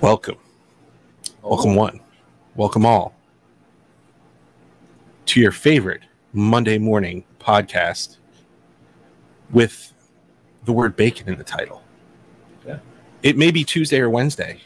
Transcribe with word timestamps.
Welcome. 0.00 0.36
Welcome 1.42 1.72
oh. 1.72 1.76
one. 1.76 2.00
Welcome 2.54 2.84
all 2.84 3.14
to 5.26 5.40
your 5.40 5.52
favorite 5.52 6.02
Monday 6.32 6.78
morning 6.78 7.24
podcast 7.40 8.18
with 9.50 9.92
the 10.64 10.72
word 10.72 10.96
bacon 10.96 11.28
in 11.28 11.38
the 11.38 11.44
title. 11.44 11.82
Yeah. 12.66 12.78
It 13.22 13.36
may 13.36 13.50
be 13.50 13.64
Tuesday 13.64 13.98
or 13.98 14.10
Wednesday, 14.10 14.60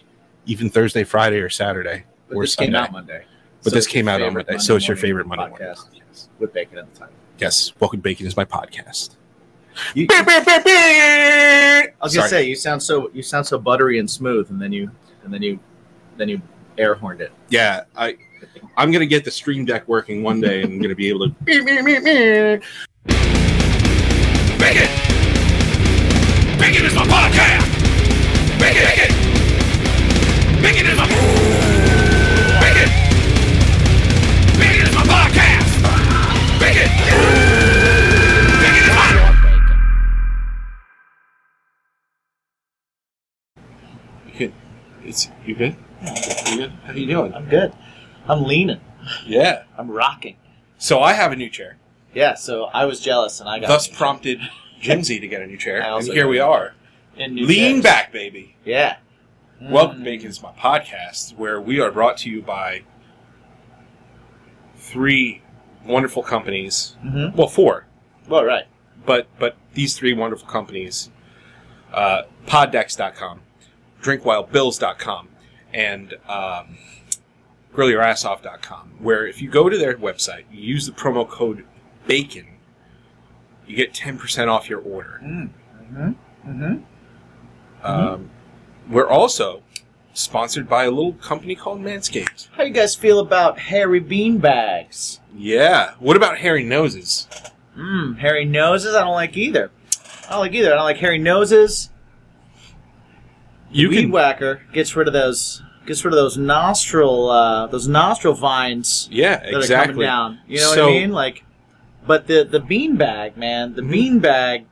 even 0.47 0.69
Thursday, 0.69 1.05
Friday, 1.05 1.39
or 1.39 1.49
Saturday, 1.49 2.05
But 2.29 2.37
or 2.37 2.43
this 2.43 2.55
Sunday. 2.55 2.73
came 2.73 2.75
out 2.75 2.93
Monday. 2.93 3.25
But 3.63 3.73
this 3.73 3.87
came 3.87 4.09
out 4.09 4.21
on 4.21 4.29
favorite 4.29 4.49
Monday, 4.49 4.63
so 4.63 4.77
it's 4.77 4.89
your 4.89 4.97
favorite 4.97 5.27
Monday 5.27 5.49
morning 5.49 5.69
podcast 5.69 5.91
podcast. 5.91 6.29
with 6.39 6.53
bacon 6.53 6.79
at 6.79 6.93
the 6.93 7.01
time. 7.01 7.11
Yes, 7.39 7.73
Welcome 7.79 8.01
Bacon 8.01 8.27
is 8.27 8.37
my 8.37 8.45
podcast. 8.45 9.17
You, 9.95 10.07
I 10.11 11.93
was 12.03 12.13
Sorry. 12.13 12.21
gonna 12.21 12.29
say 12.29 12.43
you 12.49 12.57
sound 12.57 12.83
so 12.83 13.11
you 13.15 13.23
sound 13.23 13.47
so 13.47 13.59
buttery 13.59 13.99
and 13.99 14.11
smooth, 14.11 14.51
and 14.51 14.61
then 14.61 14.73
you 14.73 14.91
and 15.25 15.33
then 15.33 15.43
you 15.43 15.59
then 16.17 16.29
you 16.29 16.41
air 16.79 16.95
horned 16.95 17.21
it. 17.21 17.33
Yeah, 17.49 17.85
I 17.97 18.17
I'm 18.77 18.91
gonna 18.91 19.07
get 19.07 19.25
the 19.25 19.31
stream 19.31 19.65
deck 19.65 19.87
working 19.89 20.23
one 20.23 20.41
day 20.41 20.63
and 20.63 20.73
I'm 20.73 20.81
gonna 20.81 20.95
be 20.95 21.09
able 21.09 21.29
to 21.29 21.35
Bacon! 24.61 24.89
Bacon 26.59 26.85
is 26.85 26.95
my 26.95 27.07
podcast! 27.07 27.71
Is 30.91 30.97
my... 30.97 31.30
It's 45.11 45.29
you 45.45 45.57
good? 45.57 45.75
You 46.47 46.57
good? 46.57 46.71
How 46.85 46.93
you 46.93 47.05
doing? 47.05 47.35
I'm 47.35 47.49
good. 47.49 47.73
I'm 48.29 48.45
leaning. 48.45 48.81
Yeah. 49.27 49.65
I'm 49.77 49.91
rocking. 49.91 50.37
So 50.79 51.01
I 51.01 51.15
have 51.15 51.33
a 51.33 51.37
new 51.37 51.51
chair. 51.51 51.79
Yeah. 52.15 52.35
So 52.35 52.67
I 52.67 52.85
was 52.85 53.01
jealous, 53.01 53.41
and 53.41 53.49
I 53.49 53.59
got 53.59 53.67
Thus 53.67 53.89
prompted 53.89 54.41
Jimsy 54.81 55.19
to 55.19 55.27
get 55.27 55.43
a 55.43 55.49
new 55.49 55.57
chair. 55.57 55.83
And 55.83 56.07
here 56.07 56.29
we 56.29 56.39
are. 56.39 56.75
in 57.17 57.35
new 57.35 57.45
Lean 57.45 57.73
chairs. 57.73 57.83
back, 57.83 58.13
baby. 58.13 58.55
Yeah. 58.65 58.99
Welcome 59.61 60.03
Mm. 60.03 60.05
Bacon 60.05 60.29
is 60.29 60.41
my 60.45 60.53
podcast, 60.53 61.37
where 61.37 61.61
we 61.61 61.81
are 61.81 61.91
brought 61.91 62.17
to 62.19 62.31
you 62.31 62.41
by 62.41 62.83
three 64.77 65.43
wonderful 65.85 66.23
companies. 66.23 66.95
Mhm. 67.05 67.35
Well, 67.35 67.49
four. 67.49 67.87
Well, 68.29 68.45
right. 68.45 68.67
but 69.05 69.27
but 69.41 69.57
these 69.75 69.99
three 69.99 70.13
wonderful 70.15 70.47
companies 70.47 71.11
uh, 71.93 72.23
poddex.com 72.47 73.41
drinkwildbills.com 74.03 75.29
and 75.73 76.15
um, 76.29 76.77
grillyourassoff.com 77.75 78.93
where 78.99 79.27
if 79.27 79.41
you 79.41 79.49
go 79.49 79.69
to 79.69 79.79
their 79.79 79.97
website 79.97 80.45
you 80.51 80.61
use 80.61 80.87
the 80.87 80.93
promo 80.93 81.29
code 81.29 81.65
bacon 82.07 82.47
you 83.67 83.77
get 83.77 83.93
10% 83.93 84.49
off 84.49 84.69
your 84.69 84.81
order 84.81 85.21
Mm-hmm. 85.23 86.13
Mm-hmm. 86.49 87.87
um, 87.87 88.31
we're 88.89 89.09
also 89.09 89.63
sponsored 90.13 90.69
by 90.69 90.85
a 90.85 90.91
little 90.91 91.13
company 91.15 91.55
called 91.55 91.81
manscaped 91.81 92.49
How 92.53 92.65
you 92.65 92.71
guys 92.73 92.95
feel 92.95 93.19
about 93.21 93.59
hairy 93.59 94.01
bean 94.01 94.39
bags? 94.39 95.21
yeah 95.37 95.95
what 95.99 96.17
about 96.17 96.39
hairy 96.39 96.65
noses 96.65 97.29
Mmm, 97.79 98.19
hairy 98.19 98.45
noses. 98.45 98.95
I 98.97 99.05
don't 99.05 99.15
like 99.15 99.37
either. 99.37 99.71
I 100.29 100.31
don't 100.33 100.41
like 100.41 100.53
either. 100.53 100.73
I 100.73 100.75
don't 100.75 100.85
like 100.85 100.97
hairy 100.99 101.19
noses. 101.19 101.89
You 103.73 103.89
Weed 103.89 104.03
can 104.03 104.11
whacker 104.11 104.63
gets 104.73 104.95
rid 104.97 105.07
of 105.07 105.13
those 105.15 105.63
gets 105.87 106.05
rid 106.05 106.13
of 106.13 106.17
those 106.17 106.37
nostril 106.37 107.31
uh, 107.31 107.67
those 107.69 107.89
nostril 107.89 108.35
vines 108.35 109.09
yeah 109.11 109.37
that 109.39 109.55
are 109.55 109.59
exactly 109.59 109.95
coming 109.95 110.07
down. 110.07 110.39
You 110.47 110.59
know 110.61 110.69
what 110.69 110.75
So- 110.75 110.89
I 110.89 110.93
mean? 110.93 111.13
Like, 111.13 111.45
but 112.07 112.27
the 112.27 112.45
the 112.45 112.61
bean 112.61 112.97
bag, 112.97 113.37
man, 113.37 113.75
the 113.75 113.83
Mhm. 113.83 113.91
bean 113.91 114.19
bag, 114.19 114.67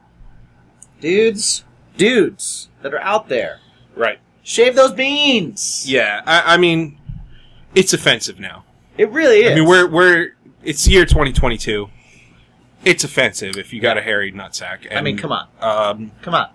dudes, 1.01 1.65
dudes 1.97 2.69
that 2.83 2.93
are 2.95 3.01
out 3.01 3.29
there, 3.29 3.61
right 3.97 4.19
shave 4.43 4.75
those 4.75 4.93
beans. 4.93 5.85
yeah 5.87 6.23
I, 6.27 6.55
I 6.55 6.57
mean 6.57 6.99
it's 7.75 7.93
offensive 7.93 8.41
now 8.41 8.65
it 8.97 9.11
really 9.11 9.41
is. 9.45 9.53
I 9.53 9.55
mean, 9.55 9.65
we're 9.69 9.87
we're 9.87 10.33
it's 10.65 10.89
year 10.89 11.05
2022. 11.07 11.89
It's 12.85 13.05
offensive 13.05 13.57
if 13.57 13.73
you 13.73 13.81
got 13.81 13.97
a 13.97 14.03
hairy 14.03 14.33
nutsack. 14.33 14.93
I 14.93 15.01
mean, 15.03 15.17
come 15.17 15.31
on, 15.31 15.47
Um, 15.61 16.11
come 16.23 16.35
on. 16.35 16.49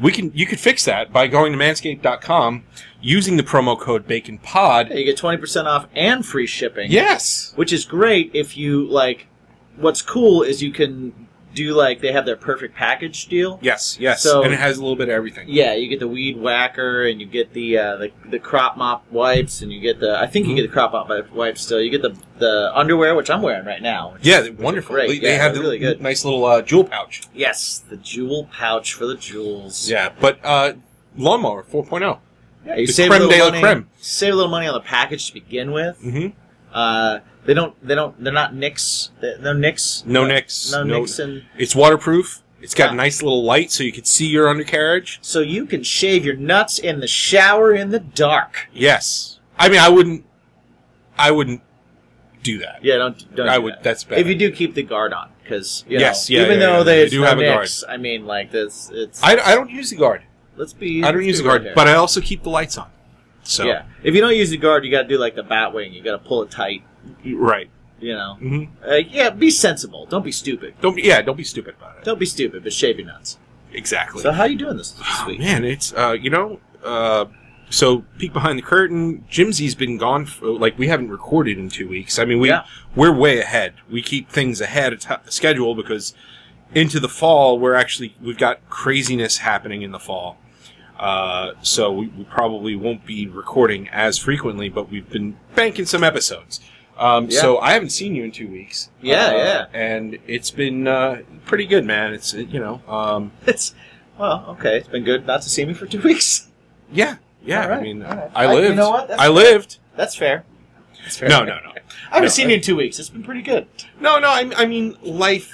We 0.00 0.12
can 0.12 0.32
you 0.34 0.46
could 0.46 0.60
fix 0.60 0.84
that 0.84 1.12
by 1.12 1.26
going 1.26 1.52
to 1.52 1.58
manscaped.com 1.58 2.64
using 3.00 3.36
the 3.36 3.42
promo 3.42 3.78
code 3.78 4.06
BaconPod. 4.06 4.90
Yeah, 4.90 4.96
you 4.96 5.04
get 5.04 5.16
twenty 5.16 5.38
percent 5.38 5.68
off 5.68 5.86
and 5.94 6.24
free 6.24 6.46
shipping. 6.46 6.90
Yes. 6.90 7.52
which 7.56 7.72
is 7.72 7.84
great 7.84 8.30
if 8.34 8.56
you 8.56 8.86
like. 8.86 9.26
What's 9.76 10.02
cool 10.02 10.42
is 10.42 10.62
you 10.62 10.72
can 10.72 11.28
do 11.54 11.74
like 11.74 12.00
they 12.00 12.12
have 12.12 12.26
their 12.26 12.36
perfect 12.36 12.74
package 12.74 13.26
deal. 13.26 13.58
Yes. 13.62 13.96
Yes. 14.00 14.22
So- 14.22 14.42
and 14.42 14.52
it 14.52 14.58
has 14.60 14.78
a 14.78 14.80
little 14.80 14.96
bit 14.96 15.08
of 15.08 15.14
everything. 15.14 15.46
Yeah, 15.48 15.74
you 15.74 15.88
get 15.88 15.98
the 16.00 16.08
weed 16.08 16.36
whacker, 16.36 17.06
and 17.06 17.20
you 17.20 17.26
get 17.26 17.52
the 17.52 17.78
uh, 17.78 17.96
the, 17.96 18.12
the 18.30 18.38
crop 18.38 18.76
mop 18.76 19.04
wipes, 19.10 19.62
and 19.62 19.72
you 19.72 19.80
get 19.80 19.98
the 20.00 20.18
I 20.18 20.26
think 20.26 20.46
you 20.46 20.52
Mhm. 20.52 20.56
get 20.56 20.62
the 20.62 20.68
crop 20.72 20.92
mop 20.92 21.30
wipes 21.32 21.62
still. 21.62 21.80
You 21.80 21.90
get 21.90 22.02
the 22.02 22.16
the 22.38 22.70
underwear, 22.74 23.14
which 23.14 23.30
I'm 23.30 23.42
wearing 23.42 23.66
right 23.66 23.82
now. 23.82 24.12
which- 24.14 24.26
Yeah, 24.26 24.48
wonderful. 24.50 24.94
They, 24.96 25.18
they 25.18 25.32
Yeah, 25.34 25.42
have 25.42 25.54
the 25.54 25.60
really 25.60 25.78
good. 25.78 26.00
nice 26.00 26.24
little 26.24 26.44
uh, 26.44 26.62
jewel 26.62 26.84
pouch. 26.84 27.22
Yes, 27.34 27.82
the 27.88 27.96
jewel 27.96 28.48
pouch 28.52 28.94
for 28.94 29.06
the 29.06 29.16
jewels. 29.16 29.90
Yeah, 29.90 30.10
but 30.20 30.38
uh, 30.44 30.74
lawnmower 31.16 31.62
4.0. 31.64 32.18
yeah 32.64 32.76
you 32.76 32.86
The 32.86 32.92
save 32.92 33.10
creme 33.10 33.22
a 33.22 33.26
little 33.26 33.50
money. 33.50 33.60
creme. 33.62 33.88
Save 33.98 34.32
a 34.32 34.36
little 34.36 34.50
money 34.50 34.66
on 34.66 34.74
the 34.74 34.80
package 34.80 35.26
to 35.28 35.34
begin 35.34 35.72
with. 35.72 36.00
Mm-hmm. 36.02 36.28
Uh, 36.72 37.18
they 37.46 37.54
don't. 37.54 37.74
They 37.86 37.94
don't. 37.94 38.22
They're 38.22 38.32
not 38.32 38.54
nicks. 38.54 39.10
No 39.40 39.52
nicks. 39.52 40.02
No 40.06 40.26
nicks. 40.26 40.72
No, 40.72 40.82
No- 40.82 41.00
nicks, 41.00 41.18
and 41.18 41.44
It's 41.58 41.74
waterproof. 41.74 42.42
It's 42.62 42.74
got 42.74 42.88
Yeah. 42.88 42.92
a 42.92 42.96
nice 42.96 43.22
little 43.22 43.42
light 43.42 43.70
so 43.72 43.82
you 43.82 43.92
can 43.92 44.04
see 44.04 44.26
your 44.26 44.46
undercarriage. 44.48 45.18
so 45.22 45.40
you 45.40 45.64
can 45.64 45.82
shave 45.82 46.24
your 46.26 46.36
nuts 46.36 46.78
in 46.78 47.00
the 47.00 47.06
shower 47.06 47.72
in 47.72 47.90
the 47.90 48.00
dark. 48.00 48.68
Yes. 48.72 49.38
I 49.58 49.68
mean, 49.70 49.80
I 49.80 49.88
wouldn't. 49.88 50.24
I 51.18 51.30
wouldn't 51.30 51.62
do 52.42 52.58
that. 52.58 52.80
Yeah, 52.82 52.96
don't. 52.96 53.34
don't 53.34 53.48
I 53.48 53.56
do 53.56 53.62
would. 53.62 53.74
that. 53.74 53.82
That's 53.82 54.04
bad. 54.04 54.18
If 54.18 54.26
you 54.26 54.34
do, 54.34 54.50
keep 54.50 54.74
the 54.74 54.82
guard 54.82 55.12
on, 55.14 55.30
because 55.42 55.84
you 55.88 55.98
know, 55.98 56.04
Yes, 56.04 56.28
yeah, 56.30 56.42
even 56.42 56.60
yeah, 56.60 56.66
though 56.66 56.78
yeah, 56.78 56.82
they 56.84 57.08
do 57.08 57.20
no 57.20 57.26
have 57.26 57.38
a 57.38 57.44
guard. 57.44 57.68
I 57.88 57.96
mean, 57.96 58.26
like 58.26 58.50
this, 58.50 58.90
it's. 58.92 59.22
I, 59.22 59.38
I 59.38 59.54
don't 59.54 59.70
use 59.70 59.90
the 59.90 59.96
guard. 59.96 60.22
let's 60.56 60.72
be. 60.74 61.02
I 61.02 61.12
don't 61.12 61.24
use 61.24 61.38
the 61.38 61.44
guard, 61.44 61.64
right 61.64 61.74
but 61.74 61.88
I 61.88 61.94
also 61.94 62.20
keep 62.20 62.42
the 62.42 62.50
lights 62.50 62.76
on. 62.78 62.90
So 63.42 63.64
yeah, 63.64 63.84
if 64.02 64.14
you 64.14 64.20
don't 64.20 64.36
use 64.36 64.50
the 64.50 64.56
guard, 64.58 64.84
you 64.84 64.90
got 64.90 65.02
to 65.02 65.08
do 65.08 65.18
like 65.18 65.34
the 65.34 65.42
bat 65.42 65.72
wing. 65.72 65.92
You 65.94 66.02
got 66.02 66.12
to 66.12 66.18
pull 66.28 66.42
it 66.42 66.50
tight. 66.50 66.82
Right. 67.24 67.68
You 68.00 68.14
know. 68.14 68.34
hmm 68.38 68.64
Uh, 68.86 68.94
yeah, 68.94 69.30
be 69.30 69.50
sensible. 69.50 70.06
Don't 70.06 70.24
be 70.24 70.32
stupid. 70.32 70.74
Don't 70.80 70.96
be, 70.96 71.02
yeah. 71.02 71.20
Don't 71.22 71.36
be 71.36 71.44
stupid 71.44 71.74
about 71.78 71.98
it. 71.98 72.04
Don't 72.04 72.18
be 72.18 72.26
stupid, 72.26 72.62
but 72.62 72.72
shave 72.72 72.98
your 72.98 73.06
nuts. 73.06 73.38
Exactly. 73.72 74.22
So 74.22 74.32
how 74.32 74.42
are 74.42 74.48
you 74.48 74.56
doing 74.58 74.76
this, 74.78 74.92
this 74.92 75.06
Oh, 75.20 75.26
week? 75.28 75.38
man, 75.38 75.64
it's 75.64 75.92
uh, 75.92 76.12
you 76.20 76.30
know, 76.30 76.58
uh, 76.84 77.26
so 77.68 78.04
peek 78.18 78.32
behind 78.32 78.58
the 78.58 78.62
curtain. 78.62 79.24
Jimsy's 79.30 79.74
been 79.74 79.96
gone. 79.98 80.26
For, 80.26 80.46
like 80.46 80.78
we 80.78 80.88
haven't 80.88 81.10
recorded 81.10 81.58
in 81.58 81.68
two 81.68 81.88
weeks. 81.88 82.18
I 82.18 82.24
mean, 82.24 82.40
we 82.40 82.48
Yeah. 82.48 82.64
we're 82.96 83.12
way 83.14 83.38
ahead. 83.38 83.74
We 83.90 84.02
keep 84.02 84.28
things 84.30 84.60
ahead 84.60 84.92
of 84.94 85.00
t- 85.00 85.14
schedule 85.26 85.74
because 85.74 86.14
into 86.74 87.00
the 87.00 87.08
fall 87.08 87.58
we're 87.58 87.74
actually 87.74 88.14
we've 88.22 88.38
got 88.38 88.58
craziness 88.70 89.38
happening 89.38 89.82
in 89.82 89.92
the 89.92 89.98
fall. 90.00 90.38
Uh, 90.98 91.52
so 91.62 91.90
we, 91.92 92.08
we 92.08 92.24
probably 92.24 92.76
won't 92.76 93.06
be 93.06 93.26
recording 93.26 93.88
as 93.88 94.18
frequently, 94.18 94.68
but 94.68 94.90
we've 94.90 95.08
been 95.10 95.36
banking 95.54 95.86
some 95.86 96.02
episodes. 96.04 96.60
Um, 97.00 97.26
Yeah. 97.30 97.40
So 97.40 97.58
I 97.58 97.72
haven't 97.72 97.90
seen 97.90 98.14
you 98.14 98.24
in 98.24 98.30
two 98.30 98.46
weeks. 98.48 98.90
Yeah, 99.00 99.26
Uh, 99.26 99.32
yeah. 99.32 99.66
and 99.72 100.18
it's 100.26 100.50
been 100.50 100.86
uh, 100.86 101.22
pretty 101.46 101.66
good, 101.66 101.84
man. 101.86 102.12
It's 102.12 102.34
uh, 102.34 102.38
you 102.38 102.60
know, 102.60 102.82
um, 102.86 103.32
It's 103.46 103.74
well, 104.18 104.44
okay. 104.50 104.76
It's 104.76 104.88
been 104.88 105.02
good 105.04 105.26
not 105.26 105.40
to 105.42 105.48
see 105.48 105.64
me 105.64 105.72
for 105.74 105.86
two 105.86 106.00
weeks. 106.10 106.48
Yeah, 106.92 107.16
yeah. 107.42 107.66
Right, 107.66 107.78
I 107.78 107.82
mean, 107.82 108.02
all 108.02 108.14
right. 108.14 108.30
I 108.34 108.44
I- 108.46 108.60
you 108.68 108.74
know 108.74 108.90
what? 108.90 109.08
That's 109.08 109.20
I 109.20 109.24
fair. 109.24 109.32
lived. 109.32 109.78
That's 109.96 110.14
fair. 110.14 110.44
That's 111.02 111.16
fair. 111.16 111.28
No, 111.30 111.40
no, 111.40 111.56
no, 111.64 111.70
I 111.70 112.14
haven't 112.16 112.22
No, 112.24 112.28
seen 112.28 112.46
I- 112.46 112.50
you 112.50 112.56
in 112.56 112.62
two 112.62 112.76
weeks. 112.76 112.98
It's 112.98 113.08
been 113.08 113.22
pretty 113.24 113.42
good. 113.42 113.66
no, 113.98 114.18
no. 114.18 114.28
I, 114.28 114.50
I 114.56 114.66
mean, 114.66 114.96
life. 115.02 115.50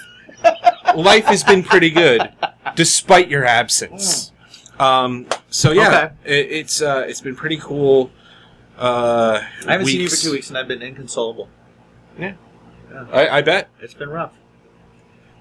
life 0.97 1.25
has 1.27 1.43
been 1.45 1.63
pretty 1.63 1.91
good, 1.91 2.29
despite 2.75 3.29
your 3.29 3.45
absence. 3.45 4.33
Um. 4.79 5.25
So 5.49 5.73
yeah, 5.73 6.11
it, 6.27 6.53
it's 6.53 6.83
uh, 6.83 7.07
it's 7.09 7.23
been 7.23 7.35
pretty 7.35 7.57
cool. 7.57 8.11
Uh, 8.77 9.43
I 9.67 9.73
haven't 9.73 9.87
seen 9.87 10.01
you 10.01 10.09
for 10.09 10.13
weeks. 10.13 10.23
two 10.23 10.33
weeks, 10.33 10.49
and 10.49 10.59
I've 10.59 10.69
been 10.69 10.83
inconsolable. 10.83 11.49
Yeah. 12.19 12.35
I, 13.13 13.29
I 13.39 13.43
bet. 13.43 13.69
It's 13.81 13.95
been 13.95 14.09
rough. 14.11 14.35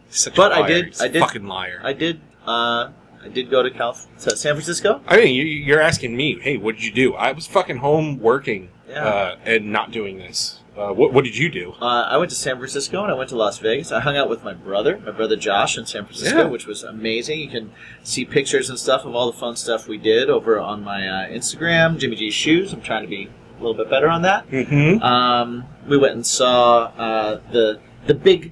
Such 0.09 0.33
a 0.33 0.35
But 0.37 0.51
I 0.53 0.59
liar. 0.61 0.67
did- 0.67 0.85
He's 0.87 1.01
I 1.01 1.05
a 1.05 1.09
did- 1.09 1.19
Fucking 1.19 1.45
liar. 1.47 1.81
I 1.83 1.93
did. 1.93 2.21
Uh, 2.45 2.89
I 3.23 3.27
did 3.33 3.49
go 3.49 3.63
to 3.63 3.71
Calif- 3.71 4.05
to 4.19 4.35
San 4.37 4.53
Francisco. 4.53 5.01
I 5.07 5.17
mean, 5.17 5.33
you, 5.35 5.43
you're 5.43 5.81
asking 5.81 6.15
me, 6.15 6.39
hey, 6.39 6.57
what 6.57 6.75
did 6.75 6.83
you 6.83 6.91
do? 6.91 7.15
I 7.15 7.31
was 7.31 7.47
fucking 7.47 7.77
home 7.77 8.19
working 8.19 8.69
Yeah. 8.87 9.03
uh, 9.05 9.35
and 9.45 9.71
not 9.71 9.91
doing 9.91 10.17
this. 10.19 10.59
Uh, 10.77 10.91
what, 10.91 11.13
what 11.13 11.23
did 11.23 11.37
you 11.37 11.49
do? 11.49 11.73
Uh, 11.81 11.85
I 12.09 12.17
went 12.17 12.29
to 12.31 12.35
San 12.35 12.57
Francisco 12.57 13.01
and 13.01 13.09
I 13.11 13.15
went 13.15 13.29
to 13.29 13.37
Las 13.37 13.59
Vegas. 13.59 13.91
I 13.93 14.01
hung 14.01 14.17
out 14.17 14.29
with 14.29 14.43
my 14.43 14.53
brother, 14.53 14.97
my 15.05 15.11
brother 15.11 15.37
Josh, 15.37 15.77
in 15.77 15.85
San 15.85 16.03
Francisco, 16.05 16.39
Yeah. 16.39 16.45
which 16.47 16.67
was 16.67 16.83
amazing. 16.83 17.39
You 17.39 17.49
can 17.49 17.71
see 18.03 18.25
pictures 18.25 18.69
and 18.69 18.77
stuff 18.77 19.05
of 19.05 19.15
all 19.15 19.31
the 19.31 19.37
fun 19.37 19.55
stuff 19.55 19.87
we 19.87 19.97
did 19.97 20.29
over 20.29 20.59
on 20.59 20.83
my 20.83 21.07
uh, 21.07 21.29
Instagram, 21.29 21.97
Jimmy 21.97 22.17
G's 22.17 22.33
Shoes. 22.33 22.73
I'm 22.73 22.81
trying 22.81 23.03
to 23.03 23.07
be 23.07 23.29
a 23.57 23.59
little 23.61 23.73
bit 23.73 23.89
better 23.89 24.09
on 24.09 24.23
that. 24.23 24.49
Mm-hmm. 24.49 25.01
Um, 25.01 25.63
we 25.87 25.97
went 25.97 26.13
and 26.15 26.25
saw 26.25 26.87
uh, 26.97 27.39
the 27.53 27.79
the 28.07 28.13
big 28.13 28.51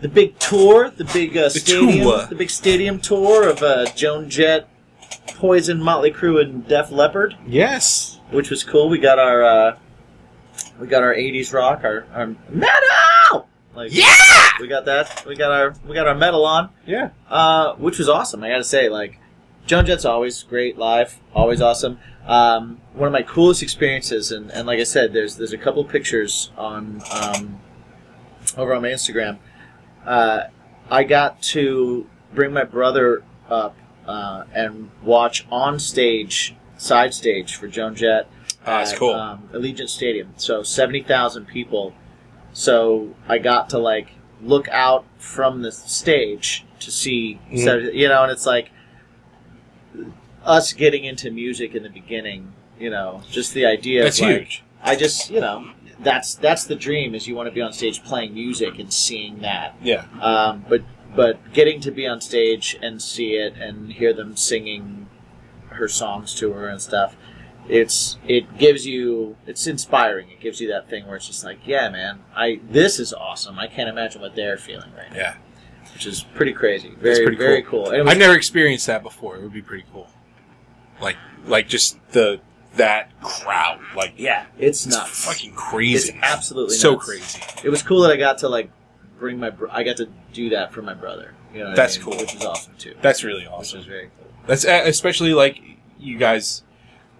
the 0.00 0.08
big 0.08 0.38
tour, 0.40 0.90
the 0.90 1.04
big 1.04 1.36
uh, 1.36 1.48
stadium, 1.50 2.02
tour. 2.04 2.26
the 2.26 2.34
big 2.34 2.50
stadium 2.50 2.98
tour 2.98 3.48
of 3.48 3.62
uh, 3.62 3.84
Joan 3.94 4.28
Jett, 4.28 4.68
Poison, 5.36 5.80
Motley 5.80 6.10
Crue, 6.10 6.40
and 6.42 6.66
Def 6.66 6.90
Leppard, 6.90 7.36
Yes. 7.46 8.18
which 8.30 8.50
was 8.50 8.64
cool. 8.64 8.88
We 8.88 8.98
got 8.98 9.18
our 9.20 9.44
uh, 9.44 9.76
we 10.80 10.86
got 10.86 11.02
our 11.02 11.14
'80s 11.14 11.52
rock, 11.52 11.82
our, 11.84 12.06
our 12.14 12.34
metal. 12.48 13.48
Like, 13.74 13.94
Yeah! 13.94 14.04
we 14.60 14.66
got 14.66 14.84
that. 14.86 15.24
We 15.26 15.36
got 15.36 15.50
our 15.52 15.74
we 15.86 15.94
got 15.94 16.08
our 16.08 16.14
metal 16.14 16.44
on, 16.44 16.70
Yeah. 16.86 17.10
uh, 17.28 17.74
which 17.74 17.98
was 17.98 18.08
awesome. 18.08 18.42
I 18.42 18.48
got 18.50 18.58
to 18.58 18.64
say, 18.64 18.88
like 18.88 19.18
Joan 19.66 19.86
Jett's 19.86 20.04
always 20.04 20.42
great 20.42 20.76
live, 20.78 21.18
always 21.34 21.60
awesome. 21.60 21.98
Um, 22.26 22.80
one 22.94 23.06
of 23.06 23.12
my 23.12 23.22
coolest 23.22 23.62
experiences, 23.62 24.32
and, 24.32 24.50
and 24.50 24.66
like 24.66 24.80
I 24.80 24.84
said, 24.84 25.12
there's 25.12 25.36
there's 25.36 25.52
a 25.52 25.58
couple 25.58 25.84
pictures 25.84 26.50
on 26.56 27.02
um, 27.12 27.60
over 28.56 28.74
on 28.74 28.82
my 28.82 28.88
Instagram. 28.88 29.38
Uh, 30.04 30.44
I 30.90 31.04
got 31.04 31.40
to 31.42 32.06
bring 32.34 32.52
my 32.52 32.64
brother 32.64 33.22
up 33.48 33.76
uh, 34.06 34.44
and 34.52 34.90
watch 35.02 35.46
on 35.50 35.78
stage, 35.78 36.54
side 36.76 37.14
stage 37.14 37.54
for 37.54 37.68
Joan 37.68 37.94
Jett. 37.94 38.28
Ah, 38.66 38.78
that's 38.78 38.92
at, 38.92 38.98
cool. 38.98 39.14
Um, 39.14 39.48
Allegiant 39.52 39.88
Stadium. 39.88 40.32
So 40.36 40.62
seventy 40.62 41.02
thousand 41.02 41.46
people. 41.46 41.94
So 42.52 43.14
I 43.28 43.38
got 43.38 43.70
to 43.70 43.78
like 43.78 44.12
look 44.42 44.68
out 44.68 45.04
from 45.18 45.62
the 45.62 45.70
stage 45.72 46.64
to 46.80 46.90
see, 46.90 47.38
Mhm. 47.50 47.62
70 47.64 47.98
you 47.98 48.08
know, 48.08 48.22
and 48.22 48.32
it's 48.32 48.46
like 48.46 48.70
us 50.44 50.72
getting 50.72 51.04
into 51.04 51.30
music 51.30 51.74
in 51.74 51.82
the 51.82 51.88
beginning. 51.90 52.52
You 52.78 52.90
know, 52.90 53.22
just 53.30 53.52
the 53.52 53.66
idea. 53.66 54.04
That's 54.04 54.20
of, 54.20 54.26
like, 54.28 54.36
huge. 54.38 54.62
I 54.82 54.96
just, 54.96 55.30
you 55.30 55.40
know, 55.40 55.70
that's 56.00 56.34
that's 56.34 56.64
the 56.64 56.74
dream 56.74 57.14
is 57.14 57.26
you 57.28 57.34
want 57.34 57.46
to 57.48 57.54
be 57.54 57.60
on 57.60 57.72
stage 57.74 58.02
playing 58.02 58.32
music 58.32 58.78
and 58.78 58.90
seeing 58.92 59.40
that. 59.40 59.76
Yeah. 59.82 60.06
Um, 60.20 60.64
but 60.68 60.82
but 61.14 61.52
getting 61.52 61.80
to 61.80 61.90
be 61.90 62.06
on 62.06 62.20
stage 62.22 62.78
and 62.80 63.02
see 63.02 63.34
it 63.34 63.54
and 63.58 63.92
hear 63.92 64.12
them 64.14 64.36
singing 64.36 65.08
her 65.68 65.88
songs 65.88 66.34
to 66.36 66.52
her 66.52 66.68
and 66.68 66.80
stuff, 66.80 67.16
it's 67.70 68.18
it 68.26 68.58
gives 68.58 68.86
you 68.86 69.36
it's 69.46 69.66
inspiring. 69.66 70.30
It 70.30 70.40
gives 70.40 70.60
you 70.60 70.68
that 70.68 70.88
thing 70.90 71.06
where 71.06 71.16
it's 71.16 71.26
just 71.26 71.44
like, 71.44 71.58
yeah, 71.66 71.88
man, 71.88 72.20
I 72.34 72.60
this 72.70 72.98
is 72.98 73.12
awesome. 73.12 73.58
I 73.58 73.66
can't 73.66 73.88
imagine 73.88 74.20
what 74.20 74.34
they're 74.34 74.56
feeling 74.58 74.92
right 74.96 75.10
now, 75.10 75.16
Yeah. 75.16 75.34
which 75.94 76.06
is 76.06 76.22
pretty 76.34 76.52
crazy. 76.52 76.90
Very 77.00 77.24
pretty 77.24 77.36
very 77.38 77.62
cool. 77.62 77.90
And 77.90 78.04
was, 78.04 78.12
I've 78.12 78.18
never 78.18 78.34
experienced 78.36 78.86
that 78.88 79.02
before. 79.02 79.36
It 79.36 79.42
would 79.42 79.52
be 79.52 79.62
pretty 79.62 79.84
cool. 79.92 80.08
Like, 81.00 81.16
like 81.46 81.68
just 81.68 81.98
the 82.10 82.40
that 82.76 83.18
crowd. 83.22 83.80
Like, 83.96 84.14
yeah, 84.16 84.46
it's 84.58 84.86
it's 84.86 84.94
nuts. 84.96 85.24
fucking 85.24 85.54
crazy. 85.54 86.12
It's 86.12 86.18
absolutely 86.22 86.76
so 86.76 86.92
nuts. 86.94 87.04
crazy. 87.04 87.40
It 87.64 87.70
was 87.70 87.82
cool 87.82 88.02
that 88.02 88.10
I 88.10 88.16
got 88.16 88.38
to 88.38 88.48
like 88.48 88.70
bring 89.18 89.38
my 89.38 89.50
br- 89.50 89.66
I 89.70 89.82
got 89.82 89.96
to 89.98 90.08
do 90.32 90.50
that 90.50 90.72
for 90.72 90.82
my 90.82 90.94
brother. 90.94 91.34
You 91.52 91.60
know, 91.60 91.64
what 91.66 91.72
I 91.72 91.76
That's 91.76 91.96
mean? 91.96 92.04
cool. 92.06 92.16
which 92.18 92.34
is 92.34 92.44
awesome 92.44 92.74
too. 92.78 92.94
That's 93.00 93.24
really 93.24 93.42
Which 93.42 93.50
awesome. 93.50 93.80
is 93.80 93.86
very 93.86 94.10
cool. 94.18 94.28
That's 94.46 94.64
especially 94.64 95.34
like 95.34 95.60
you 95.98 96.16
guys 96.18 96.62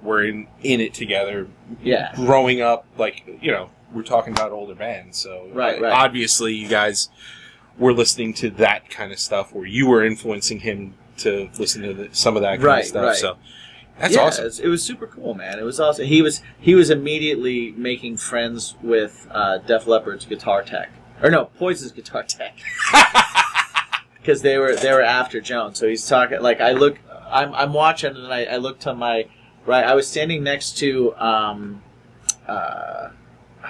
were 0.03 0.23
in 0.23 0.47
in 0.63 0.81
it 0.81 0.95
together, 0.95 1.47
Yeah. 1.83 2.13
growing 2.15 2.61
up. 2.61 2.85
Like 2.99 3.23
you 3.41 3.51
know, 3.53 3.71
we're 3.93 4.03
talking 4.03 4.33
about 4.33 4.53
older 4.53 4.75
bands, 4.75 5.19
so 5.19 5.49
Right, 5.53 5.81
right. 5.81 5.93
Obviously, 5.93 6.55
you 6.55 6.69
guys 6.69 7.09
were 7.79 7.93
listening 7.93 8.35
to 8.35 8.51
that 8.51 8.91
kind 8.91 9.13
of 9.13 9.19
stuff, 9.19 9.53
where 9.55 9.67
you 9.67 9.87
were 9.87 10.05
influencing 10.05 10.61
him 10.61 10.95
to 11.19 11.49
listen 11.59 11.83
to 11.83 11.93
the, 11.95 12.09
some 12.13 12.37
of 12.37 12.43
that 12.43 12.53
kind 12.57 12.65
Right, 12.65 12.81
of 12.81 12.87
stuff. 12.87 13.05
right. 13.05 13.17
So 13.17 13.37
that's 13.99 14.15
yeah, 14.15 14.21
awesome. 14.23 14.47
It 14.63 14.69
was, 14.69 14.83
super 14.83 15.07
cool, 15.07 15.35
man. 15.35 15.59
It 15.59 15.63
was 15.63 15.79
awesome. 15.81 16.07
He 16.07 16.23
was 16.23 16.43
he 16.61 16.75
was 16.75 16.89
immediately 16.91 17.73
making 17.73 18.17
friends 18.17 18.75
with 18.83 19.27
uh, 19.31 19.59
Def 19.59 19.87
Leppard's 19.87 20.25
guitar 20.25 20.63
tech, 20.63 20.91
or 21.23 21.31
no, 21.31 21.47
Poison's 21.59 21.93
guitar 21.93 22.23
tech, 22.23 22.57
because 24.19 24.43
they 24.43 24.59
were 24.59 24.75
they 24.77 24.93
were 24.93 25.03
after 25.03 25.41
Joan. 25.41 25.75
So 25.75 25.87
he's 25.89 26.07
talking 26.07 26.41
like 26.41 26.61
I 26.61 26.73
look, 26.73 26.99
I'm 27.31 27.55
I'm 27.55 27.73
watching, 27.73 28.15
and 28.17 28.33
I, 28.33 28.45
I 28.45 28.57
look 28.57 28.79
to 28.81 28.95
my 28.95 29.27
right. 29.71 29.85
I 29.85 29.95
was 29.95 30.07
standing 30.07 30.43
next 30.43 30.79
to 30.79 31.15
um, 31.17 31.83
uh, 32.47 33.11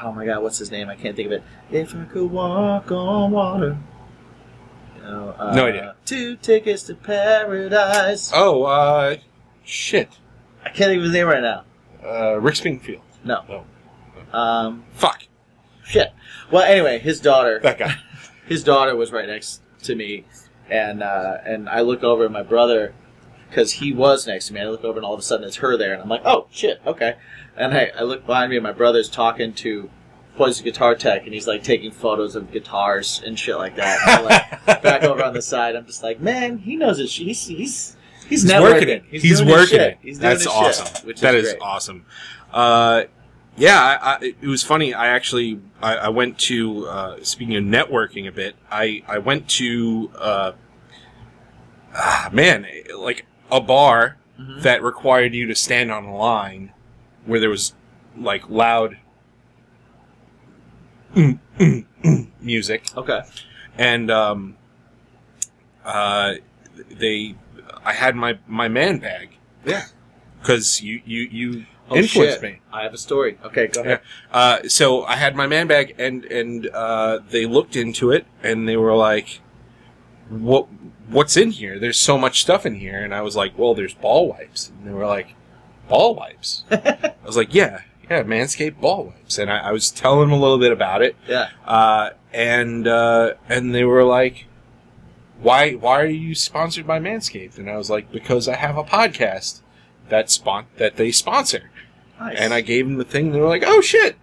oh 0.03 0.13
my 0.13 0.27
god, 0.27 0.43
what's 0.43 0.59
his 0.59 0.71
name? 0.71 0.89
I 0.89 0.97
can't 0.97 1.15
think 1.15 1.27
of 1.27 1.33
it. 1.33 1.43
If 1.71 1.95
I 1.95 2.05
could 2.05 2.31
walk 2.31 2.91
on 2.91 3.31
water. 3.31 3.79
You 4.97 5.03
know, 5.03 5.35
uh, 5.39 5.55
No 5.55 5.67
idea. 5.67 5.95
Two 6.05 6.37
tickets 6.37 6.83
to 6.85 6.95
paradise. 6.95 8.33
Oh, 8.35 8.65
uh, 8.65 9.17
shit. 9.65 10.19
I 10.65 10.71
can't 10.71 10.91
think 10.91 10.99
of 10.99 11.05
his 11.05 11.13
name 11.13 11.27
right 11.27 11.43
now. 11.43 11.65
Uh, 12.05 12.41
Rick 12.41 12.57
Springfield. 12.57 13.03
No. 13.25 13.65
Oh. 14.33 14.39
Um, 14.39 14.85
Fuck 14.93 15.25
shit. 15.91 16.13
Well, 16.51 16.63
anyway, 16.63 16.99
his 16.99 17.21
daughter, 17.21 17.61
that 17.63 17.79
guy. 17.79 17.95
his 18.47 18.65
daughter 18.65 18.97
was 18.97 19.13
right 19.13 19.29
next 19.29 19.61
to 19.83 19.95
me, 19.95 20.25
and 20.71 21.03
uh, 21.03 21.39
and 21.45 21.69
I 21.69 21.81
look 21.81 22.03
over 22.03 22.25
at 22.25 22.33
my 22.33 22.43
brother 22.43 22.95
because 23.51 23.73
he 23.73 23.93
was 23.93 24.27
next 24.27 24.47
to 24.49 24.55
me. 24.55 24.61
I 24.61 24.69
look 24.69 24.85
over, 24.85 24.99
and 24.99 25.05
all 25.05 25.13
of 25.13 25.21
a 25.21 25.23
sudden 25.23 25.47
it's 25.47 25.57
her 25.57 25.77
there, 25.77 25.93
and 25.93 26.03
I'm 26.03 26.09
like, 26.09 26.23
oh 26.25 26.47
shit, 26.51 26.81
okay. 26.87 27.17
And 27.57 27.75
I, 27.75 27.91
I 27.99 28.03
look 28.03 28.25
behind 28.27 28.51
me, 28.51 28.57
and 28.57 28.63
my 28.63 28.73
brother's 28.73 29.11
talking 29.11 29.53
to 29.55 29.91
Poison 30.37 30.65
Guitar 30.65 30.95
Tech, 30.95 31.25
and 31.25 31.35
he's 31.35 31.47
like 31.47 31.63
taking 31.63 31.91
photos 31.91 32.35
of 32.35 32.51
guitars 32.51 33.23
and 33.27 33.39
shit 33.39 33.59
like 33.59 33.77
that. 33.77 33.99
And 34.01 34.11
I'm 34.11 34.25
like, 34.25 34.83
back 34.83 35.03
over 35.03 35.23
on 35.23 35.35
the 35.35 35.43
side, 35.43 35.77
I'm 35.77 35.85
just 35.85 36.03
like, 36.03 36.21
man, 36.21 36.59
he 36.59 36.77
knows 36.77 36.99
his 36.99 37.11
shit. 37.11 37.27
He's 37.27 37.47
he's 37.47 37.97
he's, 38.29 38.43
He's 38.43 38.45
networking. 38.51 38.63
working 38.63 38.89
it. 38.89 39.05
He's, 39.11 39.23
doing 39.23 39.49
his 39.49 39.57
working 39.57 39.81
it. 39.81 39.99
He's 40.01 40.19
doing 40.19 40.31
That's 40.31 40.47
awesome. 40.47 40.87
shit, 40.87 41.05
which 41.05 41.21
That 41.21 41.35
is, 41.35 41.49
is 41.49 41.55
awesome. 41.61 42.07
Uh, 42.53 43.03
yeah, 43.57 43.79
I, 43.79 44.13
I, 44.13 44.35
it 44.41 44.47
was 44.47 44.63
funny. 44.63 44.95
I 44.95 45.09
actually 45.09 45.61
I, 45.83 45.97
I 45.97 46.09
went 46.09 46.39
to 46.41 46.87
uh, 46.87 47.17
speaking 47.23 47.57
of 47.57 47.65
networking 47.65 48.27
a 48.27 48.33
bit. 48.33 48.57
I 48.71 49.03
I 49.07 49.19
went 49.19 49.49
to 49.51 50.11
uh, 50.17 50.53
ah, 51.95 52.31
man 52.33 52.67
like 52.97 53.27
a 53.53 53.61
bar 53.61 54.17
Mhm. 54.39 54.63
that 54.63 54.83
required 54.83 55.35
you 55.35 55.47
to 55.47 55.55
stand 55.55 55.91
on 55.93 56.05
a 56.05 56.17
line 56.17 56.73
where 57.27 57.39
there 57.41 57.51
was 57.51 57.75
like 58.17 58.49
loud 58.49 58.97
mm, 61.15 61.39
mm, 61.59 61.85
mm 62.03 62.27
music 62.41 62.85
Okay. 62.97 63.21
and 63.77 64.11
um, 64.11 64.57
uh, 65.85 66.35
they 66.91 67.35
I 67.85 67.93
had 67.93 68.17
my 68.17 68.39
my 68.47 68.69
man 68.69 68.99
bag. 68.99 69.31
Yeah. 69.65 69.85
Because 70.41 70.81
you 70.83 71.01
you 71.05 71.21
you 71.31 71.67
Oh, 71.93 71.97
influenced 71.97 72.35
shit. 72.41 72.43
me. 72.43 72.61
I 72.73 72.85
have 72.85 72.95
a 72.95 72.99
story. 72.99 73.37
Okay, 73.45 73.67
go 73.67 73.81
ahead. 73.81 74.01
Uh, 74.31 74.61
so 74.69 75.03
I 75.07 75.17
had 75.17 75.35
my 75.35 75.49
man 75.49 75.67
bag, 75.67 75.97
and 75.99 76.25
and 76.27 76.69
uh, 76.73 77.19
they 77.29 77.47
looked 77.47 77.75
into 77.75 78.13
it, 78.13 78.27
and 78.45 78.69
they 78.69 78.77
were 78.77 78.95
like, 78.95 79.41
"What 80.29 80.69
what's 81.11 81.37
in 81.37 81.51
here? 81.51 81.79
There's 81.79 81.99
so 81.99 82.17
much 82.19 82.41
stuff 82.41 82.65
in 82.67 82.77
here." 82.77 83.03
And 83.03 83.15
I 83.15 83.21
was 83.23 83.37
like, 83.37 83.57
"Well, 83.59 83.75
there's 83.75 83.95
ball 83.95 84.29
wipes." 84.29 84.69
And 84.71 84.87
they 84.89 84.93
were 84.93 85.07
like, 85.07 85.35
"Ball 85.89 86.15
wipes?" 86.15 86.65
I 86.71 87.15
was 87.25 87.37
like, 87.37 87.55
"Yeah, 87.55 87.83
yeah, 88.09 88.23
Manscaped 88.23 88.81
ball 88.81 89.05
wipes." 89.07 89.39
And 89.39 89.51
I, 89.51 89.59
I 89.59 89.73
was 89.73 89.91
telling 89.91 90.29
them 90.29 90.33
a 90.39 90.41
little 90.41 90.59
bit 90.59 90.73
about 90.73 91.03
it, 91.03 91.17
Yeah. 91.29 91.49
uh, 91.67 92.11
and 92.33 92.87
uh, 92.89 93.35
and 93.49 93.75
they 93.75 93.85
were 93.85 94.05
like, 94.05 94.47
"Why 95.41 95.73
why 95.73 96.01
are 96.01 96.07
you 96.07 96.35
sponsored 96.35 96.87
by 96.87 96.99
Manscaped?" 96.99 97.59
And 97.59 97.69
I 97.71 97.77
was 97.77 97.91
like, 97.91 98.11
"Because 98.13 98.49
I 98.49 98.57
have 98.57 98.77
a 98.77 98.85
podcast 98.85 99.61
that 100.09 100.31
spon- 100.31 100.67
that 100.77 100.97
they 100.97 101.11
sponsor." 101.13 101.71
Nice. 102.19 102.37
And 102.39 102.53
I 102.53 102.61
gave 102.61 102.87
them 102.87 102.97
the 102.99 103.05
thing. 103.05 103.27
And 103.27 103.35
they 103.35 103.41
were 103.41 103.49
like, 103.49 103.65
"Oh 103.67 103.81
shit, 103.81 104.17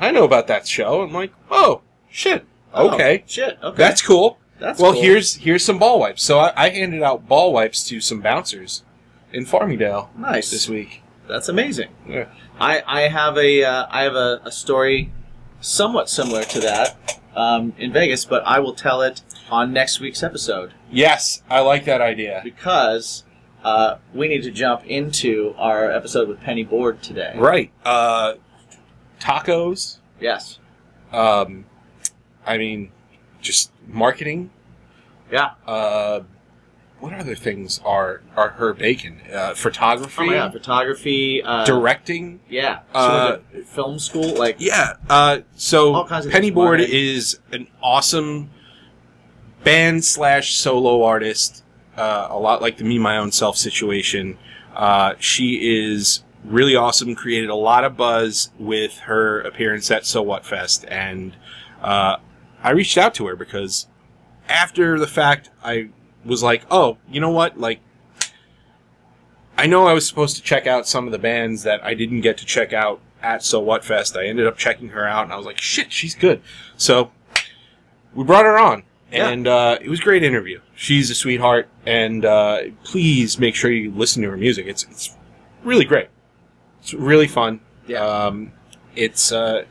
I 0.00 0.10
know 0.10 0.24
about 0.24 0.46
that 0.46 0.66
show." 0.66 1.02
I'm 1.02 1.12
like, 1.12 1.32
"Oh 1.50 1.82
shit, 2.10 2.44
Oh, 2.72 2.90
okay, 2.94 3.22
shit. 3.26 3.58
Okay. 3.62 3.76
that's 3.76 4.00
cool." 4.02 4.38
That's 4.58 4.80
well, 4.80 4.92
cool. 4.92 5.02
here's 5.02 5.36
here's 5.36 5.64
some 5.64 5.78
ball 5.78 5.98
wipes. 5.98 6.22
So 6.22 6.38
I, 6.38 6.52
I 6.56 6.68
handed 6.70 7.02
out 7.02 7.28
ball 7.28 7.52
wipes 7.52 7.82
to 7.88 8.00
some 8.00 8.20
bouncers 8.20 8.82
in 9.32 9.44
Farmingdale 9.44 10.08
nice. 10.16 10.50
this 10.50 10.68
week. 10.68 11.02
That's 11.28 11.48
amazing. 11.48 11.88
Yeah. 12.06 12.26
I 12.60 12.82
I 12.86 13.00
have 13.08 13.36
a 13.36 13.64
uh, 13.64 13.86
I 13.90 14.02
have 14.02 14.14
a, 14.14 14.40
a 14.44 14.52
story 14.52 15.12
somewhat 15.60 16.08
similar 16.08 16.44
to 16.44 16.60
that 16.60 17.20
um, 17.34 17.72
in 17.78 17.92
Vegas, 17.92 18.24
but 18.24 18.42
I 18.46 18.60
will 18.60 18.74
tell 18.74 19.02
it 19.02 19.22
on 19.50 19.72
next 19.72 20.00
week's 20.00 20.22
episode 20.22 20.72
Yes, 20.90 21.42
I 21.50 21.60
like 21.60 21.84
that 21.86 22.00
idea. 22.00 22.40
because 22.44 23.24
uh, 23.64 23.96
we 24.12 24.28
need 24.28 24.42
to 24.44 24.50
jump 24.50 24.84
into 24.86 25.54
our 25.58 25.90
episode 25.90 26.28
with 26.28 26.40
Pennyboard 26.40 27.00
today. 27.00 27.34
Right. 27.36 27.72
Uh, 27.84 28.34
tacos. 29.20 29.98
Yes. 30.20 30.58
Um, 31.12 31.64
I 32.46 32.58
mean, 32.58 32.92
just 33.40 33.72
marketing. 33.86 34.50
Yeah. 35.32 35.52
Uh, 35.66 36.20
what 37.00 37.12
other 37.12 37.34
things 37.34 37.80
are 37.84 38.22
are 38.36 38.50
her 38.50 38.72
bacon? 38.72 39.20
Uh, 39.32 39.52
photography, 39.54 40.22
Oh 40.22 40.26
my 40.26 40.32
god, 40.34 40.52
photography, 40.52 41.42
uh, 41.42 41.64
directing. 41.66 42.40
yeah, 42.48 42.80
Uh, 42.94 43.38
film 43.66 43.98
school, 43.98 44.34
like 44.36 44.56
Yeah. 44.58 44.94
Uh, 45.10 45.40
so 45.56 45.94
All 45.94 46.06
kinds 46.06 46.26
of 46.26 46.32
things. 46.32 46.46
Pennyboard 46.52 46.80
is 46.80 47.38
an 47.52 47.66
awesome 47.82 48.50
band 49.64 50.04
slash 50.04 50.54
solo 50.56 51.02
artist. 51.04 51.62
Uh, 51.96 52.28
a 52.30 52.38
lot 52.38 52.60
like 52.62 52.76
the 52.78 52.84
me 52.84 52.98
my 52.98 53.16
own 53.18 53.32
self 53.32 53.56
situation. 53.56 54.38
Uh, 54.74 55.14
she 55.18 55.54
is 55.84 56.22
really 56.44 56.74
awesome. 56.76 57.14
Created 57.14 57.50
a 57.50 57.54
lot 57.54 57.84
of 57.84 57.96
buzz 57.96 58.50
with 58.58 58.98
her 59.00 59.40
appearance 59.42 59.90
at 59.90 60.04
So 60.06 60.22
What 60.22 60.44
Fest, 60.44 60.84
and 60.88 61.34
uh, 61.82 62.16
I 62.64 62.70
reached 62.72 62.98
out 62.98 63.14
to 63.14 63.26
her 63.26 63.36
because 63.36 63.86
after 64.48 64.98
the 64.98 65.06
fact, 65.06 65.50
I 65.62 65.90
was 66.24 66.42
like, 66.42 66.64
"Oh, 66.70 66.98
you 67.08 67.20
know 67.20 67.30
what? 67.30 67.60
Like, 67.60 67.78
I 69.56 69.66
know 69.66 69.86
I 69.86 69.92
was 69.92 70.06
supposed 70.08 70.36
to 70.36 70.42
check 70.42 70.66
out 70.66 70.88
some 70.88 71.06
of 71.06 71.12
the 71.12 71.18
bands 71.18 71.62
that 71.62 71.84
I 71.84 71.94
didn't 71.94 72.22
get 72.22 72.36
to 72.38 72.44
check 72.46 72.72
out 72.72 73.00
at 73.22 73.42
So 73.44 73.60
What 73.60 73.84
Fest. 73.84 74.16
I 74.16 74.26
ended 74.26 74.46
up 74.46 74.56
checking 74.56 74.88
her 74.90 75.06
out, 75.06 75.24
and 75.24 75.32
I 75.32 75.36
was 75.36 75.46
like, 75.46 75.60
shit, 75.60 75.92
she's 75.92 76.14
good. 76.14 76.42
So 76.76 77.12
we 78.14 78.24
brought 78.24 78.44
her 78.44 78.58
on, 78.58 78.82
Yeah. 79.12 79.28
and 79.28 79.46
uh, 79.46 79.78
it 79.80 79.88
was 79.88 80.00
a 80.00 80.02
great 80.02 80.22
interview. 80.24 80.60
She's 80.74 81.08
a 81.10 81.14
sweetheart, 81.14 81.68
and 81.86 82.24
uh, 82.24 82.62
please 82.82 83.38
make 83.38 83.54
sure 83.54 83.70
you 83.70 83.92
listen 83.92 84.22
to 84.22 84.30
her 84.30 84.36
music. 84.36 84.66
It's 84.66 84.84
it's 84.84 85.16
really 85.62 85.84
great. 85.84 86.08
It's 86.82 86.92
really 86.94 87.28
fun. 87.28 87.60
Yeah. 87.86 88.00
Um, 88.04 88.52
it's 88.96 89.30
uh, 89.32 89.64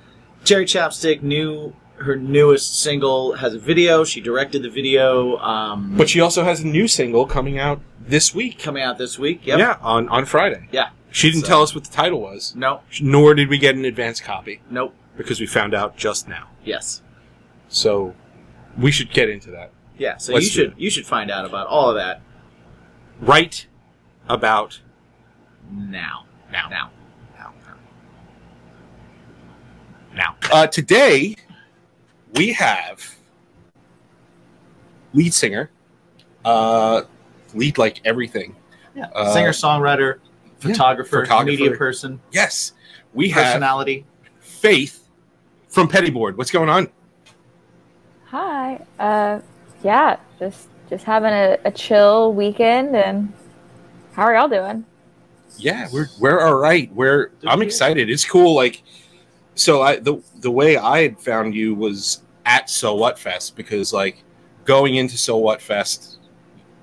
Cherry 0.46 0.66
Chapstick 0.66 1.22
knew 1.22 1.76
her 2.04 2.16
newest 2.16 2.80
single 2.82 3.34
has 3.34 3.54
a 3.54 3.60
video. 3.60 4.04
She 4.04 4.22
directed 4.22 4.64
the 4.64 4.70
video. 4.70 5.38
Um, 5.38 5.96
but 5.98 6.10
she 6.10 6.20
also 6.22 6.44
has 6.44 6.62
a 6.62 6.68
new 6.68 6.88
single 6.88 7.26
coming 7.26 7.58
out 7.58 7.82
this 8.00 8.34
week. 8.36 8.60
coming 8.60 8.84
out 8.84 8.98
this 8.98 9.18
week. 9.18 9.42
Yep. 9.46 9.60
Yeah, 9.60 9.78
on 9.82 10.08
on 10.10 10.26
Friday. 10.26 10.68
Yeah. 10.72 10.90
She 11.12 11.30
didn't 11.30 11.44
So- 11.44 11.48
tell 11.48 11.62
us 11.64 11.74
what 11.76 11.84
the 11.84 11.92
title 11.94 12.22
was, 12.22 12.56
No. 12.56 12.82
nor 13.02 13.34
did 13.36 13.48
we 13.48 13.58
get 13.58 13.76
an 13.76 13.86
advance 13.86 14.20
copy 14.20 14.62
Nope. 14.70 14.94
because 15.16 15.40
we 15.40 15.46
found 15.46 15.74
out 15.74 15.96
just 15.96 16.28
now. 16.28 16.48
Yes. 16.66 17.02
So 17.70 18.14
we 18.78 18.92
should 18.92 19.12
get 19.12 19.30
into 19.30 19.52
that 19.52 19.72
Yeah. 19.98 20.18
So 20.18 20.34
Let's 20.34 20.46
you 20.46 20.52
do 20.52 20.56
should 20.56 20.72
it. 20.78 20.82
you 20.82 20.90
should 20.90 21.06
find 21.06 21.30
out 21.32 21.46
about 21.46 21.68
all 21.68 21.90
of 21.90 21.96
that 21.96 22.22
right 23.22 23.66
about 24.28 24.82
now. 25.72 26.26
now. 26.52 26.68
Now. 26.70 26.90
Now, 30.16 30.36
uh, 30.52 30.68
today 30.68 31.36
we 32.34 32.54
have 32.54 33.16
lead 35.14 35.34
singer, 35.34 35.70
uh, 36.46 37.04
lead 37.54 37.78
like 37.78 38.02
everything. 38.06 38.56
Yeah. 38.96 39.08
Uh, 39.16 39.34
Singer, 39.34 39.50
songwriter, 39.50 40.20
photographer, 40.60 41.22
photographer. 41.22 41.46
media 41.46 41.72
person, 41.78 42.20
Yes, 42.32 42.74
we 43.14 43.30
have 43.30 43.46
personality. 43.46 44.06
Faith 44.40 45.08
from 45.68 45.88
Pennyboard. 45.88 46.38
What's 46.38 46.52
going 46.52 46.70
on? 46.70 46.90
Hi. 48.26 48.86
Uh, 49.00 49.40
yeah, 49.84 50.18
just 50.40 50.68
just 50.90 51.04
having 51.06 51.34
a, 51.34 51.58
a 51.66 51.72
chill 51.72 52.34
weekend, 52.34 52.96
and 52.96 53.34
how 54.14 54.24
are 54.24 54.36
y'all 54.36 54.48
doing? 54.48 54.86
Yeah, 55.58 55.88
we're 55.92 56.08
we're 56.20 56.40
all 56.40 56.56
right. 56.56 56.92
We're 56.94 57.32
I'm 57.46 57.62
excited. 57.62 58.10
It's 58.10 58.26
cool. 58.26 58.56
Like, 58.56 58.82
so 59.56 59.82
I 59.82 59.98
the 59.98 60.22
the 60.40 60.52
way 60.52 60.78
I 60.78 61.02
had 61.04 61.20
found 61.20 61.54
you 61.56 61.76
was 61.76 62.22
at 62.46 62.70
So 62.70 62.96
What 62.96 63.18
Fest 63.20 63.56
because 63.56 63.94
like 63.94 64.24
going 64.66 64.96
into 64.96 65.18
So 65.18 65.38
What 65.38 65.62
Fest, 65.62 66.18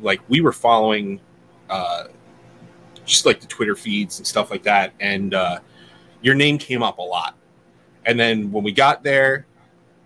like 0.01 0.21
we 0.29 0.41
were 0.41 0.53
following, 0.53 1.21
uh, 1.69 2.05
just 3.05 3.27
like 3.27 3.41
the 3.41 3.47
Twitter 3.47 3.75
feeds 3.77 4.19
and 4.19 4.27
stuff 4.27 4.51
like 4.51 4.63
that, 4.65 4.93
and 5.01 5.35
uh, 5.35 5.59
your 6.23 6.35
name 6.35 6.59
came 6.59 6.83
up 6.83 6.99
a 6.99 7.03
lot. 7.03 7.35
And 8.07 8.19
then 8.19 8.51
when 8.51 8.65
we 8.65 8.73
got 8.73 9.03
there, 9.03 9.47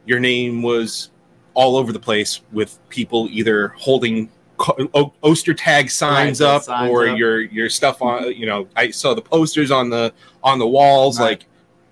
your 0.07 0.19
name 0.21 0.63
was 0.63 1.11
all 1.55 1.77
over 1.77 1.93
the 1.93 2.01
place 2.01 2.41
with 2.53 2.79
people 2.89 3.29
either 3.31 3.69
holding 3.69 4.29
co- 4.57 4.89
o- 4.95 5.13
Oster 5.23 5.55
tag 5.55 5.89
signs 5.91 6.41
Right, 6.41 6.49
up 6.49 6.63
signs 6.65 6.91
or 6.91 7.07
up. 7.09 7.17
your 7.19 7.41
your 7.41 7.69
stuff 7.69 8.03
on. 8.03 8.33
You 8.33 8.47
know, 8.47 8.69
I 8.75 8.91
saw 8.91 9.15
the 9.15 9.23
posters 9.23 9.71
on 9.71 9.91
the 9.91 10.13
on 10.43 10.59
the 10.59 10.67
walls 10.67 11.21
Right. 11.21 11.27
like 11.41 11.45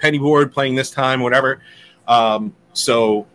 Pennyboard 0.02 0.52
playing 0.52 0.74
this 0.74 0.90
time, 0.90 1.20
whatever. 1.20 1.60
Um, 2.08 2.54
so 2.72 3.26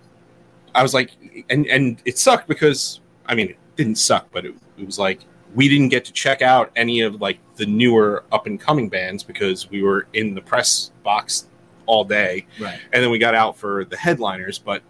I 0.75 0.83
was 0.83 0.93
like, 0.93 1.11
and 1.49 1.65
and 1.67 2.01
it 2.05 2.17
sucked 2.19 2.47
because 2.47 2.99
I 3.25 3.35
mean, 3.35 3.49
it 3.49 3.57
didn't 3.75 3.95
suck, 3.97 4.27
but 4.31 4.45
it, 4.45 4.53
it 4.77 4.85
was 4.85 4.99
like 4.99 5.21
we 5.55 5.69
didn't 5.69 5.89
get 5.89 6.03
to 6.05 6.11
check 6.11 6.41
out 6.41 6.71
any 6.75 7.01
of 7.01 7.21
like 7.21 7.39
the 7.55 7.65
newer 7.65 8.23
up 8.31 8.47
and 8.47 8.59
coming 8.59 8.89
bands 8.89 9.23
because 9.23 9.69
we 9.69 9.81
were 9.81 10.07
in 10.13 10.35
the 10.35 10.41
press 10.41 10.91
box 11.03 11.47
all 11.85 12.03
day 12.03 12.45
Right. 12.59 12.77
and 12.91 13.01
then 13.01 13.09
we 13.09 13.17
got 13.17 13.33
out 13.33 13.57
for 13.57 13.85
the 13.85 13.95
headliners 13.95 14.59
but 14.59 14.83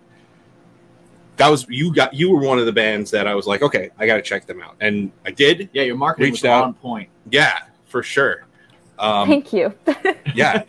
that 1.37 1.47
was 1.47 1.67
you 1.69 1.93
got 1.93 2.11
you 2.11 2.31
were 2.31 2.39
one 2.41 2.57
of 2.57 2.65
the 2.65 2.71
bands 2.71 3.11
that 3.11 3.27
i 3.27 3.35
was 3.35 3.45
like 3.45 3.61
okay 3.61 3.91
i 3.99 4.07
gotta 4.07 4.21
check 4.23 4.47
them 4.47 4.59
out 4.63 4.75
and 4.81 5.11
i 5.23 5.29
did 5.29 5.69
Yeah, 5.73 5.83
your 5.83 5.95
marketing 5.95 6.31
Reached 6.31 6.41
was 6.43 6.49
out. 6.49 6.63
on 6.63 6.73
point. 6.73 7.07
yeah 7.29 7.59
for 7.85 8.01
sure 8.01 8.46
um, 8.99 9.27
Thank 9.27 9.53
you. 9.53 9.73
yeah. 10.35 10.63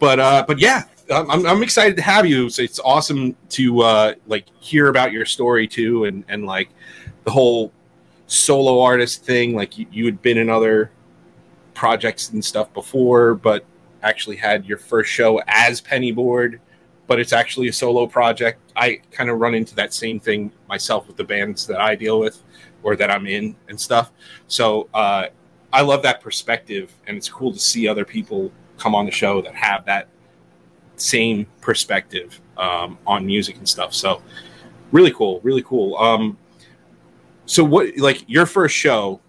But 0.00 0.18
uh 0.20 0.44
but 0.46 0.58
yeah 0.58 0.84
I'm, 1.10 1.46
I'm- 1.46 1.62
excited 1.62 1.96
to 1.96 2.02
have 2.02 2.26
you. 2.26 2.48
So 2.50 2.62
it's 2.62 2.80
awesome 2.80 3.36
to 3.50 3.80
uh 3.82 4.14
like 4.26 4.46
hear 4.60 4.88
about 4.88 5.12
your 5.12 5.24
story 5.24 5.66
too 5.66 6.04
and 6.04 6.24
and 6.28 6.44
like 6.44 6.70
the 7.24 7.30
whole 7.30 7.72
solo 8.26 8.80
artist 8.80 9.24
thing. 9.24 9.54
Like 9.54 9.78
you, 9.78 9.86
you 9.92 10.04
had 10.06 10.22
been 10.22 10.38
in 10.38 10.48
other 10.50 10.90
projects 11.74 12.30
and 12.30 12.44
stuff 12.44 12.72
before 12.74 13.34
but 13.34 13.64
actually 14.02 14.36
had 14.36 14.66
your 14.66 14.78
first 14.78 15.10
show 15.10 15.40
as 15.46 15.80
pennyboard 15.80 16.58
but 17.06 17.18
it's 17.20 17.32
actually 17.32 17.68
a 17.68 17.72
solo 17.72 18.06
project. 18.06 18.60
I 18.76 19.00
kind 19.10 19.28
of 19.28 19.38
run 19.38 19.54
into 19.54 19.74
that 19.74 19.92
same 19.92 20.18
thing 20.20 20.50
myself 20.68 21.06
with 21.06 21.16
the 21.16 21.24
bands 21.24 21.66
that 21.66 21.80
i 21.80 21.94
deal 21.94 22.18
with 22.18 22.42
or 22.82 22.96
that 22.96 23.10
i'm 23.10 23.26
in 23.26 23.54
and 23.68 23.80
stuff. 23.80 24.10
So 24.48 24.88
uh 24.94 25.26
I 25.72 25.80
love 25.82 26.02
that 26.02 26.20
perspective, 26.20 26.92
and 27.06 27.16
it's 27.16 27.28
cool 27.28 27.52
to 27.52 27.58
see 27.58 27.88
other 27.88 28.04
people 28.04 28.52
come 28.78 28.94
on 28.94 29.06
the 29.06 29.10
show 29.10 29.40
that 29.42 29.54
have 29.54 29.84
that 29.86 30.08
same 30.96 31.46
perspective 31.60 32.40
um, 32.58 32.98
on 33.06 33.24
music 33.24 33.56
and 33.56 33.68
stuff. 33.68 33.94
So, 33.94 34.22
really 34.90 35.12
cool, 35.12 35.40
really 35.42 35.62
cool. 35.62 35.96
Um, 35.96 36.36
so, 37.46 37.64
what 37.64 37.96
like 37.96 38.24
your 38.28 38.46
first 38.46 38.76
show 38.76 39.20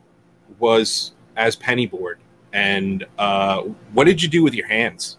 was 0.59 1.13
as 1.37 1.55
Pennyboard, 1.55 2.15
and 2.51 3.05
uh, 3.17 3.61
what 3.93 4.05
did 4.05 4.21
you 4.21 4.29
do 4.29 4.43
with 4.43 4.53
your 4.53 4.67
hands? 4.67 5.17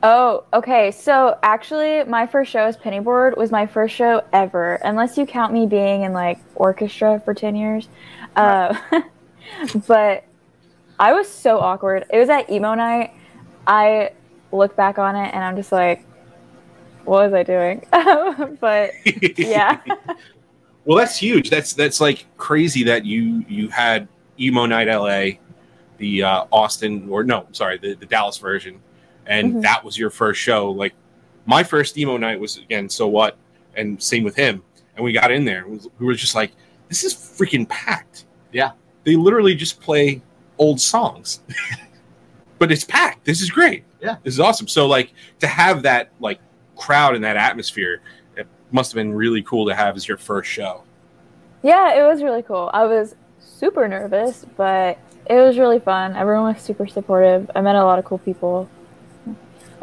Oh, 0.00 0.44
okay. 0.52 0.92
So 0.92 1.36
actually, 1.42 2.04
my 2.04 2.24
first 2.24 2.52
show 2.52 2.64
as 2.64 2.76
Pennyboard 2.76 3.36
was 3.36 3.50
my 3.50 3.66
first 3.66 3.96
show 3.96 4.22
ever, 4.32 4.76
unless 4.84 5.18
you 5.18 5.26
count 5.26 5.52
me 5.52 5.66
being 5.66 6.02
in 6.02 6.12
like 6.12 6.38
orchestra 6.54 7.20
for 7.24 7.34
ten 7.34 7.56
years. 7.56 7.88
Uh, 8.36 8.78
but 9.86 10.24
I 10.98 11.12
was 11.12 11.28
so 11.28 11.58
awkward. 11.58 12.04
It 12.12 12.18
was 12.18 12.28
at 12.28 12.50
emo 12.50 12.74
night. 12.74 13.12
I 13.66 14.10
look 14.52 14.74
back 14.76 14.98
on 14.98 15.14
it 15.16 15.32
and 15.34 15.44
I'm 15.44 15.56
just 15.56 15.72
like, 15.72 16.04
what 17.04 17.30
was 17.30 17.32
I 17.34 17.42
doing? 17.42 17.84
but 18.60 18.90
yeah, 19.38 19.80
Well, 20.84 20.96
that's 20.96 21.18
huge. 21.18 21.50
That's 21.50 21.74
that's 21.74 22.00
like 22.00 22.24
crazy 22.38 22.82
that 22.84 23.04
you 23.04 23.44
you 23.48 23.68
had 23.68 24.08
emo 24.40 24.64
night 24.64 24.88
LA, 24.88 25.38
the 25.98 26.22
uh, 26.22 26.44
Austin 26.50 27.08
or 27.10 27.24
no, 27.24 27.46
sorry, 27.52 27.76
the, 27.76 27.94
the 27.94 28.06
Dallas 28.06 28.38
version, 28.38 28.80
and 29.26 29.54
Mhm. 29.56 29.62
that 29.62 29.84
was 29.84 29.98
your 29.98 30.08
first 30.08 30.40
show. 30.40 30.70
Like 30.70 30.94
my 31.44 31.62
first 31.62 31.98
emo 31.98 32.16
night 32.16 32.40
was 32.40 32.56
again. 32.56 32.88
So 32.88 33.06
what? 33.06 33.36
And 33.76 34.02
same 34.02 34.24
with 34.24 34.34
him. 34.34 34.62
And 34.96 35.04
we 35.04 35.12
got 35.12 35.30
in 35.30 35.44
there. 35.44 35.66
We 35.68 35.78
were 36.06 36.14
just 36.14 36.34
like, 36.34 36.52
this 36.88 37.04
is 37.04 37.14
freaking 37.14 37.68
packed. 37.68 38.24
Yeah. 38.52 38.70
They 39.08 39.16
literally 39.16 39.54
just 39.54 39.80
play 39.80 40.20
old 40.58 40.78
songs, 40.78 41.40
but 42.58 42.70
it's 42.70 42.84
packed. 42.84 43.24
This 43.24 43.40
is 43.40 43.50
great. 43.50 43.84
Yeah. 44.02 44.16
this 44.22 44.34
is 44.34 44.38
awesome. 44.38 44.68
So 44.68 44.86
like 44.86 45.14
to 45.38 45.46
have 45.46 45.80
that 45.84 46.10
like 46.20 46.40
crowd 46.76 47.14
and 47.14 47.24
that 47.24 47.38
atmosphere, 47.38 48.02
it 48.36 48.46
must 48.70 48.92
have 48.92 48.96
been 48.96 49.14
really 49.14 49.42
cool 49.44 49.66
to 49.66 49.74
have 49.74 49.96
as 49.96 50.06
your 50.06 50.18
first 50.18 50.50
show. 50.50 50.82
yeah, 51.62 51.98
it 51.98 52.02
was 52.02 52.22
really 52.22 52.42
cool. 52.42 52.70
I 52.74 52.84
was 52.84 53.14
super 53.38 53.88
nervous, 53.88 54.44
but 54.58 54.98
it 55.24 55.36
was 55.36 55.56
really 55.56 55.80
fun. 55.80 56.14
Everyone 56.14 56.52
was 56.52 56.62
super 56.62 56.86
supportive. 56.86 57.50
I 57.56 57.62
met 57.62 57.76
a 57.76 57.84
lot 57.84 57.98
of 57.98 58.04
cool 58.04 58.18
people. 58.18 58.68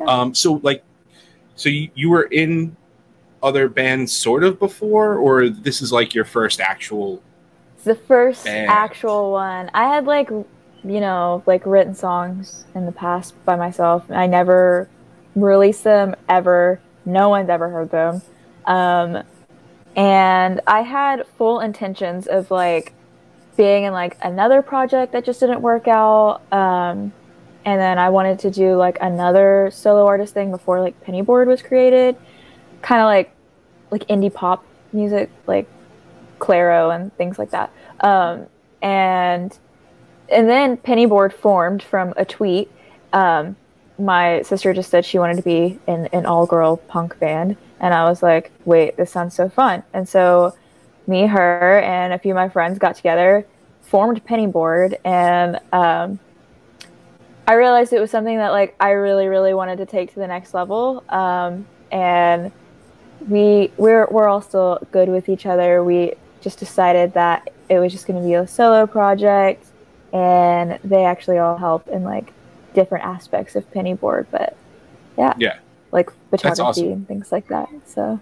Um, 0.08 0.36
so 0.36 0.60
like, 0.62 0.84
so 1.55 1.70
you, 1.70 1.89
you 1.96 2.12
were 2.12 2.25
in 2.25 2.77
other 3.41 3.70
bands 3.70 4.13
sort 4.13 4.44
of 4.44 4.60
before, 4.60 5.15
or 5.15 5.50
this 5.50 5.82
is 5.82 5.91
like 5.91 6.13
your 6.13 6.25
first 6.25 6.60
actual? 6.62 7.24
The 7.86 7.96
first 7.96 8.48
actual 8.48 9.32
one. 9.32 9.70
I 9.74 9.86
had 9.86 10.06
like, 10.06 10.30
you 10.30 10.46
know, 10.84 11.44
like 11.46 11.65
written 11.65 11.94
songs 11.94 12.65
in 12.74 12.86
the 12.88 12.92
past 12.92 13.34
by 13.46 13.56
myself. 13.56 14.10
I 14.10 14.25
never 14.25 14.89
released 15.36 15.84
them 15.84 16.15
ever. 16.27 16.82
No 17.06 17.30
one's 17.30 17.50
ever 17.50 17.70
heard 17.70 17.92
them. 17.92 18.24
Um, 18.65 19.24
and 19.96 20.62
I 20.65 20.82
had 20.82 21.27
full 21.38 21.60
intentions 21.60 22.25
of 22.25 22.50
like 22.50 22.94
being 23.56 23.84
in 23.84 23.94
like 23.94 24.18
another 24.24 24.63
project 24.63 25.13
that 25.13 25.24
just 25.24 25.39
didn't 25.39 25.62
work 25.62 25.88
out. 25.88 26.42
Um, 26.51 27.13
and 27.65 27.80
then 27.80 28.00
I 28.00 28.10
wanted 28.10 28.39
to 28.39 28.51
do 28.51 28.75
like 28.75 28.98
another 29.00 29.70
solo 29.72 30.08
artist 30.08 30.34
thing 30.34 30.50
before 30.50 30.82
like 30.82 31.00
Pennyboard 31.06 31.46
was 31.46 31.62
created, 31.62 32.15
kind 32.82 33.01
of 33.01 33.06
like 33.06 33.32
like 33.92 34.08
indie 34.08 34.34
pop 34.34 34.65
music, 34.92 35.30
like 35.46 35.68
Clairo 36.46 36.94
and 36.94 37.16
things 37.18 37.40
like 37.40 37.52
that. 37.52 37.72
Um, 38.00 38.48
and 38.82 39.58
and 40.30 40.50
then 40.50 40.78
Pennyboard 40.78 41.34
formed 41.34 41.84
from 41.84 42.14
a 42.18 42.25
tweet. 42.25 42.72
Um, 43.14 43.56
my 43.98 44.42
sister 44.42 44.74
just 44.74 44.90
said 44.90 45.06
she 45.06 45.20
wanted 45.20 45.38
to 45.38 45.44
be 45.44 45.80
in 45.88 46.08
an 46.08 46.25
all 46.25 46.46
girl 46.46 46.78
punk 46.78 47.18
band, 47.20 47.58
and 47.80 47.94
I 47.94 48.10
was 48.10 48.22
like, 48.22 48.52
wait, 48.66 48.98
this 48.98 49.12
sounds 49.12 49.36
so 49.36 49.50
fun. 49.50 49.84
And 49.94 50.08
so 50.08 50.56
me, 51.08 51.28
her, 51.28 51.80
and 51.80 52.14
a 52.14 52.20
few 52.20 52.32
of 52.32 52.36
my 52.36 52.50
friends 52.50 52.80
got 52.80 52.96
together, 52.96 53.46
formed 53.84 54.25
Pennyboard, 54.25 54.96
and 55.06 55.60
um, 55.72 56.20
I 57.48 57.54
realized 57.54 57.94
it 57.94 58.00
was 58.00 58.12
something 58.12 58.38
that 58.38 58.50
like 58.50 58.75
I 58.80 58.92
really, 58.92 59.28
really 59.28 59.54
wanted 59.54 59.78
to 59.78 59.86
take 59.86 60.14
to 60.14 60.20
the 60.20 60.28
next 60.28 60.54
level. 60.54 61.04
Um, 61.10 61.66
and 61.92 62.52
we 63.28 63.72
we're 63.78 64.08
we're 64.10 64.28
all 64.28 64.42
still 64.42 64.80
good 64.92 65.10
with 65.10 65.30
each 65.30 65.46
other. 65.46 65.84
We 65.84 66.14
just 66.46 66.60
decided 66.60 67.12
that 67.16 67.50
it 67.70 67.80
was 67.80 67.92
just 67.92 68.06
going 68.06 68.22
to 68.22 68.25
be 68.25 68.36
a 68.36 68.46
solo 68.46 68.86
project, 68.86 69.66
and 70.14 70.78
they 70.84 71.04
actually 71.04 71.40
all 71.40 71.58
help 71.58 71.88
in 71.88 72.04
like 72.04 72.32
different 72.75 73.04
aspects 73.04 73.56
of 73.56 73.70
Pennyboard. 73.74 74.28
But 74.30 74.56
yeah, 75.18 75.34
Yeah. 75.40 75.58
like 75.92 76.12
photography 76.30 76.62
awesome. 76.62 76.92
and 76.92 77.08
things 77.08 77.32
like 77.32 77.48
that. 77.48 77.68
So 77.86 78.20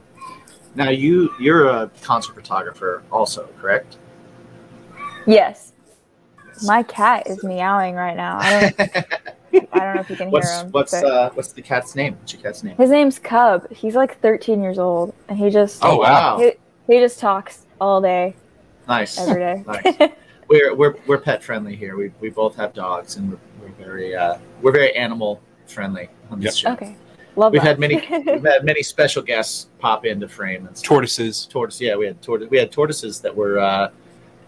Now 0.73 0.89
you 0.89 1.31
you're 1.37 1.67
a 1.67 1.91
concert 2.01 2.33
photographer 2.33 3.03
also, 3.11 3.49
correct? 3.59 3.97
yes, 5.27 5.73
my 6.63 6.81
cat 6.83 7.27
is 7.27 7.43
meowing 7.43 7.95
right 7.95 8.15
now. 8.15 8.37
I 8.39 8.69
don't 8.77 8.79
I 9.73 9.79
don't 9.79 9.95
know 9.95 10.01
if 10.01 10.09
you 10.09 10.15
can 10.15 10.31
what's 10.31 10.49
hear 10.49 10.61
him. 10.63 10.71
what's 10.71 10.91
but- 10.93 11.03
uh 11.05 11.29
what's 11.33 11.51
the 11.51 11.61
cat's 11.61 11.93
name? 11.93 12.15
What's 12.19 12.31
your 12.31 12.41
cat's 12.41 12.63
name? 12.63 12.77
His 12.77 12.89
name's 12.89 13.19
Cub. 13.19 13.69
He's 13.69 13.95
like 13.95 14.17
13 14.21 14.61
years 14.63 14.79
old, 14.79 15.13
and 15.27 15.37
he 15.37 15.49
just 15.49 15.83
Oh, 15.83 15.97
wow. 15.97 16.37
he, 16.39 16.53
he 16.87 16.99
just 17.01 17.19
talks 17.19 17.62
all 17.83 17.99
day, 18.01 18.33
Nice. 18.87 19.17
every 19.19 19.39
day. 19.41 19.63
Nice. 19.67 20.11
We're 20.47 20.73
we're 20.75 20.95
we're 21.07 21.17
pet 21.17 21.43
friendly 21.43 21.75
here. 21.75 21.95
We 21.97 22.11
we 22.21 22.29
both 22.29 22.55
have 22.55 22.73
dogs 22.73 23.15
and 23.17 23.31
we're, 23.31 23.39
we're 23.61 23.73
very 23.85 24.15
uh 24.15 24.37
we're 24.61 24.71
very 24.71 24.93
animal 24.95 25.41
friendly 25.67 26.09
on 26.31 26.39
this 26.39 26.55
show. 26.57 26.71
okay, 26.73 26.95
love 27.35 27.51
We've 27.53 27.61
that. 27.61 27.67
had 27.67 27.79
many 27.79 27.95
we've 28.25 28.43
had 28.43 28.63
many 28.63 28.83
special 28.83 29.21
guests 29.21 29.67
pop 29.79 30.05
into 30.05 30.27
frame 30.27 30.65
and 30.67 30.77
stuff. 30.77 30.87
Tortoises. 30.87 31.45
tortoise. 31.49 31.79
Yeah, 31.81 31.95
we 31.95 32.05
had 32.05 32.21
tortoise. 32.21 32.49
We 32.49 32.57
had 32.57 32.71
tortoises 32.71 33.19
that 33.21 33.35
were 33.35 33.59
uh, 33.59 33.89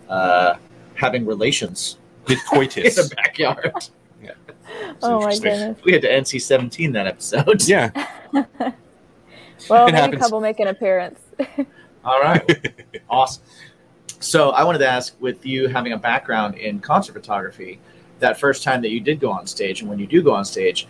uh, 0.09 0.55
having 0.95 1.25
relations 1.25 1.97
With 2.27 2.39
coitus 2.45 2.97
in 3.01 3.07
the 3.09 3.15
backyard. 3.15 3.73
yeah. 4.23 4.31
oh 5.01 5.21
my 5.21 5.31
goodness. 5.37 5.77
we 5.83 5.93
had 5.93 6.01
to 6.03 6.09
NC 6.09 6.41
seventeen 6.41 6.91
that 6.93 7.07
episode. 7.07 7.63
yeah. 7.67 7.89
Well, 9.69 9.87
It 9.87 9.91
maybe 9.93 9.97
happens. 9.97 10.21
Cub 10.21 10.31
will 10.33 10.41
make 10.41 10.59
an 10.59 10.67
appearance. 10.67 11.19
All 12.05 12.21
right. 12.21 13.01
awesome. 13.09 13.43
So 14.19 14.51
I 14.51 14.63
wanted 14.63 14.79
to 14.79 14.88
ask, 14.88 15.15
with 15.19 15.45
you 15.45 15.67
having 15.67 15.93
a 15.93 15.97
background 15.97 16.55
in 16.55 16.79
concert 16.79 17.13
photography, 17.13 17.79
that 18.19 18.39
first 18.39 18.63
time 18.63 18.81
that 18.83 18.89
you 18.89 19.00
did 19.00 19.19
go 19.19 19.31
on 19.31 19.45
stage, 19.47 19.81
and 19.81 19.89
when 19.89 20.00
you 20.00 20.07
do 20.07 20.21
go 20.21 20.33
on 20.33 20.45
stage, 20.45 20.88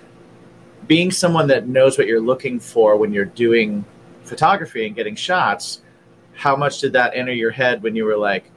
being 0.88 1.10
someone 1.10 1.48
that 1.48 1.67
knows 1.67 1.98
what 1.98 2.07
you're 2.07 2.22
looking 2.22 2.60
for 2.60 2.98
when 2.98 3.12
you're 3.12 3.25
doing 3.25 3.84
photography 4.24 4.86
and 4.86 4.95
getting 4.95 5.15
shots, 5.15 5.81
how 6.34 6.55
much 6.55 6.79
did 6.79 6.93
that 6.93 7.15
enter 7.15 7.34
your 7.34 7.51
head 7.51 7.81
when 7.81 7.95
you 7.95 8.05
were 8.05 8.17
like, 8.17 8.51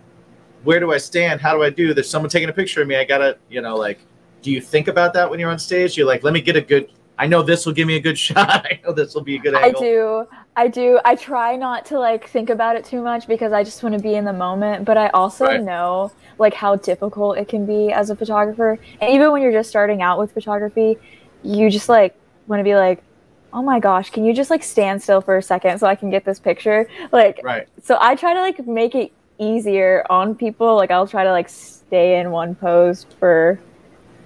where 0.65 0.81
do 0.81 0.93
I 0.93 0.99
stand? 0.99 1.41
How 1.41 1.55
do 1.55 1.63
I 1.63 1.71
do? 1.71 1.95
There's 1.95 2.11
someone 2.11 2.29
taking 2.29 2.49
a 2.49 2.53
picture 2.53 2.83
of 2.83 2.89
me. 2.89 2.97
I 2.97 3.05
gotta, 3.05 3.39
you 3.49 3.61
know, 3.61 3.77
like, 3.77 4.01
do 4.43 4.51
you 4.51 4.61
think 4.61 4.89
about 4.89 5.15
that 5.15 5.31
when 5.31 5.39
you're 5.39 5.51
on 5.51 5.59
stage? 5.59 5.97
You're 5.97 6.07
like, 6.07 6.25
let 6.25 6.35
me 6.35 6.41
get 6.41 6.57
a 6.57 6.61
good. 6.61 6.91
I 7.19 7.27
know 7.27 7.43
this 7.43 7.67
will 7.67 7.73
give 7.73 7.87
me 7.87 7.97
a 7.97 8.01
good 8.01 8.19
shot. 8.29 8.67
I 8.67 8.81
know 8.85 8.93
this 8.93 9.15
will 9.15 9.23
be 9.23 9.37
a 9.37 9.39
good 9.39 9.55
Angle. 9.55 9.83
I 9.83 9.85
do. 9.85 10.29
I 10.59 10.67
do. 10.67 10.99
I 11.05 11.15
try 11.15 11.55
not 11.55 11.87
to 11.87 12.01
like 12.01 12.29
think 12.29 12.51
about 12.51 12.75
it 12.75 12.85
too 12.85 13.01
much 13.01 13.29
because 13.29 13.53
I 13.53 13.63
just 13.63 13.81
want 13.81 13.95
to 13.95 14.01
be 14.01 14.15
in 14.17 14.25
the 14.25 14.33
moment. 14.33 14.85
But 14.85 14.97
I 14.97 15.07
also 15.11 15.45
Right. 15.45 15.63
know 15.63 16.11
like 16.37 16.53
how 16.53 16.75
difficult 16.75 17.39
it 17.39 17.47
can 17.47 17.65
be 17.65 17.93
as 17.93 18.11
a 18.11 18.17
photographer. 18.17 18.77
And 19.01 19.15
even 19.15 19.31
when 19.31 19.41
you're 19.41 19.53
just 19.53 19.71
starting 19.71 20.03
out 20.03 20.19
with 20.19 20.33
photography, 20.33 20.97
you 21.45 21.71
just 21.71 21.89
like 21.89 22.17
want 22.49 22.59
to 22.59 22.65
be 22.65 22.75
like, 22.75 23.05
oh 23.53 23.63
my 23.63 23.79
gosh, 23.79 24.11
can 24.11 24.25
you 24.25 24.35
just 24.35 24.51
like 24.51 24.65
stand 24.65 25.01
still 25.01 25.21
for 25.21 25.37
a 25.37 25.43
second 25.43 25.79
so 25.79 25.87
I 25.87 25.95
can 25.95 26.11
get 26.11 26.25
this 26.25 26.41
picture? 26.41 26.89
Like, 27.13 27.41
Right. 27.45 27.69
so 27.85 27.97
I 28.01 28.17
try 28.17 28.35
to 28.35 28.41
like 28.41 28.67
make 28.67 28.97
it 28.97 29.13
easier 29.39 30.05
on 30.11 30.35
people. 30.35 30.75
Like 30.75 30.91
I'll 30.91 31.07
try 31.07 31.23
to 31.23 31.31
like 31.31 31.49
stay 31.49 32.19
in 32.19 32.33
one 32.33 32.57
pose 32.57 33.07
for 33.21 33.61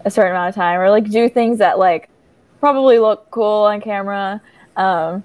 a 0.07 0.11
certain 0.11 0.33
amount 0.33 0.49
of 0.49 0.55
time 0.55 0.81
or 0.81 0.89
like 0.89 1.11
do 1.11 1.29
things 1.29 1.59
that 1.59 1.79
like 1.79 2.09
probably 2.59 2.99
look 2.99 3.31
cool 3.31 3.65
on 3.65 3.83
camera. 3.83 4.41
Um, 4.77 5.25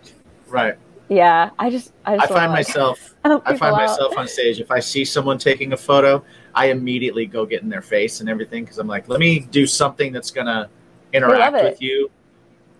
Right. 0.49 0.75
Yeah, 1.09 1.51
I 1.57 1.69
just 1.69 1.93
I 2.05 2.15
I 2.17 2.27
find 2.27 2.51
like, 2.51 2.67
myself 2.67 3.15
help 3.23 3.43
I 3.45 3.53
people 3.53 3.67
find 3.69 3.75
out. 3.75 3.87
myself 3.87 4.17
on 4.17 4.27
stage 4.27 4.59
if 4.59 4.71
I 4.71 4.79
see 4.79 5.05
someone 5.05 5.37
taking 5.37 5.73
a 5.73 5.77
photo, 5.77 6.23
I 6.55 6.67
immediately 6.67 7.25
go 7.25 7.45
get 7.45 7.61
in 7.61 7.69
their 7.69 7.81
face 7.81 8.19
and 8.19 8.29
everything 8.29 8.63
because 8.63 8.77
I'm 8.77 8.87
like, 8.87 9.07
let 9.07 9.19
me 9.19 9.39
do 9.39 9.65
something 9.67 10.11
that's 10.11 10.31
gonna 10.31 10.69
interact 11.13 11.53
with 11.53 11.81
you 11.81 12.09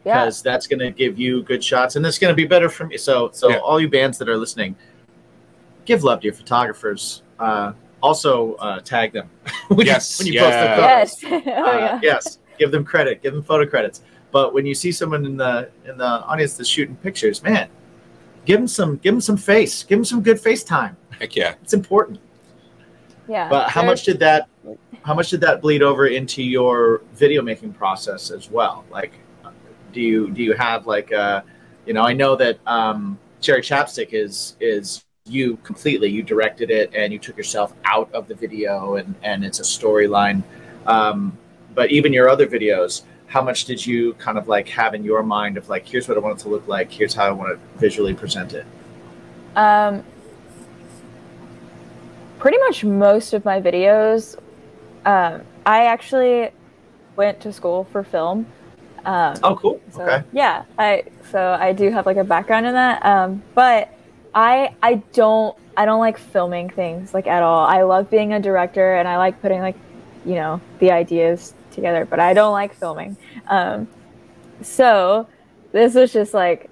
yeah. 0.03 0.23
because 0.25 0.41
that's 0.41 0.67
gonna 0.67 0.91
give 0.91 1.17
you 1.17 1.43
good 1.43 1.63
shots 1.63 1.95
and 1.95 2.05
it's 2.05 2.19
gonna 2.19 2.33
be 2.33 2.45
better 2.45 2.69
for 2.69 2.85
me. 2.85 2.97
So, 2.97 3.29
so 3.33 3.49
Yeah. 3.49 3.57
all 3.57 3.79
you 3.79 3.89
bands 3.89 4.17
that 4.17 4.29
are 4.29 4.37
listening, 4.37 4.75
give 5.85 6.03
love 6.03 6.21
to 6.21 6.25
your 6.25 6.33
photographers. 6.33 7.23
Uh, 7.39 7.73
also, 8.01 8.53
uh, 8.55 8.79
tag 8.81 9.11
them 9.13 9.29
when 9.69 9.85
Yes, 9.87 10.19
you, 10.19 10.25
when 10.25 10.33
you 10.33 10.39
post 10.39 10.51
their 10.51 10.77
yeah. 10.77 11.05
photos. 11.05 11.23
Yes. 11.23 11.43
oh 11.47 11.63
Uh. 11.63 11.99
Yes, 12.03 12.39
give 12.59 12.71
them 12.71 12.83
credit, 12.83 13.21
give 13.21 13.33
them 13.33 13.43
photo 13.43 13.65
credits. 13.69 14.01
But 14.31 14.53
when 14.53 14.65
you 14.65 14.75
see 14.75 14.91
someone 14.91 15.25
in 15.25 15.37
the 15.37 15.69
in 15.85 15.97
the 15.97 16.05
audience 16.05 16.55
that's 16.57 16.69
shooting 16.69 16.95
pictures, 16.97 17.41
man, 17.41 17.69
give 18.47 18.59
him 18.59 18.67
some 18.67 18.95
give 18.97 19.13
him 19.13 19.21
some 19.21 19.37
face, 19.37 19.83
give 19.83 19.99
him 19.99 20.05
some 20.05 20.21
good 20.23 20.39
face 20.39 20.63
time. 20.63 20.97
Heck 21.19 21.35
yeah. 21.35 21.55
It's 21.61 21.73
important. 21.73 22.19
Yeah. 23.27 23.49
But 23.49 23.69
how 23.69 23.83
much 23.83 24.03
did 24.03 24.19
that 24.19 24.47
how 25.03 25.13
much 25.13 25.29
did 25.29 25.41
that 25.41 25.61
bleed 25.61 25.83
over 25.83 26.07
into 26.07 26.41
your 26.41 27.01
video 27.13 27.41
making 27.41 27.73
process 27.73 28.31
as 28.31 28.49
well? 28.49 28.85
Like, 28.89 29.13
do 29.91 30.01
you 30.01 30.31
do 30.31 30.41
you 30.41 30.53
have 30.53 30.87
like 30.87 31.11
uh, 31.11 31.41
you 31.85 31.93
know, 31.93 32.03
I 32.03 32.13
know 32.13 32.35
that 32.37 32.59
um, 32.65 33.19
Cherry 33.41 33.61
Chapstick 33.61 34.09
is 34.13 34.55
is 34.59 35.03
you 35.25 35.57
completely. 35.57 36.09
You 36.09 36.23
directed 36.23 36.71
it 36.71 36.93
and 36.95 37.11
you 37.11 37.19
took 37.19 37.35
yourself 37.35 37.73
out 37.83 38.09
of 38.13 38.27
the 38.29 38.35
video 38.35 38.95
and 38.95 39.13
and 39.23 39.43
it's 39.43 39.59
a 39.59 39.63
storyline. 39.63 40.41
Um, 40.85 41.37
but 41.75 41.91
even 41.91 42.13
your 42.13 42.29
other 42.29 42.47
videos, 42.47 43.03
how 43.27 43.41
much 43.41 43.65
did 43.65 43.85
you 43.85 44.13
kind 44.13 44.37
of 44.37 44.47
like 44.47 44.67
have 44.69 44.93
in 44.93 45.03
your 45.03 45.21
mind 45.21 45.57
of 45.57 45.69
like, 45.69 45.85
here's 45.85 46.07
what 46.07 46.17
I 46.17 46.21
want 46.21 46.39
it 46.39 46.43
to 46.43 46.49
look 46.49 46.67
like, 46.67 46.91
here's 46.91 47.13
how 47.13 47.25
I 47.25 47.31
want 47.31 47.59
to 47.59 47.79
visually 47.79 48.13
present 48.13 48.53
it? 48.53 48.65
Um, 49.55 50.03
pretty 52.39 52.57
much 52.59 52.83
most 52.83 53.33
of 53.33 53.43
my 53.43 53.61
videos, 53.61 54.37
um, 55.05 55.41
I 55.65 55.85
actually 55.85 56.51
went 57.15 57.41
to 57.41 57.51
school 57.51 57.83
for 57.85 58.03
film. 58.03 58.45
Um, 59.05 59.35
Oh, 59.43 59.55
cool. 59.55 59.81
So, 59.91 60.03
okay. 60.03 60.23
Yeah, 60.31 60.63
I 60.77 61.03
so 61.31 61.57
I 61.59 61.73
do 61.73 61.89
have 61.91 62.05
like 62.05 62.17
a 62.17 62.23
background 62.23 62.65
in 62.65 62.73
that. 62.73 63.05
Um, 63.05 63.41
but 63.53 63.89
I 64.33 64.73
I 64.81 64.95
don't 65.13 65.57
I 65.75 65.85
don't 65.85 65.99
like 65.99 66.17
filming 66.17 66.69
things 66.69 67.13
like 67.13 67.27
at 67.27 67.43
all. 67.43 67.65
I 67.65 67.83
love 67.83 68.09
being 68.09 68.33
a 68.33 68.39
director 68.39 68.95
and 68.95 69.07
I 69.07 69.17
like 69.17 69.41
putting 69.41 69.61
like 69.61 69.75
you 70.25 70.35
know 70.35 70.61
the 70.79 70.91
ideas 70.91 71.53
together, 71.77 72.03
but 72.05 72.19
I 72.19 72.33
don't 72.33 72.51
like 72.51 72.73
filming. 72.75 73.15
Um, 73.47 73.87
so 74.61 75.27
this 75.71 75.93
was 75.93 76.11
just 76.11 76.33
like 76.33 76.69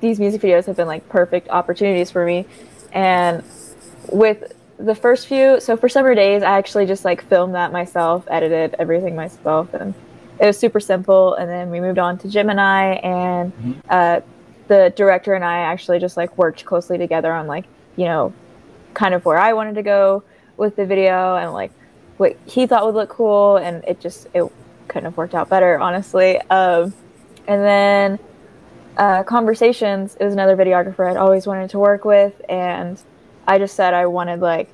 these 0.00 0.18
music 0.18 0.40
videos 0.42 0.66
have 0.66 0.76
been 0.76 0.88
like 0.88 1.08
perfect 1.08 1.48
opportunities 1.50 2.10
for 2.10 2.24
me, 2.26 2.46
and 2.92 3.44
with 4.10 4.52
the 4.78 4.94
first 4.94 5.26
few 5.26 5.58
so 5.58 5.74
for 5.74 5.88
summer 5.88 6.14
days 6.14 6.42
i 6.42 6.58
actually 6.58 6.84
just 6.84 7.02
like 7.02 7.22
filmed 7.24 7.54
that 7.54 7.72
myself 7.72 8.22
edited 8.30 8.74
everything 8.78 9.16
myself 9.16 9.72
and 9.72 9.94
it 10.38 10.44
was 10.44 10.58
super 10.58 10.78
simple 10.80 11.32
and 11.36 11.48
then 11.48 11.70
we 11.70 11.80
moved 11.80 11.98
on 11.98 12.18
to 12.18 12.28
gemini 12.28 12.92
and 12.96 13.52
Mhm. 13.54 13.74
uh, 13.88 14.20
the 14.68 14.92
director 14.94 15.32
and 15.32 15.42
i 15.42 15.60
actually 15.60 15.98
just 15.98 16.18
like 16.18 16.36
worked 16.36 16.66
closely 16.66 16.98
together 16.98 17.32
on 17.32 17.46
like 17.46 17.64
you 17.96 18.04
know 18.04 18.34
kind 18.92 19.14
of 19.14 19.24
where 19.24 19.38
i 19.38 19.54
wanted 19.54 19.76
to 19.76 19.82
go 19.82 20.22
with 20.58 20.76
the 20.76 20.84
video 20.84 21.36
and 21.36 21.54
like 21.54 21.72
what 22.16 22.36
he 22.46 22.66
thought 22.66 22.84
would 22.84 22.94
look 22.94 23.10
cool 23.10 23.56
and 23.56 23.84
it 23.86 24.00
just 24.00 24.26
it 24.34 24.44
couldn't 24.88 25.04
have 25.04 25.16
worked 25.16 25.34
out 25.34 25.48
better 25.48 25.78
honestly 25.78 26.40
um, 26.50 26.92
and 27.46 27.62
then 27.62 28.18
uh, 28.96 29.22
conversations 29.24 30.16
is 30.20 30.32
another 30.32 30.56
videographer 30.56 31.10
i'd 31.10 31.16
always 31.16 31.46
wanted 31.46 31.68
to 31.70 31.78
work 31.78 32.04
with 32.04 32.40
and 32.48 33.02
i 33.46 33.58
just 33.58 33.74
said 33.74 33.94
i 33.94 34.06
wanted 34.06 34.40
like 34.40 34.70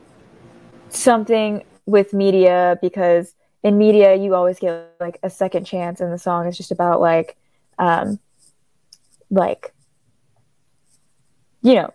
something 0.88 1.64
with 1.86 2.12
media 2.12 2.78
because 2.80 3.34
in 3.62 3.78
media 3.78 4.14
you 4.14 4.34
always 4.34 4.58
get 4.58 4.94
like 5.00 5.18
a 5.22 5.30
second 5.30 5.64
chance 5.64 6.00
and 6.00 6.12
the 6.12 6.18
song 6.18 6.46
is 6.46 6.56
just 6.56 6.70
about 6.70 7.00
like 7.00 7.36
um 7.78 8.18
like 9.30 9.72
you 11.62 11.74
know 11.74 11.92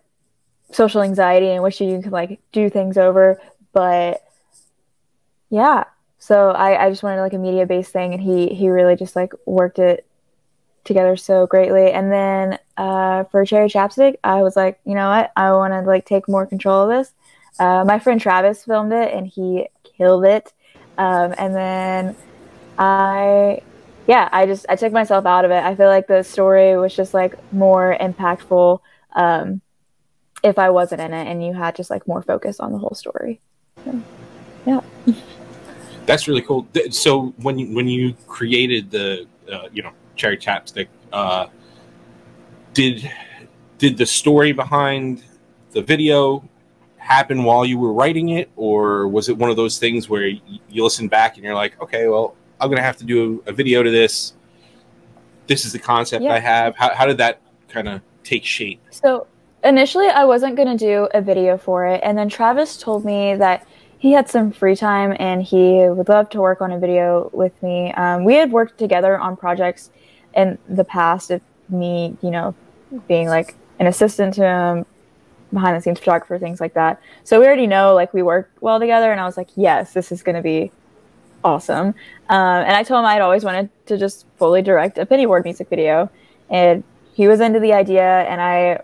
social 0.72 1.02
anxiety 1.02 1.50
and 1.50 1.64
wishing 1.64 1.90
you 1.90 2.02
could 2.02 2.12
like 2.12 2.40
do 2.52 2.70
things 2.70 2.98
over. 2.98 3.42
But 3.74 4.24
yeah, 5.50 5.86
so 6.20 6.50
I, 6.50 6.86
I 6.86 6.90
just 6.90 7.04
wanted 7.04 7.22
like 7.22 7.34
a 7.34 7.38
media 7.38 7.66
based 7.66 7.92
thing, 7.92 8.14
and 8.14 8.22
he 8.22 8.48
he 8.50 8.70
really 8.70 8.96
just 8.96 9.16
like 9.16 9.34
worked 9.46 9.80
it 9.80 10.06
together 10.84 11.16
so 11.16 11.46
greatly. 11.46 11.92
And 11.92 12.12
then 12.12 12.60
uh, 12.78 13.26
for 13.26 13.46
Cherry 13.46 13.70
Chapstick, 13.70 14.16
I 14.24 14.42
was 14.42 14.56
like, 14.56 14.80
you 14.86 14.96
know 14.96 15.10
what, 15.10 15.32
I 15.36 15.52
want 15.52 15.74
to 15.74 15.82
like 15.82 16.06
take 16.06 16.28
more 16.28 16.46
control 16.46 16.90
of 16.90 16.98
this. 16.98 17.14
Uh, 17.60 17.84
my 17.86 18.00
friend 18.00 18.20
Travis 18.20 18.64
filmed 18.64 18.94
it, 18.94 19.14
and 19.14 19.28
he 19.28 19.68
killed 19.98 20.26
it. 20.26 20.54
Um, 20.98 21.36
and 21.38 21.56
then 21.56 22.16
I, 22.80 23.62
yeah, 24.08 24.30
I 24.32 24.48
just 24.48 24.66
I 24.70 24.76
took 24.76 24.94
myself 24.94 25.26
out 25.26 25.46
of 25.46 25.52
it. 25.52 25.64
I 25.64 25.76
feel 25.76 25.88
like 25.88 26.08
the 26.08 26.24
story 26.24 26.76
was 26.78 26.96
just 26.96 27.14
like 27.14 27.36
more 27.54 27.96
impactful 28.00 28.80
um, 29.16 29.62
if 30.44 30.58
I 30.58 30.72
wasn't 30.72 31.02
in 31.02 31.14
it, 31.14 31.28
and 31.28 31.46
you 31.46 31.54
had 31.54 31.76
just 31.76 31.92
like 31.92 32.08
more 32.08 32.24
focus 32.24 32.60
on 32.60 32.72
the 32.72 32.80
whole 32.80 32.96
story. 32.96 33.40
So, 33.86 34.02
yeah. 34.66 34.82
That's 36.08 36.28
really 36.28 36.42
cool. 36.42 36.66
So 36.90 37.34
when 37.42 37.60
you 37.60 37.76
when 37.76 37.88
you 37.88 38.16
created 38.28 38.90
the 38.90 39.28
uh, 39.52 39.68
you 39.74 39.84
know 39.84 39.92
cherry 40.16 40.38
chapstick, 40.38 40.88
uh, 41.12 41.48
did 42.74 43.12
did 43.78 43.98
the 43.98 44.06
story 44.06 44.54
behind 44.54 45.24
the 45.72 45.82
video 45.82 46.48
happen 46.96 47.44
while 47.44 47.66
you 47.66 47.78
were 47.78 47.92
writing 47.92 48.30
it, 48.30 48.50
or 48.56 49.08
was 49.10 49.28
it 49.28 49.38
one 49.38 49.50
of 49.50 49.58
those 49.58 49.80
things 49.80 50.08
where 50.10 50.26
you, 50.26 50.60
listen 50.72 51.10
back 51.10 51.36
and 51.36 51.44
you're 51.44 51.54
like, 51.54 51.80
okay, 51.82 52.08
well, 52.08 52.36
I'm 52.60 52.70
gonna 52.70 52.82
have 52.82 52.98
to 52.98 53.06
do 53.06 53.44
a 53.46 53.52
video 53.52 53.84
to 53.84 53.92
this. 53.92 54.34
This 55.48 55.66
is 55.66 55.74
the 55.74 55.80
concept 55.80 56.24
Yeah. 56.24 56.34
I 56.34 56.40
have. 56.40 56.76
How, 56.78 56.96
how 56.96 57.06
did 57.06 57.18
that 57.18 57.42
kind 57.68 57.90
of 57.90 58.02
take 58.24 58.46
shape? 58.46 58.82
So 58.92 59.28
initially, 59.64 60.08
I 60.08 60.24
wasn't 60.24 60.56
going 60.56 60.78
to 60.78 60.78
do 60.78 61.08
a 61.14 61.22
video 61.22 61.58
for 61.58 61.86
it. 61.86 62.02
And 62.04 62.18
then 62.18 62.30
Travis 62.30 62.78
told 62.78 63.06
me 63.06 63.36
that 63.36 63.66
he 64.00 64.12
had 64.12 64.30
some 64.30 64.52
free 64.52 64.76
time 64.76 65.16
and 65.20 65.42
he 65.42 65.88
would 65.90 66.08
love 66.08 66.30
to 66.30 66.40
work 66.40 66.62
on 66.62 66.72
a 66.72 66.80
video 66.80 67.30
with 67.34 67.62
me. 67.64 67.92
Um, 67.94 68.24
we 68.24 68.36
had 68.36 68.52
worked 68.52 68.78
together 68.78 69.18
on 69.18 69.36
projects 69.36 69.90
in 70.36 70.58
the 70.70 70.84
past 70.84 71.32
of 71.32 71.42
me, 71.70 72.16
you 72.22 72.30
know, 72.30 72.54
being 73.08 73.28
like 73.28 73.56
an 73.80 73.88
assistant 73.88 74.36
to 74.36 74.44
him, 74.44 74.86
behind 75.52 75.76
the 75.76 75.82
scenes 75.82 76.00
photographer, 76.00 76.38
things 76.38 76.60
like 76.60 76.74
that. 76.74 77.02
So 77.24 77.40
we 77.40 77.48
already 77.48 77.68
know 77.68 77.96
like 77.96 78.14
we 78.14 78.22
work 78.22 78.52
well 78.62 78.80
together. 78.80 79.12
And 79.12 79.20
I 79.20 79.26
was 79.26 79.38
like, 79.38 79.50
yes, 79.56 79.94
this 79.94 80.12
is 80.12 80.22
going 80.22 80.36
to 80.36 80.42
be 80.42 80.72
awesome. 81.44 81.88
Um, 81.88 81.96
and 82.30 82.76
I 82.76 82.84
told 82.84 83.00
him 83.00 83.06
I'd 83.06 83.22
always 83.22 83.44
wanted 83.44 83.70
to 83.88 83.98
just 83.98 84.26
fully 84.38 84.62
direct 84.62 84.98
a 84.98 85.06
Pennyboard 85.06 85.44
music 85.44 85.70
video. 85.70 86.10
And 86.50 86.84
he 87.14 87.28
was 87.28 87.40
into 87.40 87.60
the 87.60 87.74
idea, 87.74 88.22
and 88.30 88.40
I 88.40 88.82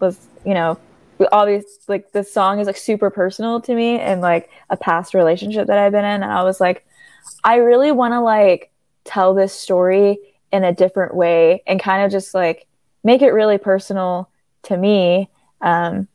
was, 0.00 0.18
you 0.44 0.52
know, 0.52 0.78
obvious 1.32 1.64
like 1.88 2.12
the 2.12 2.24
song 2.24 2.60
is 2.60 2.66
like 2.66 2.76
super 2.76 3.10
personal 3.10 3.60
to 3.62 3.74
me 3.74 3.98
and 3.98 4.20
like 4.20 4.50
a 4.70 4.76
past 4.76 5.14
relationship 5.14 5.66
that 5.66 5.78
I've 5.78 5.92
been 5.92 6.04
in. 6.04 6.22
And 6.22 6.32
I 6.32 6.42
was 6.42 6.60
like, 6.60 6.86
I 7.44 7.56
really 7.56 7.92
want 7.92 8.12
to 8.12 8.20
like 8.20 8.70
tell 9.04 9.34
this 9.34 9.52
story 9.52 10.18
in 10.52 10.64
a 10.64 10.74
different 10.74 11.14
way 11.14 11.62
and 11.66 11.80
kind 11.80 12.04
of 12.04 12.10
just 12.10 12.34
like 12.34 12.66
make 13.04 13.22
it 13.22 13.30
really 13.30 13.58
personal 13.58 14.30
to 14.64 14.76
me, 14.76 15.28
um, 15.60 16.08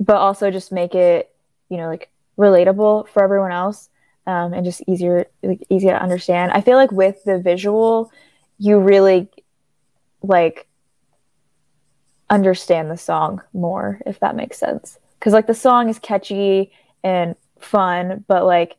but 0.00 0.16
also 0.16 0.50
just 0.50 0.72
make 0.72 0.94
it, 0.94 1.34
you 1.68 1.76
know, 1.76 1.88
like 1.88 2.10
relatable 2.38 3.08
for 3.08 3.22
everyone 3.22 3.52
else 3.52 3.88
um, 4.26 4.52
and 4.52 4.64
just 4.64 4.82
easier, 4.86 5.26
like 5.42 5.62
easy 5.68 5.88
to 5.88 6.02
understand. 6.02 6.52
I 6.52 6.60
feel 6.60 6.76
like 6.76 6.92
with 6.92 7.22
the 7.24 7.38
visual, 7.38 8.10
you 8.58 8.78
really 8.78 9.28
like 10.22 10.66
understand 12.34 12.90
the 12.90 12.96
song 12.96 13.40
more 13.52 14.00
if 14.06 14.20
that 14.20 14.36
makes 14.36 14.58
sense 14.58 14.98
because 15.18 15.32
like 15.32 15.46
the 15.46 15.54
song 15.54 15.88
is 15.88 15.98
catchy 15.98 16.72
and 17.02 17.34
fun 17.58 18.24
but 18.28 18.44
like 18.44 18.76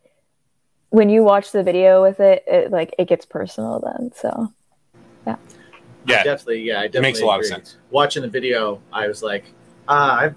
when 0.90 1.10
you 1.10 1.24
watch 1.24 1.52
the 1.52 1.64
video 1.64 2.02
with 2.02 2.20
it 2.20 2.44
it 2.48 2.72
like 2.72 2.94
it 3.00 3.08
gets 3.08 3.26
personal 3.26 3.80
then 3.82 4.12
so 4.16 4.52
Yeah, 5.26 5.38
Yeah. 6.06 6.24
definitely. 6.24 6.62
Yeah, 6.62 6.82
I 6.82 6.86
it 6.86 7.02
makes 7.02 7.22
a 7.22 7.26
lot 7.26 7.40
of 7.40 7.46
sense. 7.46 7.78
Watching 7.90 8.22
the 8.22 8.30
video, 8.30 8.82
I 8.94 9.08
was 9.08 9.24
like, 9.24 9.46
uh, 9.88 10.18
I've 10.22 10.36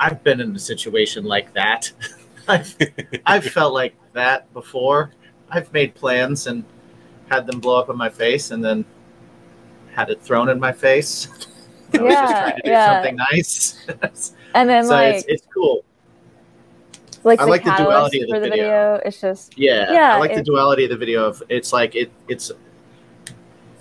I've 0.00 0.22
been 0.24 0.40
in 0.40 0.54
a 0.54 0.58
situation 0.58 1.24
like 1.24 1.52
that. 1.54 1.92
I've 2.48 2.76
I've 3.26 3.44
felt 3.44 3.72
like 3.74 3.94
that 4.12 4.52
before. 4.52 5.12
I've 5.50 5.72
made 5.72 5.94
plans 5.94 6.46
and 6.46 6.64
had 7.28 7.46
them 7.46 7.60
blow 7.60 7.78
up 7.78 7.88
in 7.90 7.96
my 7.96 8.10
face, 8.10 8.50
and 8.50 8.64
then 8.64 8.84
had 9.92 10.10
it 10.10 10.20
thrown 10.22 10.48
in 10.48 10.60
my 10.60 10.72
face. 10.72 11.28
I 11.98 12.02
was 12.02 12.14
just 12.14 12.32
Yeah, 12.32 12.40
trying 12.40 12.56
to 12.56 12.62
do 12.62 12.70
yeah. 12.70 12.86
something 12.86 13.16
nice. 13.16 13.86
and 14.54 14.68
then 14.68 14.84
so 14.84 14.90
like 14.90 15.14
it's, 15.16 15.24
it's 15.28 15.46
cool. 15.52 15.84
like 17.24 17.40
I 17.40 17.44
the 17.44 17.50
like 17.50 17.64
the 17.64 17.72
duality 17.76 18.22
of 18.22 18.28
the 18.28 18.34
for 18.34 18.40
the 18.40 18.48
video. 18.50 18.64
video. 18.64 19.00
it's 19.04 19.20
just 19.20 19.58
Yeah, 19.58 19.92
Yeah, 19.92 20.14
I 20.16 20.18
like 20.18 20.34
the 20.34 20.42
duality 20.42 20.84
of 20.84 20.90
the 20.90 20.96
video. 20.96 21.24
Of 21.26 21.42
it's 21.48 21.72
like 21.72 21.94
it 21.94 22.10
it's 22.28 22.50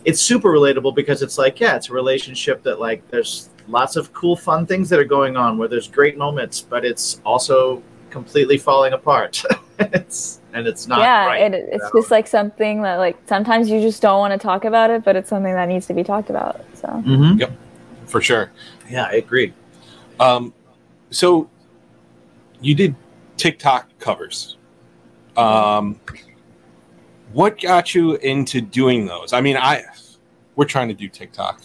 it's 0.04 0.22
super 0.22 0.50
relatable 0.52 0.96
because 0.96 1.22
it's 1.22 1.38
like 1.38 1.60
yeah, 1.60 1.76
it's 1.76 1.90
a 1.90 1.94
relationship 1.94 2.64
that 2.64 2.80
like 2.80 3.08
there's 3.10 3.50
lots 3.68 3.96
of 3.96 4.12
cool 4.14 4.36
fun 4.36 4.66
things 4.66 4.90
that 4.90 5.00
are 5.00 5.04
going 5.06 5.38
on 5.38 5.58
where 5.58 5.68
there's 5.68 5.88
great 5.88 6.18
moments, 6.18 6.62
but 6.62 6.84
it's 6.84 7.22
also 7.26 7.82
completely 8.10 8.58
falling 8.58 8.94
apart. 8.94 9.42
it's 9.80 10.42
and 10.54 10.68
it's 10.68 10.86
not 10.86 11.00
yeah 11.00 11.26
right. 11.26 11.54
it, 11.54 11.70
it's 11.72 11.84
know? 11.84 12.02
just 12.02 12.12
like 12.12 12.28
something 12.28 12.82
that 12.84 12.98
like 12.98 13.18
sometimes 13.26 13.70
you 13.70 13.80
just 13.82 14.02
don't 14.02 14.20
want 14.20 14.32
to 14.32 14.38
talk 14.38 14.66
about 14.66 14.90
it 14.92 15.04
but 15.04 15.16
it's 15.16 15.30
something 15.30 15.54
that 15.54 15.68
needs 15.68 15.88
to 15.88 15.94
be 15.94 16.04
talked 16.04 16.30
about 16.30 16.64
so 16.76 16.88
Mhm. 16.88 17.40
For 18.12 18.20
sure. 18.20 18.52
Yeah, 18.90 19.06
I 19.06 19.14
agree. 19.14 19.54
Um, 20.20 20.54
so 21.12 21.50
you 22.60 22.76
did 22.76 22.94
TikTok 23.38 23.88
covers. 24.00 24.58
Um, 25.38 25.98
what 27.32 27.60
got 27.62 27.96
you 27.96 28.16
into 28.18 28.60
doing 28.60 29.06
those? 29.06 29.32
I 29.32 29.40
mean, 29.40 29.56
I 29.56 29.86
we're 30.58 30.66
trying 30.66 30.90
to 30.90 30.94
do 30.94 31.08
TikTok. 31.08 31.62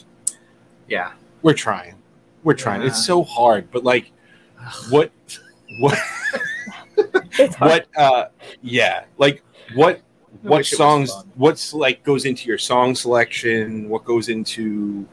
Yeah. 0.89 1.13
We're 1.43 1.53
trying. 1.53 1.97
We're 2.45 2.55
trying. 2.55 2.83
Yeah. 2.83 2.87
It's 2.89 3.05
so 3.05 3.25
hard, 3.25 3.69
but 3.73 3.83
like, 3.83 4.13
what, 4.91 5.11
what, 5.81 5.99
what? 7.59 7.87
Uh, 7.97 8.27
yeah, 8.63 9.05
like 9.19 9.43
what? 9.75 10.01
What 10.43 10.59
wish 10.59 10.73
it 10.73 10.75
was 10.75 10.79
songs? 10.79 11.25
What's 11.35 11.75
like 11.75 12.05
goes 12.05 12.25
into 12.25 12.47
your 12.47 12.59
song 12.59 12.95
selection? 12.95 13.89
What 13.89 14.05
goes 14.05 14.29
into 14.29 15.09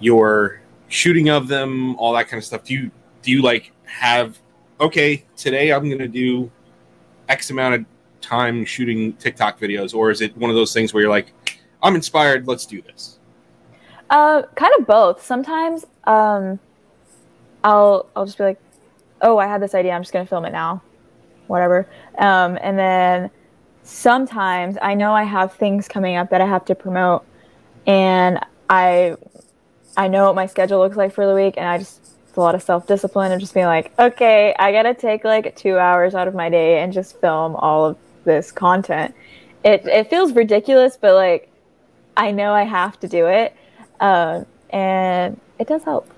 your 0.00 0.60
shooting 0.88 1.28
of 1.28 1.48
them? 1.48 1.96
All 1.96 2.12
that 2.14 2.28
kind 2.28 2.38
of 2.38 2.44
stuff. 2.44 2.64
Do 2.64 2.74
you 2.74 2.90
do 3.22 3.30
you 3.30 3.42
like 3.42 3.72
have? 3.84 4.38
Okay, 4.80 5.24
today 5.36 5.72
I'm 5.72 5.88
gonna 5.88 6.08
do 6.08 6.50
X 7.28 7.50
amount 7.50 7.74
of 7.74 7.84
time 8.20 8.64
shooting 8.64 9.12
TikTok 9.14 9.58
videos, 9.58 9.94
or 9.94 10.10
is 10.10 10.20
it 10.20 10.36
one 10.36 10.50
of 10.50 10.56
those 10.56 10.72
things 10.72 10.92
where 10.92 11.02
you're 11.02 11.10
like, 11.10 11.32
I'm 11.82 11.94
inspired, 11.94 12.46
let's 12.46 12.66
do 12.66 12.82
this? 12.82 13.18
Uh, 14.10 14.42
kind 14.54 14.72
of 14.78 14.86
both. 14.86 15.22
Sometimes 15.24 15.84
um, 16.04 16.58
I'll 17.64 18.08
I'll 18.14 18.26
just 18.26 18.38
be 18.38 18.44
like, 18.44 18.60
oh, 19.22 19.38
I 19.38 19.46
had 19.46 19.62
this 19.62 19.74
idea. 19.74 19.92
I'm 19.92 20.02
just 20.02 20.12
gonna 20.12 20.26
film 20.26 20.44
it 20.44 20.52
now, 20.52 20.82
whatever. 21.46 21.88
Um, 22.18 22.58
and 22.60 22.78
then 22.78 23.30
sometimes 23.82 24.76
I 24.82 24.94
know 24.94 25.12
I 25.12 25.22
have 25.22 25.54
things 25.54 25.88
coming 25.88 26.16
up 26.16 26.30
that 26.30 26.40
I 26.40 26.46
have 26.46 26.64
to 26.66 26.74
promote, 26.74 27.24
and 27.86 28.38
I 28.68 29.16
I 29.96 30.08
know 30.08 30.26
what 30.26 30.34
my 30.34 30.46
schedule 30.46 30.78
looks 30.78 30.96
like 30.96 31.12
for 31.12 31.26
the 31.26 31.34
week, 31.34 31.54
and 31.56 31.66
I 31.66 31.78
just 31.78 32.00
it's 32.28 32.36
a 32.36 32.40
lot 32.40 32.54
of 32.54 32.62
self 32.62 32.86
discipline 32.86 33.32
and 33.32 33.40
just 33.40 33.54
being 33.54 33.66
like, 33.66 33.92
okay, 33.98 34.54
I 34.58 34.72
gotta 34.72 34.94
take 34.94 35.24
like 35.24 35.56
two 35.56 35.78
hours 35.78 36.14
out 36.14 36.28
of 36.28 36.34
my 36.34 36.48
day 36.48 36.80
and 36.80 36.92
just 36.92 37.20
film 37.20 37.56
all 37.56 37.86
of 37.86 37.96
this 38.24 38.52
content. 38.52 39.14
It 39.64 39.86
it 39.86 40.10
feels 40.10 40.32
ridiculous, 40.32 40.96
but 40.96 41.14
like 41.14 41.50
I 42.16 42.30
know 42.30 42.52
I 42.52 42.62
have 42.64 42.98
to 43.00 43.08
do 43.08 43.26
it, 43.26 43.54
um, 44.00 44.46
and 44.70 45.40
it 45.58 45.66
does 45.66 45.82
help. 45.82 46.10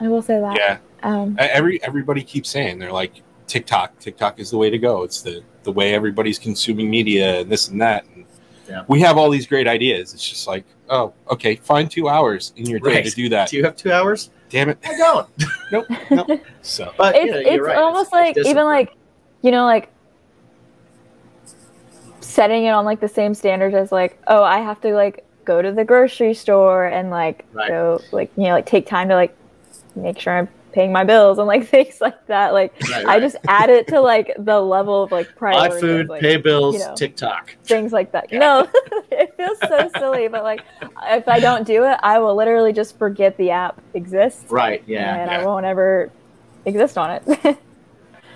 I 0.00 0.08
will 0.08 0.22
say 0.22 0.40
that. 0.40 0.56
Yeah, 0.58 0.78
Um, 1.02 1.36
every 1.38 1.82
everybody 1.82 2.22
keeps 2.22 2.50
saying 2.50 2.78
they're 2.78 2.92
like 2.92 3.22
TikTok. 3.46 3.98
TikTok 3.98 4.40
is 4.40 4.50
the 4.50 4.58
way 4.58 4.70
to 4.70 4.78
go. 4.78 5.04
It's 5.04 5.22
the 5.22 5.42
the 5.62 5.72
way 5.72 5.94
everybody's 5.94 6.38
consuming 6.38 6.90
media 6.90 7.40
and 7.40 7.50
this 7.50 7.68
and 7.68 7.80
that. 7.80 8.04
And 8.14 8.24
Yeah. 8.68 8.84
We 8.88 9.00
have 9.00 9.16
all 9.16 9.30
these 9.30 9.46
great 9.46 9.68
ideas. 9.68 10.12
It's 10.14 10.28
just 10.28 10.46
like, 10.46 10.64
oh, 10.92 11.12
okay, 11.30 11.56
find 11.56 11.90
two 11.90 12.08
hours 12.08 12.52
in 12.56 12.66
your 12.66 12.78
day 12.78 12.96
Right. 12.96 13.04
to 13.06 13.10
do 13.10 13.28
that. 13.30 13.48
Do 13.48 13.56
you 13.56 13.64
have 13.64 13.74
two 13.74 13.90
hours? 13.90 14.30
Damn 14.50 14.68
it. 14.68 14.78
I 14.84 14.96
don't. 14.96 15.28
Nope. 15.72 15.86
Nope. 16.10 16.28
So 16.62 16.92
But 16.98 17.16
it's 17.16 17.32
yeah, 17.46 17.54
it's 17.54 17.62
right. 17.66 17.76
almost 17.78 18.10
it's 18.12 18.12
like 18.12 18.36
even 18.46 18.64
like 18.64 18.92
you 19.40 19.50
know 19.50 19.64
like 19.64 19.88
setting 22.20 22.64
it 22.66 22.70
on 22.70 22.84
like 22.84 23.00
the 23.00 23.08
same 23.08 23.34
standards 23.34 23.74
as 23.74 23.90
like 23.90 24.20
oh 24.28 24.42
I 24.42 24.58
have 24.58 24.80
to 24.82 24.92
like 24.94 25.24
go 25.44 25.60
to 25.62 25.72
the 25.72 25.84
grocery 25.84 26.34
store 26.34 26.86
and 26.86 27.10
like 27.10 27.44
Right. 27.52 27.68
go 27.68 28.00
like 28.12 28.30
you 28.36 28.44
know 28.44 28.50
like 28.52 28.66
take 28.66 28.86
time 28.86 29.08
to 29.08 29.14
like 29.14 29.34
make 29.96 30.18
sure 30.20 30.36
I'm 30.38 30.48
paying 30.72 30.92
my 30.92 31.04
bills 31.04 31.38
and 31.38 31.46
like 31.46 31.66
things 31.68 32.00
like 32.00 32.26
that 32.26 32.52
like 32.52 32.72
Right, 32.90 33.06
I 33.06 33.20
just 33.20 33.36
add 33.48 33.70
it 33.70 33.86
to 33.88 34.00
like 34.00 34.32
the 34.38 34.60
level 34.60 35.02
of 35.02 35.12
like 35.12 35.28
buy 35.40 35.70
food, 35.80 36.08
like, 36.08 36.20
pay 36.20 36.36
bills, 36.36 36.74
you 36.76 36.80
know. 36.80 36.94
TikTok. 36.94 37.56
things 37.64 37.92
like 37.92 38.12
that. 38.12 38.32
No, 38.32 38.68
it 39.10 39.34
feels 39.36 39.58
so 39.60 39.90
silly, 39.98 40.28
but 40.28 40.42
like 40.42 40.62
if 41.04 41.28
I 41.28 41.40
don't 41.40 41.66
do 41.66 41.84
it, 41.84 41.98
I 42.02 42.18
will 42.18 42.34
literally 42.34 42.72
just 42.72 42.98
forget 42.98 43.36
the 43.36 43.50
app 43.50 43.80
exists 43.94 44.50
Right. 44.50 44.82
Yeah. 44.86 45.16
and 45.16 45.30
yeah. 45.30 45.40
I 45.40 45.44
won't 45.44 45.66
ever 45.66 46.10
exist 46.64 46.96
on 46.98 47.10
it. 47.10 47.58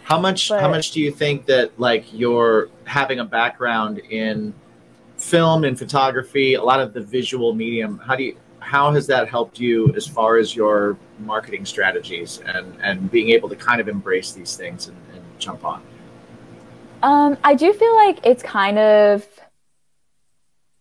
How 0.04 0.18
much? 0.20 0.50
how 0.50 0.68
much 0.68 0.92
do 0.92 1.00
you 1.00 1.10
think 1.10 1.46
that 1.46 1.78
like 1.80 2.04
you're 2.12 2.68
having 2.84 3.18
a 3.18 3.24
background 3.24 3.98
in 3.98 4.54
film 5.18 5.64
and 5.64 5.76
photography, 5.76 6.54
a 6.54 6.62
lot 6.62 6.78
of 6.80 6.92
the 6.92 7.00
visual 7.00 7.52
medium? 7.54 7.98
How 7.98 8.14
do 8.14 8.22
you? 8.22 8.36
How 8.60 8.92
has 8.92 9.06
that 9.06 9.28
helped 9.28 9.60
you 9.60 9.92
as 9.94 10.06
far 10.06 10.38
as 10.38 10.56
your 10.56 10.96
marketing 11.20 11.64
strategies 11.64 12.40
and 12.44 12.76
and 12.82 13.10
being 13.10 13.30
able 13.30 13.48
to 13.48 13.56
kind 13.56 13.80
of 13.80 13.88
embrace 13.88 14.32
these 14.32 14.56
things 14.56 14.88
and, 14.88 14.96
and 15.14 15.22
jump 15.38 15.64
on? 15.64 15.82
Um, 17.02 17.36
I 17.44 17.54
do 17.54 17.72
feel 17.72 17.94
like 17.94 18.24
it's 18.24 18.42
kind 18.42 18.78
of 18.78 19.26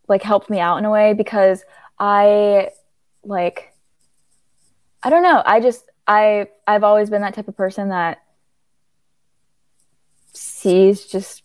like 0.07 0.23
helped 0.23 0.49
me 0.49 0.59
out 0.59 0.77
in 0.77 0.85
a 0.85 0.91
way 0.91 1.13
because 1.13 1.63
I 1.99 2.69
like 3.23 3.73
I 5.03 5.09
don't 5.09 5.23
know. 5.23 5.41
I 5.45 5.59
just 5.59 5.85
I 6.07 6.47
I've 6.65 6.83
always 6.83 7.09
been 7.09 7.21
that 7.21 7.33
type 7.33 7.47
of 7.47 7.55
person 7.55 7.89
that 7.89 8.23
sees 10.33 11.05
just 11.05 11.43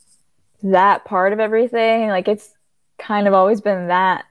that 0.63 1.05
part 1.05 1.33
of 1.33 1.41
everything. 1.41 2.09
Like 2.09 2.29
it's 2.29 2.55
kind 2.99 3.29
of 3.29 3.35
always 3.35 3.61
been 3.61 3.89
that 3.89 4.25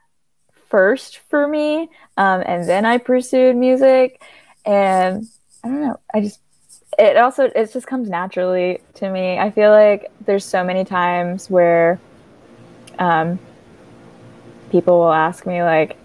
first 0.69 1.19
for 1.29 1.47
me. 1.47 1.89
Um, 2.17 2.43
and 2.45 2.67
then 2.67 2.86
I 2.86 2.97
pursued 2.97 3.55
music 3.55 4.21
and 4.65 5.27
I 5.63 5.67
don't 5.67 5.82
know. 5.82 5.99
I 6.13 6.21
just 6.21 6.39
it 6.97 7.17
also 7.17 7.45
it 7.45 7.71
just 7.73 7.88
comes 7.88 8.10
naturally 8.10 8.82
to 8.95 9.10
me. 9.12 9.38
I 9.39 9.51
feel 9.51 9.71
like 9.71 10.12
there's 10.25 10.45
so 10.45 10.63
many 10.63 10.86
times 10.86 11.49
where 11.49 11.99
um 12.99 13.39
people 14.69 14.99
will 14.99 15.13
ask 15.13 15.45
me 15.45 15.63
like 15.63 15.97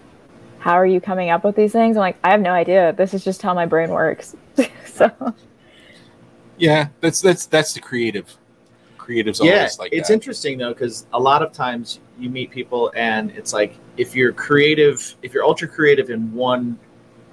how 0.59 0.73
are 0.73 0.85
you 0.85 0.99
coming 1.01 1.29
up 1.29 1.43
with 1.43 1.55
these 1.55 1.71
things? 1.71 1.97
I'm 1.97 2.01
like 2.01 2.17
I 2.23 2.31
have 2.31 2.41
no 2.41 2.51
idea. 2.51 2.93
This 2.93 3.13
is 3.13 3.23
just 3.23 3.41
how 3.41 3.53
my 3.53 3.65
brain 3.65 3.89
works. 3.91 4.35
so 4.85 5.11
Yeah, 6.57 6.89
that's 7.01 7.21
that's 7.21 7.45
that's 7.45 7.73
the 7.73 7.81
creative. 7.81 8.37
Creatives 9.05 9.43
yeah, 9.43 9.57
always 9.57 9.79
like 9.79 9.93
it's 9.93 10.07
that. 10.07 10.13
interesting 10.13 10.57
though 10.57 10.73
because 10.73 11.05
a 11.13 11.19
lot 11.19 11.43
of 11.43 11.51
times 11.51 11.99
you 12.17 12.29
meet 12.29 12.49
people 12.49 12.91
and 12.95 13.29
it's 13.31 13.53
like 13.53 13.75
if 13.97 14.15
you're 14.15 14.31
creative, 14.33 15.15
if 15.21 15.33
you're 15.33 15.43
ultra 15.43 15.67
creative 15.67 16.09
in 16.09 16.33
one 16.33 16.77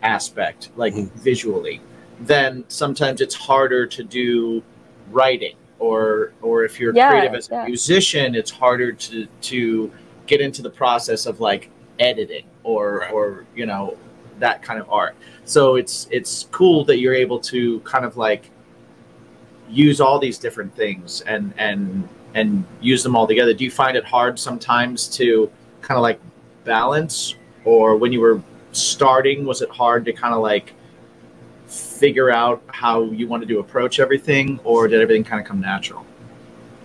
aspect, 0.03 0.71
like 0.77 0.95
Mhm. 0.95 1.11
visually, 1.15 1.81
then 2.21 2.65
sometimes 2.69 3.21
it's 3.21 3.35
harder 3.35 3.87
to 3.87 4.05
do 4.05 4.63
writing 5.11 5.57
or 5.79 6.33
or 6.43 6.65
if 6.65 6.79
you're 6.79 6.95
Yeah, 6.95 7.09
creative 7.09 7.35
as 7.35 7.51
a 7.51 7.65
musician, 7.65 8.35
it's 8.35 8.51
harder 8.51 8.93
to 8.93 9.27
to 9.43 9.91
get 10.27 10.41
into 10.41 10.61
the 10.63 10.71
process 10.71 11.27
of 11.27 11.41
like 11.41 11.71
editing 11.99 12.45
or 12.65 12.99
Right. 13.01 13.13
or 13.13 13.45
you 13.57 13.65
know 13.67 13.97
that 14.41 14.63
kind 14.63 14.79
of 14.81 14.91
art. 14.91 15.15
So 15.45 15.77
it's 15.77 16.07
it's 16.11 16.49
cool 16.53 16.85
that 16.85 16.99
you're 16.99 17.15
able 17.15 17.39
to 17.41 17.81
kind 17.81 18.05
of 18.05 18.17
like 18.17 18.51
use 19.73 20.01
all 20.01 20.19
these 20.19 20.39
different 20.39 20.75
things 20.77 21.23
and 21.23 21.53
and 21.57 22.09
and 22.35 22.65
use 22.81 23.03
them 23.03 23.17
all 23.17 23.27
together. 23.27 23.53
Do 23.55 23.65
you 23.65 23.71
find 23.71 23.97
it 23.97 24.05
hard 24.05 24.39
sometimes 24.39 25.09
to 25.17 25.51
kind 25.81 25.97
of 25.99 26.03
like 26.03 26.21
balance, 26.65 27.35
or 27.65 27.97
when 27.97 28.13
you 28.13 28.21
were 28.21 28.41
starting, 28.73 29.45
was 29.45 29.63
it 29.63 29.71
hard 29.71 30.05
to 30.05 30.13
kind 30.13 30.35
of 30.35 30.41
like 30.43 30.73
figure 31.67 32.31
out 32.31 32.63
how 32.69 33.05
you 33.05 33.27
wanted 33.27 33.49
to 33.49 33.59
approach 33.59 34.01
everything, 34.01 34.61
or 34.65 34.89
did 34.89 35.01
everything 35.01 35.25
kind 35.25 35.41
of 35.41 35.47
come 35.47 35.61
natural? 35.61 36.05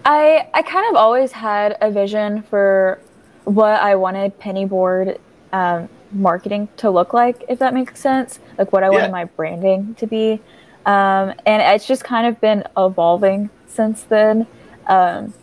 I 0.06 0.48
I 0.54 0.62
kind 0.62 0.90
of 0.90 0.96
always 0.96 1.32
had 1.32 1.78
a 1.82 1.92
vision 1.92 2.42
for 2.44 3.00
what 3.46 3.82
I 3.82 3.96
wanted 3.96 4.38
Pennyboard 4.40 5.18
um, 5.54 5.88
marketing 6.12 6.68
to 6.78 6.90
look 6.90 7.14
like, 7.14 7.44
if 7.50 7.60
that 7.60 7.74
makes 7.74 8.00
sense. 8.00 8.40
Like 8.58 8.74
what 8.74 8.84
I 8.84 8.88
Yeah. 8.88 8.94
wanted 8.96 9.12
my 9.12 9.26
branding 9.26 9.96
to 9.96 10.08
be, 10.08 10.42
um, 10.88 11.34
and 11.46 11.62
it's 11.62 11.86
just 11.86 12.04
kind 12.04 12.26
of 12.26 12.42
been 12.42 12.64
evolving 12.78 13.50
since 13.68 14.04
then. 14.04 14.48
Um, 14.88 15.34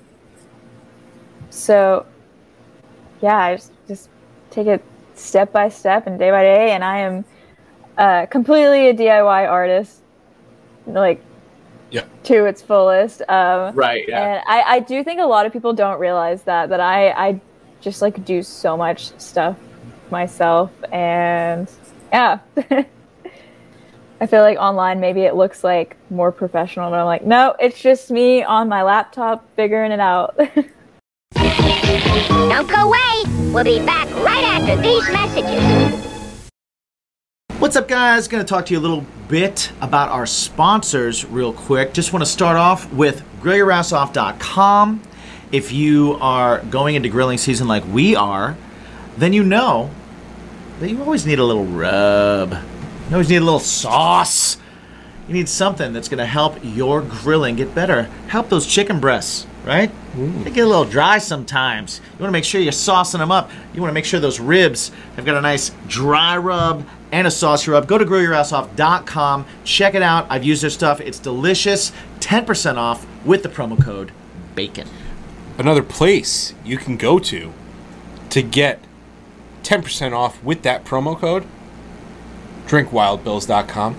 so, 1.51 2.07
yeah, 3.21 3.37
I 3.37 3.55
just 3.57 3.71
just 3.87 4.09
take 4.51 4.67
it 4.67 4.83
step 5.15 5.53
by 5.53 5.69
step 5.69 6.07
and 6.07 6.19
day 6.19 6.31
by 6.31 6.43
day, 6.43 6.71
and 6.73 6.83
I 6.83 6.99
am 6.99 7.25
uh, 7.97 8.27
completely 8.27 8.89
a 8.89 8.95
DIY 8.95 9.49
artist, 9.49 10.01
like 10.87 11.21
Yeah. 11.91 12.05
to 12.25 12.47
its 12.47 12.61
fullest. 12.63 13.23
Um, 13.29 13.75
Right. 13.77 14.05
Yeah. 14.09 14.21
and 14.37 14.45
I, 14.49 14.63
I 14.77 14.81
do 14.81 15.05
think 15.05 15.21
a 15.21 15.27
lot 15.27 15.47
of 15.47 15.53
people 15.53 15.73
don't 15.73 16.01
realize 16.01 16.43
that 16.45 16.71
that 16.71 16.81
I, 16.81 17.11
I 17.11 17.41
just 17.81 18.03
like 18.03 18.25
do 18.25 18.43
so 18.43 18.77
much 18.77 19.13
stuff 19.21 19.57
myself 20.11 20.71
and 20.91 21.71
yeah. 22.13 22.39
I 24.21 24.27
feel 24.27 24.43
like 24.43 24.59
online 24.59 25.01
maybe 25.01 25.23
it 25.23 25.35
looks 25.35 25.65
like 25.65 25.97
more 26.11 26.31
professional, 26.31 26.91
but 26.91 27.01
I'm 27.01 27.07
like, 27.07 27.25
no, 27.25 27.57
it's 27.59 27.81
just 27.81 28.11
me 28.11 28.43
on 28.43 28.69
my 28.69 28.83
laptop 28.83 29.45
figuring 29.57 29.93
it 29.93 30.01
out. 30.01 30.37
Don't 31.35 32.69
go 32.69 32.89
away. 32.89 33.51
We'll 33.53 33.65
be 33.65 33.85
back 33.85 34.09
right 34.25 34.45
after 34.45 34.81
these 34.81 35.09
messages. 35.11 36.51
What's 37.59 37.77
up, 37.77 37.89
guys? 37.89 38.29
Going 38.29 38.45
to 38.45 38.49
talk 38.49 38.67
to 38.67 38.75
you 38.75 38.79
a 38.79 38.83
little 38.83 39.05
bit 39.29 39.73
about 39.81 40.11
our 40.11 40.27
sponsors, 40.27 41.25
real 41.25 41.53
quick. 41.53 41.93
Just 41.93 42.13
want 42.13 42.25
to 42.25 42.31
start 42.31 42.57
off 42.57 42.93
with 42.93 43.25
grillyourassoff.com. 43.41 45.03
If 45.51 45.73
you 45.73 46.19
are 46.21 46.61
going 46.71 46.95
into 46.95 47.09
grilling 47.09 47.39
season 47.39 47.67
like 47.67 47.85
we 47.87 48.17
are, 48.17 48.57
then 49.17 49.33
you 49.33 49.43
know 49.45 49.91
that 50.81 50.91
you 50.91 51.01
always 51.03 51.27
need 51.27 51.39
a 51.39 51.45
little 51.45 51.65
rub. 51.65 52.57
You 53.09 53.13
always 53.13 53.29
need 53.29 53.37
a 53.37 53.45
little 53.45 53.61
sauce. 53.61 54.57
You 55.29 55.35
need 55.35 55.49
something 55.49 55.93
that's 55.93 56.09
going 56.09 56.19
to 56.19 56.27
help 56.27 56.59
your 56.63 57.03
grilling 57.03 57.57
get 57.57 57.75
better. 57.75 58.05
Help 58.29 58.49
those 58.49 58.67
chicken 58.67 59.01
breasts, 59.01 59.47
right? 59.65 59.91
Mm. 60.15 60.45
They 60.45 60.51
get 60.51 60.65
a 60.65 60.69
little 60.69 60.85
dry 60.85 61.19
sometimes. 61.19 62.01
You 62.05 62.19
want 62.21 62.29
to 62.29 62.33
make 62.33 62.45
sure 62.45 62.61
you're 62.61 62.73
saucing 62.73 63.19
them 63.19 63.31
up. 63.31 63.51
You 63.75 63.81
want 63.81 63.91
to 63.91 63.95
make 63.95 64.05
sure 64.05 64.21
those 64.21 64.41
ribs 64.41 64.91
have 65.17 65.25
got 65.25 65.37
a 65.37 65.41
nice 65.41 65.71
dry 65.87 66.37
rub 66.37 66.87
and 67.13 67.27
a 67.27 67.31
saucy 67.31 67.71
rub. 67.71 67.87
Go 67.87 67.97
to 67.97 68.05
grillyourassoff.com. 68.05 69.47
Check 69.65 69.95
it 69.95 70.03
out. 70.03 70.27
I've 70.29 70.45
used 70.45 70.63
their 70.63 70.71
stuff. 70.71 71.01
It's 71.01 71.19
delicious. 71.19 71.93
10% 72.21 72.77
off 72.77 73.07
with 73.25 73.43
the 73.43 73.49
promo 73.49 73.83
code 73.83 74.13
BACON. 74.55 74.89
Another 75.59 75.83
place 75.83 76.55
you 76.65 76.77
can 76.77 76.97
go 76.97 77.19
to 77.19 77.53
to 78.31 78.43
get 78.43 78.81
10% 79.63 80.13
off 80.13 80.43
with 80.43 80.63
that 80.63 80.85
promo 80.85 81.19
code 81.19 81.47
drinkwildbills.com. 82.67 83.97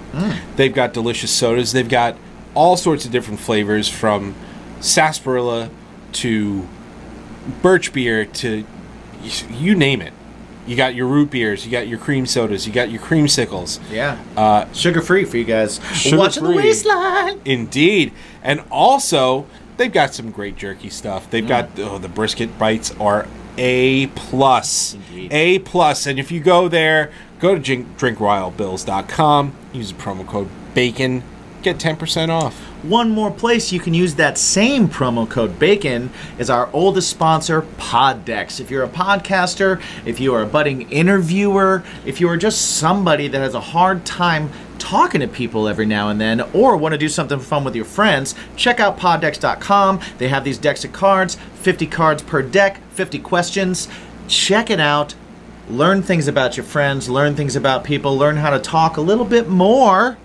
They've 0.56 0.74
got 0.74 0.94
delicious 0.94 1.32
sodas. 1.32 1.72
They've 1.72 1.90
got 1.90 2.18
all 2.54 2.78
sorts 2.78 3.06
of 3.06 3.12
different 3.12 3.40
flavors 3.40 3.90
from 3.90 4.36
sarsaparilla 4.80 5.70
to 6.14 6.68
birch 7.62 7.94
beer 7.94 8.26
to 8.26 8.66
you 9.50 9.76
name 9.76 10.02
it. 10.02 10.14
You 10.68 10.76
got 10.76 10.96
your 10.96 11.06
root 11.06 11.30
beers, 11.30 11.64
you 11.64 11.72
got 11.72 11.88
your 11.88 12.00
cream 12.00 12.26
sodas, 12.26 12.66
you 12.66 12.74
got 12.74 12.90
your 12.90 13.02
creamsicles. 13.02 13.80
Yeah. 13.92 14.18
Uh, 14.36 14.72
Sugar 14.74 15.02
free 15.02 15.24
for 15.24 15.38
you 15.38 15.44
guys. 15.44 15.80
Sugar 15.94 16.18
Watching 16.18 16.44
the 16.44 16.56
waistline. 16.56 17.40
Indeed. 17.46 18.14
And 18.42 18.64
also, 18.72 19.46
they've 19.78 19.92
got 19.92 20.16
some 20.16 20.32
great 20.32 20.56
jerky 20.56 20.90
stuff. 20.90 21.30
They've 21.30 21.48
got 21.48 21.78
oh, 21.78 22.00
the 22.00 22.10
brisket 22.10 22.58
bites 22.58 22.92
are 23.00 23.28
A 23.60 24.08
plus. 24.08 24.96
Indeed. 24.96 25.32
A 25.32 25.60
plus. 25.60 26.08
And 26.08 26.18
if 26.18 26.32
you 26.32 26.40
go 26.40 26.68
there, 26.68 27.12
go 27.40 27.56
to 27.56 27.62
drink, 27.62 27.98
drinkwildbills.com, 27.98 29.54
use 29.74 29.92
the 29.92 30.02
promo 30.02 30.26
code 30.28 30.50
BACON, 30.74 31.24
get 31.62 31.78
10% 31.78 32.30
off. 32.30 32.60
One 32.84 33.10
more 33.10 33.32
place 33.32 33.72
you 33.72 33.80
can 33.80 33.96
use 33.96 34.16
that 34.16 34.38
same 34.38 34.88
promo 34.88 35.28
code 35.28 35.58
BACON 35.58 36.10
is 36.38 36.52
our 36.52 36.70
oldest 36.72 37.10
sponsor, 37.10 37.64
Poddex. 37.78 38.60
If 38.60 38.70
you're 38.70 38.84
a 38.84 38.90
podcaster, 38.90 39.82
if 40.06 40.20
you 40.20 40.36
are 40.36 40.44
a 40.44 40.46
budding 40.46 40.90
interviewer, 40.92 41.84
if 42.06 42.22
you 42.22 42.30
are 42.30 42.38
just 42.38 42.78
somebody 42.78 43.28
that 43.28 43.40
has 43.40 43.56
a 43.56 43.60
hard 43.60 44.06
time 44.06 44.52
talking 44.78 45.22
to 45.22 45.28
people 45.28 45.68
every 45.68 45.88
now 45.88 46.10
and 46.10 46.22
then, 46.22 46.42
or 46.54 46.78
want 46.78 46.94
to 46.94 46.98
do 46.98 47.10
something 47.10 47.40
fun 47.40 47.64
with 47.64 47.76
your 47.76 47.86
friends, 47.86 48.36
check 48.56 48.80
out 48.80 49.00
poddex.com. 49.00 50.00
They 50.20 50.28
have 50.28 50.44
these 50.44 50.60
decks 50.60 50.86
of 50.86 50.94
cards, 50.94 51.38
50 51.56 51.88
cards 51.88 52.22
per 52.22 52.44
deck, 52.44 52.80
50 52.92 53.18
questions. 53.20 53.88
Check 54.28 54.70
it 54.70 54.80
out. 54.80 55.16
Learn 55.70 56.04
things 56.04 56.28
about 56.28 56.58
your 56.58 56.64
friends, 56.64 57.10
learn 57.10 57.36
things 57.36 57.56
about 57.56 57.84
people, 57.84 58.18
learn 58.18 58.38
how 58.38 58.52
to 58.52 58.60
talk 58.60 58.98
a 58.98 59.02
little 59.02 59.26
bit 59.26 59.50
more 59.50 60.18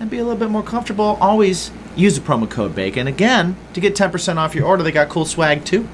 and 0.00 0.10
be 0.10 0.18
a 0.18 0.24
little 0.24 0.38
bit 0.38 0.50
more 0.50 0.62
comfortable, 0.62 1.16
always 1.20 1.70
use 1.94 2.18
the 2.18 2.20
promo 2.20 2.48
code 2.50 2.74
BACON. 2.74 3.06
Again, 3.06 3.56
to 3.72 3.80
get 3.80 3.94
10% 3.94 4.36
off 4.36 4.54
your 4.54 4.66
order, 4.66 4.82
they 4.82 4.92
got 4.92 5.08
cool 5.08 5.24
swag 5.24 5.64
too. 5.64 5.88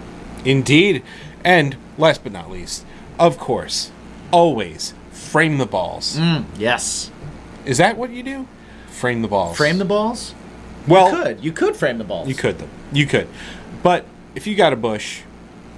Indeed. 0.45 1.03
And 1.45 1.77
last 1.99 2.23
but 2.23 2.33
not 2.33 2.51
least, 2.51 2.85
of 3.19 3.39
course, 3.39 3.91
always 4.31 4.95
frame 5.11 5.59
the 5.59 5.67
balls. 5.67 6.17
Mm, 6.17 6.45
yes. 6.57 7.11
Is 7.65 7.79
that 7.79 7.97
what 7.97 8.11
you 8.11 8.23
do? 8.23 8.49
Frame 8.89 9.23
the 9.23 9.29
balls. 9.29 9.57
Frame 9.57 9.79
the 9.79 9.85
balls? 9.85 10.35
well, 10.89 11.11
you 11.11 11.23
could. 11.23 11.45
You 11.45 11.53
could 11.53 11.77
frame 11.77 11.99
the 11.99 12.05
balls. 12.05 12.29
You 12.29 12.35
could 12.35 12.59
them. 12.59 12.69
You 12.93 13.07
could. 13.07 13.29
But 13.83 14.05
if 14.35 14.47
you 14.47 14.55
got 14.55 14.73
a 14.73 14.77
bush, 14.77 15.23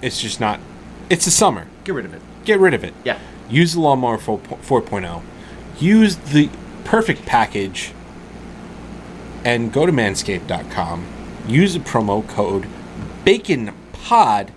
it's 0.02 0.20
just 0.20 0.40
not. 0.40 0.60
It's 1.10 1.24
the 1.24 1.30
summer. 1.30 1.66
Get 1.84 1.94
rid 1.94 2.04
of 2.04 2.14
it. 2.14 2.22
Get 2.44 2.58
rid 2.60 2.74
of 2.74 2.84
it. 2.84 2.94
Yeah. 3.04 3.18
Use 3.48 3.74
the 3.74 3.80
lawnmower 3.80 4.18
4- 4.18 4.40
4.0. 4.40 5.22
Use 5.80 6.16
the 6.16 6.50
perfect 6.84 7.26
package 7.26 7.92
and 9.44 9.72
go 9.72 9.84
to 9.86 9.92
manscaped.com. 9.92 11.06
Use 11.46 11.74
the 11.74 11.80
promo 11.80 12.26
code 12.26 12.66
BACONPOD. 13.24 14.48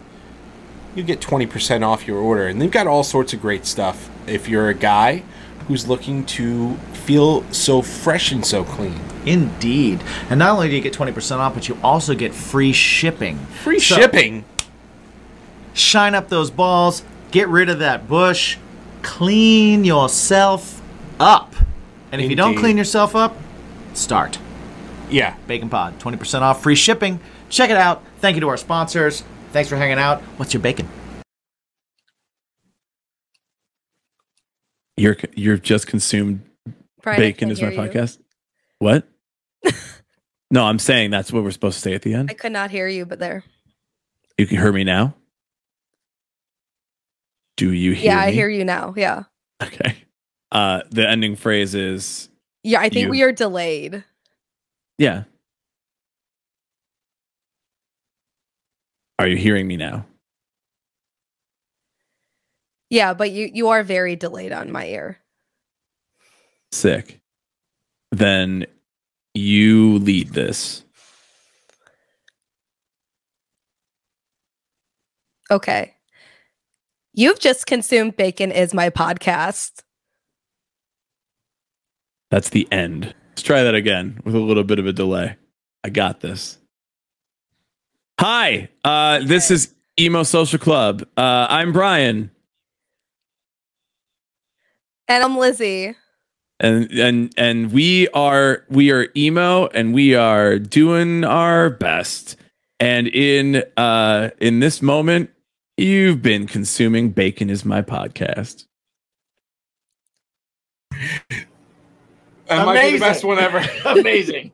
You 0.95 1.03
get 1.03 1.19
20% 1.19 1.85
off 1.85 2.07
your 2.07 2.17
order. 2.17 2.47
And 2.47 2.61
they've 2.61 2.71
got 2.71 2.87
all 2.87 3.03
sorts 3.03 3.33
of 3.33 3.41
great 3.41 3.65
stuff. 3.65 4.09
If 4.25 4.47
you're 4.47 4.69
a 4.69 4.73
guy 4.73 5.23
who's 5.67 5.87
looking 5.87 6.25
to 6.25 6.75
feel 6.93 7.43
so 7.51 7.81
fresh 7.81 8.31
and 8.31 8.45
so 8.45 8.63
clean, 8.63 8.99
Indeed. 9.25 10.01
And 10.29 10.39
not 10.39 10.51
only 10.51 10.69
do 10.69 10.75
you 10.77 10.81
get 10.81 10.93
20% 10.93 11.37
off, 11.39 11.53
but 11.53 11.67
you 11.67 11.77
also 11.83 12.15
get 12.15 12.33
free 12.33 12.71
shipping. 12.71 13.37
free 13.61 13.79
So- 13.79 13.95
shipping. 13.97 14.45
Shine 15.77 16.15
up 16.15 16.27
those 16.27 16.49
balls, 16.49 17.03
get 17.29 17.47
rid 17.49 17.69
of 17.69 17.79
that 17.79 18.07
bush, 18.07 18.57
clean 19.03 19.83
yourself 19.83 20.81
up. 21.19 21.53
And 22.11 22.19
if 22.19 22.31
you 22.31 22.35
don't 22.35 22.55
clean 22.55 22.77
yourself 22.77 23.15
up, 23.15 23.37
start. 23.93 24.39
Yeah. 25.11 25.35
Bacon 25.45 25.69
Pod, 25.69 25.99
20% 25.99 26.41
off, 26.41 26.63
free 26.63 26.73
shipping. 26.73 27.19
Check 27.49 27.69
it 27.69 27.77
out. 27.77 28.03
Thank 28.17 28.35
you 28.35 28.41
to 28.41 28.47
our 28.47 28.57
sponsors. 28.57 29.23
Thanks 29.51 29.69
for 29.69 29.75
hanging 29.75 29.99
out. 29.99 30.23
What's 30.37 30.51
your 30.51 30.63
bacon? 30.63 30.89
You're 34.97 35.17
you're 35.35 35.57
just 35.57 35.85
consumed 35.85 36.41
Brian, 37.03 37.19
bacon 37.19 37.51
is 37.51 37.61
my 37.61 37.69
you. 37.69 37.77
podcast. 37.77 38.17
What? 38.79 39.07
no, 40.49 40.63
I'm 40.63 40.79
saying 40.79 41.11
that's 41.11 41.31
what 41.31 41.43
we're 41.43 41.51
supposed 41.51 41.75
to 41.75 41.81
say 41.81 41.93
at 41.93 42.01
the 42.01 42.15
end. 42.15 42.31
I 42.31 42.33
could 42.33 42.51
not 42.51 42.71
hear 42.71 42.87
you, 42.87 43.05
but 43.05 43.19
there. 43.19 43.43
You 44.39 44.47
can 44.47 44.57
hear 44.57 44.73
me 44.73 44.83
now. 44.83 45.13
Do 47.57 47.71
you 47.73 47.91
hear? 47.91 48.11
Me? 48.11 48.15
Yeah, 48.15 48.19
I 48.21 48.31
hear 48.31 48.49
you 48.49 48.63
now. 48.63 48.93
Yeah. 48.95 49.23
Okay. 49.61 49.95
Uh, 50.51 50.81
the 50.91 51.07
ending 51.07 51.35
phrase 51.35 51.75
is 51.75 52.29
Yeah, 52.63 52.79
I 52.79 52.89
think 52.89 53.05
You- 53.05 53.09
we 53.09 53.21
are 53.23 53.31
delayed. 53.31 54.03
yeah. 54.97 55.23
Are 59.19 59.27
you 59.27 59.35
hearing 59.37 59.67
me 59.67 59.77
now? 59.77 60.05
Yeah, 62.89 63.13
but 63.13 63.31
you 63.31 63.49
you 63.53 63.69
are 63.69 63.83
very 63.83 64.15
delayed 64.15 64.51
on 64.53 64.71
my 64.71 64.85
ear. 64.87 65.17
Sick. 66.71 67.19
Then 68.11 68.65
you 69.33 69.97
lead 69.99 70.29
this. 70.29 70.83
Okay. 75.49 75.93
You've 77.19 77.39
just 77.39 77.65
consumed 77.65 78.15
bacon 78.15 78.51
is 78.51 78.75
my 78.75 78.91
podcast. 78.91 79.81
That's 82.29 82.49
the 82.49 82.67
end. 82.71 83.15
Let's 83.31 83.41
try 83.41 83.63
that 83.63 83.73
again 83.73 84.21
with 84.23 84.35
a 84.35 84.39
little 84.39 84.63
bit 84.63 84.77
of 84.77 84.85
a 84.85 84.93
delay. 84.93 85.35
I 85.83 85.89
got 85.89 86.19
this. 86.19 86.59
Hi, 88.19 88.69
uh, 88.83 89.21
this 89.25 89.49
is 89.49 89.73
Emo 89.99 90.21
Social 90.21 90.59
Club. 90.59 91.07
Uh, 91.17 91.47
I'm 91.49 91.73
Brian, 91.73 92.29
And 95.07 95.23
I'm 95.23 95.37
Lizzie. 95.39 95.95
and 96.59 96.91
and 96.91 97.33
and 97.35 97.71
we 97.71 98.09
are 98.09 98.63
we 98.69 98.91
are 98.91 99.07
emo, 99.17 99.65
and 99.69 99.91
we 99.91 100.13
are 100.13 100.59
doing 100.59 101.23
our 101.23 101.71
best. 101.71 102.35
And 102.79 103.07
in 103.07 103.63
uh, 103.75 104.29
in 104.39 104.59
this 104.59 104.83
moment, 104.83 105.31
you've 105.77 106.21
been 106.21 106.47
consuming 106.47 107.09
bacon 107.11 107.49
is 107.49 107.63
my 107.63 107.81
podcast. 107.81 108.65
That 112.47 112.65
might 112.65 112.81
be 112.81 112.91
the 112.93 112.99
best 112.99 113.23
one 113.23 113.39
ever. 113.39 113.61
Amazing. 113.85 114.51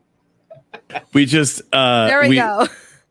We 1.12 1.26
just 1.26 1.62
uh, 1.72 2.08
There 2.08 2.28
we, 2.28 2.36
go. 2.36 2.66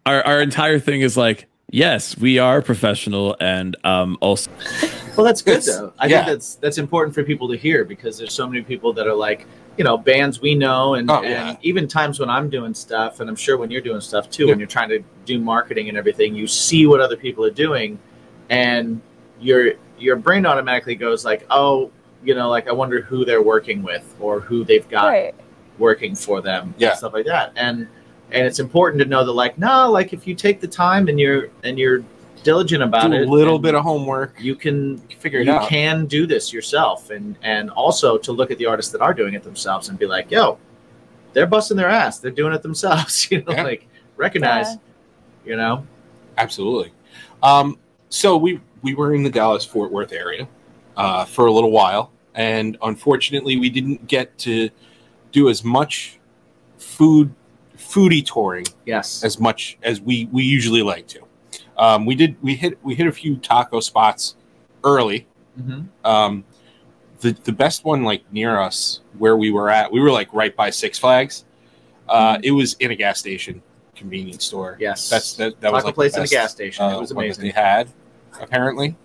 Our 0.06 0.21
our 0.26 0.41
entire 0.41 0.80
thing 0.80 1.02
is 1.02 1.15
like, 1.15 1.47
yes, 1.71 2.17
we 2.17 2.38
are 2.39 2.62
professional, 2.62 3.36
and 3.39 3.76
um, 3.86 4.17
also 4.21 4.52
Well, 5.15 5.26
that's 5.26 5.41
good 5.41 5.58
It's- 5.60 5.65
though. 5.78 5.93
I 5.97 6.08
yeah. 6.08 6.17
think 6.26 6.28
that's 6.28 6.56
that's 6.56 6.78
important 6.78 7.15
for 7.15 7.23
people 7.23 7.47
to 7.49 7.56
hear 7.58 7.86
because 7.86 8.17
there's 8.17 8.34
so 8.34 8.47
many 8.47 8.62
people 8.62 8.91
that 8.93 9.08
are 9.08 9.15
like, 9.15 9.47
you 9.77 9.83
know, 9.83 9.97
bands 9.97 10.39
we 10.41 10.55
know, 10.55 10.93
and, 10.95 11.09
Oh, 11.09 11.15
and 11.23 11.25
yeah. 11.29 11.55
even 11.63 11.88
times 11.88 12.19
when 12.19 12.29
I'm 12.29 12.49
doing 12.49 12.73
stuff, 12.73 13.19
and 13.19 13.29
I'm 13.29 13.36
sure 13.36 13.57
when 13.57 13.71
you're 13.71 13.81
doing 13.81 14.01
stuff 14.01 14.29
too, 14.29 14.43
Yeah. 14.45 14.49
when 14.51 14.59
you're 14.59 14.67
trying 14.67 14.89
to 14.89 15.03
do 15.25 15.39
marketing 15.39 15.89
and 15.89 15.97
everything, 15.97 16.36
you 16.36 16.45
see 16.47 16.86
what 16.86 16.99
other 17.01 17.15
people 17.17 17.43
are 17.45 17.49
doing, 17.51 17.97
and 18.49 19.01
your 19.39 19.73
your 19.99 20.15
brain 20.15 20.45
automatically 20.45 20.95
goes 20.95 21.23
like, 21.23 21.45
oh, 21.49 21.89
you 22.25 22.36
know, 22.36 22.49
like 22.49 22.67
I 22.67 22.71
wonder 22.71 23.01
who 23.01 23.25
they're 23.25 23.41
working 23.41 23.83
with 23.83 24.15
or 24.19 24.39
who 24.39 24.63
they've 24.63 24.88
got 24.89 25.05
Right. 25.07 25.36
working 25.77 26.15
for 26.15 26.41
them 26.41 26.73
Yeah. 26.77 26.89
and 26.89 26.97
stuff 26.97 27.13
like 27.13 27.25
that 27.25 27.51
and 27.55 27.88
and 28.31 28.45
it's 28.47 28.59
important 28.59 29.01
to 29.03 29.07
know 29.07 29.23
that 29.25 29.31
like 29.31 29.57
no 29.57 29.89
like 29.91 30.13
if 30.13 30.25
you 30.27 30.33
take 30.36 30.59
the 30.62 30.67
time 30.67 31.07
and 31.07 31.19
you're 31.19 31.49
and 31.63 31.77
you're 31.77 32.03
diligent 32.43 32.84
about 32.84 33.12
Do 33.12 33.17
it 33.17 33.27
a 33.27 33.32
little 33.32 33.58
bit 33.60 33.75
of 33.75 33.84
homework. 33.84 34.36
you 34.39 34.56
can 34.56 34.93
You 34.97 35.03
can 35.10 35.19
figure 35.19 35.39
it 35.39 35.45
you 35.47 35.51
out. 35.53 35.63
You 35.63 35.67
can 35.69 36.06
do 36.06 36.27
this 36.27 36.51
yourself 36.53 37.10
and 37.10 37.36
and 37.41 37.69
also 37.71 38.17
to 38.17 38.32
look 38.32 38.51
at 38.51 38.58
the 38.58 38.65
artists 38.65 38.91
that 38.91 39.01
are 39.01 39.13
doing 39.13 39.34
it 39.34 39.43
themselves 39.43 39.89
and 39.89 39.97
be 39.97 40.06
like 40.06 40.29
yo 40.32 40.58
they're 41.34 41.47
busting 41.47 41.77
their 41.77 41.89
ass 41.89 42.19
they're 42.19 42.32
doing 42.32 42.53
it 42.53 42.62
themselves 42.62 43.27
you 43.32 43.41
know 43.43 43.53
Yeah. 43.53 43.63
like 43.63 43.88
recognize 44.17 44.67
Yeah. 44.73 44.77
you 45.51 45.56
know 45.58 45.88
Absolutely. 46.38 46.91
Um, 47.43 47.77
so 48.10 48.38
we 48.38 48.60
we 48.82 48.95
were 48.95 49.13
in 49.13 49.21
the 49.23 49.29
Dallas 49.29 49.63
Fort 49.63 49.91
Worth 49.91 50.12
area 50.12 50.47
uh, 50.97 51.25
for 51.25 51.45
a 51.45 51.51
little 51.51 51.69
while, 51.71 52.12
and 52.34 52.75
unfortunately, 52.82 53.58
we 53.58 53.69
didn't 53.69 54.08
get 54.08 54.36
to 54.39 54.69
do 55.32 55.47
as 55.49 55.63
much 55.63 56.19
food 56.77 57.34
foodie 57.77 58.25
touring 58.25 58.65
yes 58.86 59.23
as 59.23 59.39
much 59.39 59.77
as 59.84 60.01
we 60.01 60.27
we 60.32 60.43
usually 60.43 60.82
like 60.82 61.06
to. 61.08 61.19
Um, 61.77 62.05
we 62.05 62.15
did 62.15 62.36
we 62.41 62.55
hit 62.55 62.77
we 62.83 62.95
hit 62.95 63.07
a 63.07 63.12
few 63.12 63.38
taco 63.38 63.79
spots 63.79 64.36
early. 64.83 65.27
hmm 65.59 65.81
Um, 66.03 66.43
the 67.21 67.31
the 67.43 67.51
best 67.51 67.86
one 67.86 68.03
like 68.03 68.23
near 68.31 68.59
us 68.59 69.01
where 69.17 69.38
we 69.38 69.51
were 69.51 69.69
at, 69.69 69.91
we 69.91 69.99
were 69.99 70.12
like 70.12 70.31
right 70.33 70.55
by 70.55 70.69
Six 70.69 70.99
Flags. 70.99 71.45
Uh, 72.09 72.38
It 72.43 72.51
was 72.51 72.73
in 72.79 72.91
a 72.91 72.95
gas 72.95 73.19
station 73.19 73.62
convenience 73.95 74.43
store. 74.45 74.75
yes 74.79 75.09
That's 75.09 75.33
that. 75.36 75.59
That 75.62 75.71
was 75.71 75.83
taco 75.83 75.88
like 75.88 75.93
the 75.95 75.95
place 75.95 76.17
in 76.17 76.23
a 76.23 76.27
gas 76.27 76.51
station 76.51 76.83
uh, 76.83 76.97
it 76.97 76.99
was 76.99 77.12
amazing 77.12 77.45
they 77.45 77.51
had 77.51 77.89
apparently. 78.41 78.95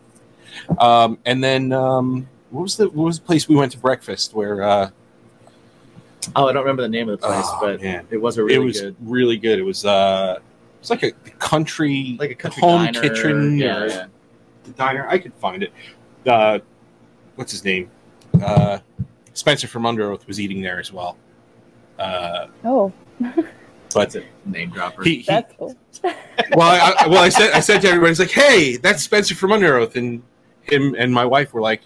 Um, 0.78 1.18
and 1.24 1.44
then 1.44 1.72
um, 1.72 2.28
what 2.50 2.62
was 2.62 2.76
the 2.76 2.88
what 2.88 3.04
was 3.04 3.18
the 3.20 3.24
place 3.26 3.48
we 3.48 3.54
went 3.54 3.70
to 3.72 3.78
breakfast 3.78 4.34
where 4.34 4.62
uh, 4.62 4.90
oh 6.34 6.48
i 6.48 6.52
don't 6.52 6.62
remember 6.62 6.82
the 6.82 6.88
name 6.88 7.08
of 7.08 7.20
the 7.20 7.26
place 7.26 7.44
Oh, 7.46 7.58
but 7.60 7.82
man. 7.82 8.06
it 8.10 8.16
was 8.16 8.38
a 8.38 8.42
really 8.44 8.54
it 8.56 8.58
was 8.64 8.80
good 8.80 8.96
really 9.02 9.36
good. 9.36 9.58
It 9.58 9.62
was 9.62 9.84
uh, 9.84 10.38
it's 10.80 10.90
like 10.90 11.02
a 11.02 11.10
country 11.38 12.16
like 12.18 12.30
a 12.30 12.34
country 12.34 12.60
home 12.60 12.84
diner. 12.86 13.00
kitchen 13.00 13.58
yeah, 13.58 13.78
or- 13.82 13.86
yeah. 13.88 14.06
the 14.64 14.70
diner. 14.72 15.06
I 15.08 15.18
could 15.18 15.34
find 15.34 15.62
it. 15.62 15.72
Uh, 16.26 16.58
what's 17.36 17.52
his 17.52 17.64
name? 17.64 17.90
Uh, 18.42 18.78
Spencer 19.34 19.66
from 19.68 19.84
Underoath 19.84 20.26
was 20.26 20.40
eating 20.40 20.60
there 20.62 20.78
as 20.80 20.92
well. 20.92 21.16
Uh, 21.98 22.46
Oh, 22.64 22.92
but 23.94 24.14
name 24.44 24.70
dropper 24.70 25.02
he, 25.02 25.16
he 25.16 25.22
that's 25.22 25.52
cool. 25.56 25.76
well, 26.02 26.14
I, 26.62 26.94
I- 27.00 27.06
well, 27.08 27.22
I 27.22 27.28
said 27.28 27.52
I 27.52 27.60
said 27.60 27.80
to 27.82 27.88
everybody, 27.88 28.10
"It's 28.12 28.20
like, 28.20 28.30
hey, 28.30 28.76
that's 28.76 29.02
Spencer 29.02 29.34
from 29.34 29.50
Underoath," 29.50 29.96
and 29.96 30.22
him 30.62 30.94
and 30.98 31.12
my 31.12 31.24
wife 31.24 31.52
were 31.52 31.60
like, 31.62 31.80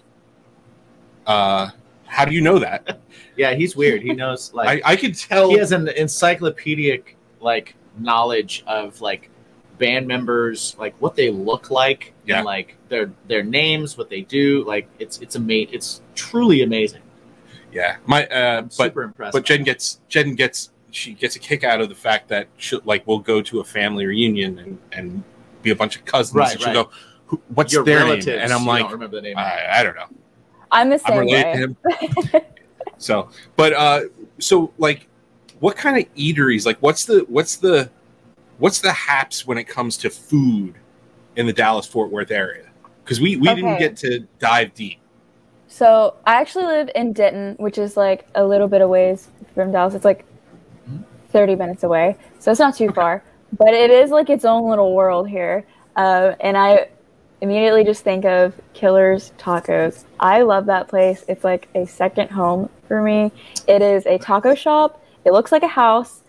"Uh, 1.25 1.69
how 2.05 2.25
do 2.25 2.33
you 2.33 2.41
know 2.41 2.59
that?" 2.59 2.99
yeah 3.35 3.55
he's 3.55 3.75
weird 3.75 4.03
he 4.03 4.13
knows 4.13 4.53
like 4.53 4.83
I, 4.85 4.91
I 4.91 4.95
could 4.95 5.15
tell. 5.17 5.49
he 5.49 5.57
has 5.57 5.71
an 5.71 5.87
encyclopedic 5.87 7.17
like 7.41 7.75
knowledge 7.97 8.63
of 8.67 8.99
like 9.01 9.29
band 9.77 10.07
members 10.07 10.75
like 10.79 10.95
what 10.99 11.15
they 11.15 11.29
look 11.31 11.71
like 11.71 12.13
Yeah. 12.25 12.37
and 12.37 12.45
like 12.45 12.77
their 12.89 13.11
their 13.27 13.43
names 13.43 13.97
what 13.97 14.09
they 14.09 14.21
do 14.21 14.63
like 14.65 14.87
it's 14.99 15.19
it's 15.19 15.35
ama- 15.35 15.67
it's 15.71 16.01
truly 16.15 16.61
amazing 16.61 17.01
yeah, 17.71 17.97
my 18.05 18.27
uh, 18.27 18.59
I'm 18.59 18.65
but 18.65 18.73
super 18.73 19.03
impressed 19.03 19.33
but 19.33 19.43
Jen 19.45 19.63
gets 19.63 19.99
Jen 20.07 20.35
gets 20.35 20.69
she 20.91 21.13
gets 21.13 21.35
a 21.35 21.39
kick 21.39 21.63
out 21.63 21.81
of 21.81 21.89
the 21.89 21.95
fact 21.95 22.27
that 22.29 22.47
she 22.57 22.79
like 22.85 23.05
we'll 23.07 23.17
go 23.17 23.41
to 23.41 23.61
a 23.61 23.63
family 23.63 24.05
reunion 24.05 24.59
and 24.59 24.77
and 24.91 25.23
be 25.63 25.71
a 25.71 25.75
bunch 25.75 25.95
of 25.95 26.05
cousins. 26.05 26.35
Right, 26.35 26.51
and 26.51 26.61
she'll 26.61 26.73
right. 26.73 26.89
go, 27.29 27.37
"What's 27.55 27.73
your 27.73 27.83
their 27.83 27.99
relatives 27.99 28.27
name?" 28.27 28.39
And 28.41 28.53
I'm 28.53 28.65
like, 28.65 28.83
don't 28.83 28.91
remember 28.91 29.15
the 29.15 29.23
name 29.23 29.37
I, 29.37 29.79
I 29.79 29.83
don't 29.83 29.95
know. 29.95 30.05
I'm 30.71 30.89
the 30.89 31.01
I'm 31.05 31.13
same 31.13 31.19
related 31.19 31.75
way. 31.83 31.97
to 31.97 32.37
him. 32.37 32.41
so, 32.97 33.29
but 33.55 33.73
uh, 33.73 34.01
so 34.39 34.71
like, 34.77 35.07
what 35.63 35.77
kind 35.77 35.97
of 35.97 36.13
eateries? 36.15 36.65
Like, 36.65 36.77
what's 36.79 37.05
the 37.05 37.25
what's 37.29 37.55
the 37.55 37.89
what's 38.57 38.81
the 38.81 38.91
haps 38.91 39.47
when 39.47 39.57
it 39.57 39.63
comes 39.63 39.95
to 39.97 40.09
food 40.09 40.75
in 41.37 41.45
the 41.45 41.53
Dallas 41.53 41.85
Fort 41.85 42.11
Worth 42.11 42.31
area? 42.31 42.65
Because 43.01 43.21
we 43.21 43.37
we 43.37 43.47
didn't 43.47 43.79
get 43.79 43.95
to 43.97 44.27
dive 44.39 44.73
deep. 44.73 44.99
So 45.69 46.15
I 46.27 46.33
actually 46.33 46.65
live 46.65 46.89
in 46.95 47.13
Denton, 47.13 47.55
which 47.59 47.77
is 47.77 47.95
like 47.95 48.27
a 48.35 48.45
little 48.45 48.67
bit 48.67 48.81
away 48.81 49.17
from 49.55 49.71
Dallas. 49.71 49.93
It's 49.93 50.03
like 50.03 50.25
30 51.29 51.55
minutes 51.55 51.83
away, 51.83 52.17
so 52.39 52.51
it's 52.51 52.59
not 52.59 52.75
too 52.75 52.91
far. 52.91 53.23
But 53.57 53.69
it 53.69 53.89
is 53.89 54.11
like 54.11 54.29
its 54.29 54.43
own 54.43 54.69
little 54.69 54.93
world 54.93 55.29
here, 55.29 55.65
uh, 55.95 56.33
and 56.41 56.57
I 56.57 56.89
immediately 57.39 57.85
just 57.85 58.03
think 58.03 58.25
of 58.25 58.53
Killer's 58.73 59.31
Tacos. 59.37 60.03
I 60.19 60.41
love 60.41 60.65
that 60.65 60.89
place. 60.89 61.23
It's 61.29 61.45
like 61.45 61.69
a 61.73 61.85
second 61.87 62.31
home 62.31 62.69
for 62.85 63.01
me. 63.01 63.31
It 63.65 63.81
is 63.81 64.05
a 64.05 64.17
taco 64.17 64.55
shop. 64.55 64.99
It 65.25 65.31
looks 65.33 65.51
like 65.51 65.63
a 65.63 65.67
house. 65.67 66.21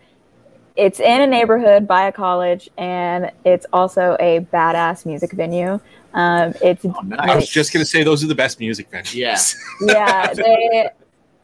it's 0.77 0.99
in 0.99 1.21
a 1.21 1.27
neighborhood 1.27 1.87
by 1.87 2.07
a 2.09 2.13
college, 2.13 2.69
and 2.77 3.31
it's 3.45 3.65
also 3.73 4.17
a 4.19 4.41
badass 4.53 5.07
music 5.07 5.31
venue. 5.33 5.79
Um, 6.15 6.53
it's 6.63 6.85
Oh, 6.85 7.01
nice. 7.05 7.19
I 7.21 7.37
was 7.37 7.49
just 7.49 7.73
gonna 7.73 7.85
say 7.85 8.03
those 8.03 8.25
are 8.25 8.27
the 8.27 8.35
best 8.35 8.59
music 8.59 8.91
venues. 8.91 9.15
Yeah. 9.15 9.39
yeah, 9.81 10.35
they 10.35 10.89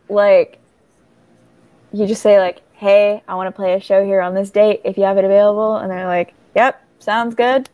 like 0.09 0.59
you 1.92 2.07
just 2.07 2.22
say 2.22 2.38
like, 2.40 2.61
"Hey, 2.72 3.22
I 3.28 3.34
want 3.34 3.46
to 3.48 3.53
play 3.53 3.74
a 3.74 3.80
show 3.80 4.05
here 4.05 4.20
on 4.20 4.34
this 4.34 4.51
date 4.51 4.80
if 4.84 4.96
you 4.96 5.05
have 5.05 5.16
it 5.18 5.24
available," 5.24 5.76
and 5.76 5.90
they're 5.90 6.07
like, 6.07 6.34
"Yep, 6.57 6.80
sounds 7.01 7.34
good. 7.34 7.68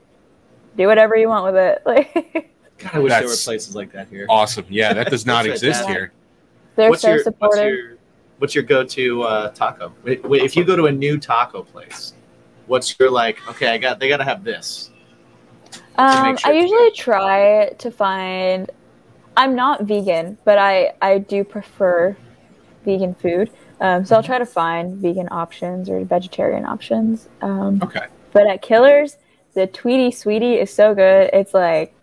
Do 0.77 0.87
whatever 0.87 1.17
you 1.17 1.29
want 1.29 1.53
with 1.53 1.57
it." 1.57 1.83
Like 2.79 2.93
God, 2.93 2.95
I 2.95 2.99
wish 2.99 3.13
there 3.13 3.23
were 3.29 3.35
places 3.43 3.75
like 3.75 3.93
that 3.93 4.09
here. 4.09 4.27
awesome. 4.29 4.67
Yeah, 4.69 4.93
that 4.93 5.09
does 5.09 5.25
not 5.33 5.47
exist 5.47 5.87
here. 5.87 6.13
they're 6.77 6.91
what's 6.91 7.01
so 7.01 7.15
your, 7.15 7.23
supportive. 7.23 7.96
What's 8.39 8.55
your, 8.55 8.65
go-to 8.65 9.23
uh, 9.23 9.51
taco? 9.51 9.93
If 10.05 10.57
you 10.57 10.65
go 10.65 10.77
to 10.77 10.87
a 10.87 10.93
new 10.93 11.19
taco 11.19 11.63
place, 11.63 12.13
what's 12.67 12.99
your 12.99 13.11
like? 13.11 13.39
Okay, 13.49 13.69
I 13.69 13.79
got. 13.79 13.99
They 13.99 14.09
got 14.09 14.19
to 14.19 14.25
have 14.25 14.45
this. 14.45 14.91
Um, 15.97 16.37
sure 16.37 16.53
I 16.53 16.55
usually 16.57 16.91
try 16.93 17.71
to 17.79 17.91
find. 17.91 18.71
I'm 19.37 19.55
not 19.55 19.83
vegan, 19.85 20.39
but 20.45 20.59
I 20.59 20.93
I 21.01 21.19
do 21.19 21.45
prefer 21.45 22.17
vegan 22.85 23.15
food. 23.15 23.51
Um, 23.81 24.05
so 24.05 24.17
I'll 24.17 24.23
Mm-hmm. 24.23 24.27
try 24.27 24.39
to 24.39 24.47
find 24.47 24.97
vegan 24.99 25.29
options 25.31 25.89
or 25.91 26.03
vegetarian 26.05 26.65
options. 26.65 27.29
Um, 27.43 27.81
Okay. 27.83 28.07
But 28.33 28.47
at 28.47 28.61
Killers, 28.63 29.17
the 29.55 29.67
Tweety 29.67 30.11
Sweetie 30.11 30.55
is 30.55 30.71
so 30.71 30.95
good. 30.95 31.31
It's 31.33 31.55
like 31.55 31.95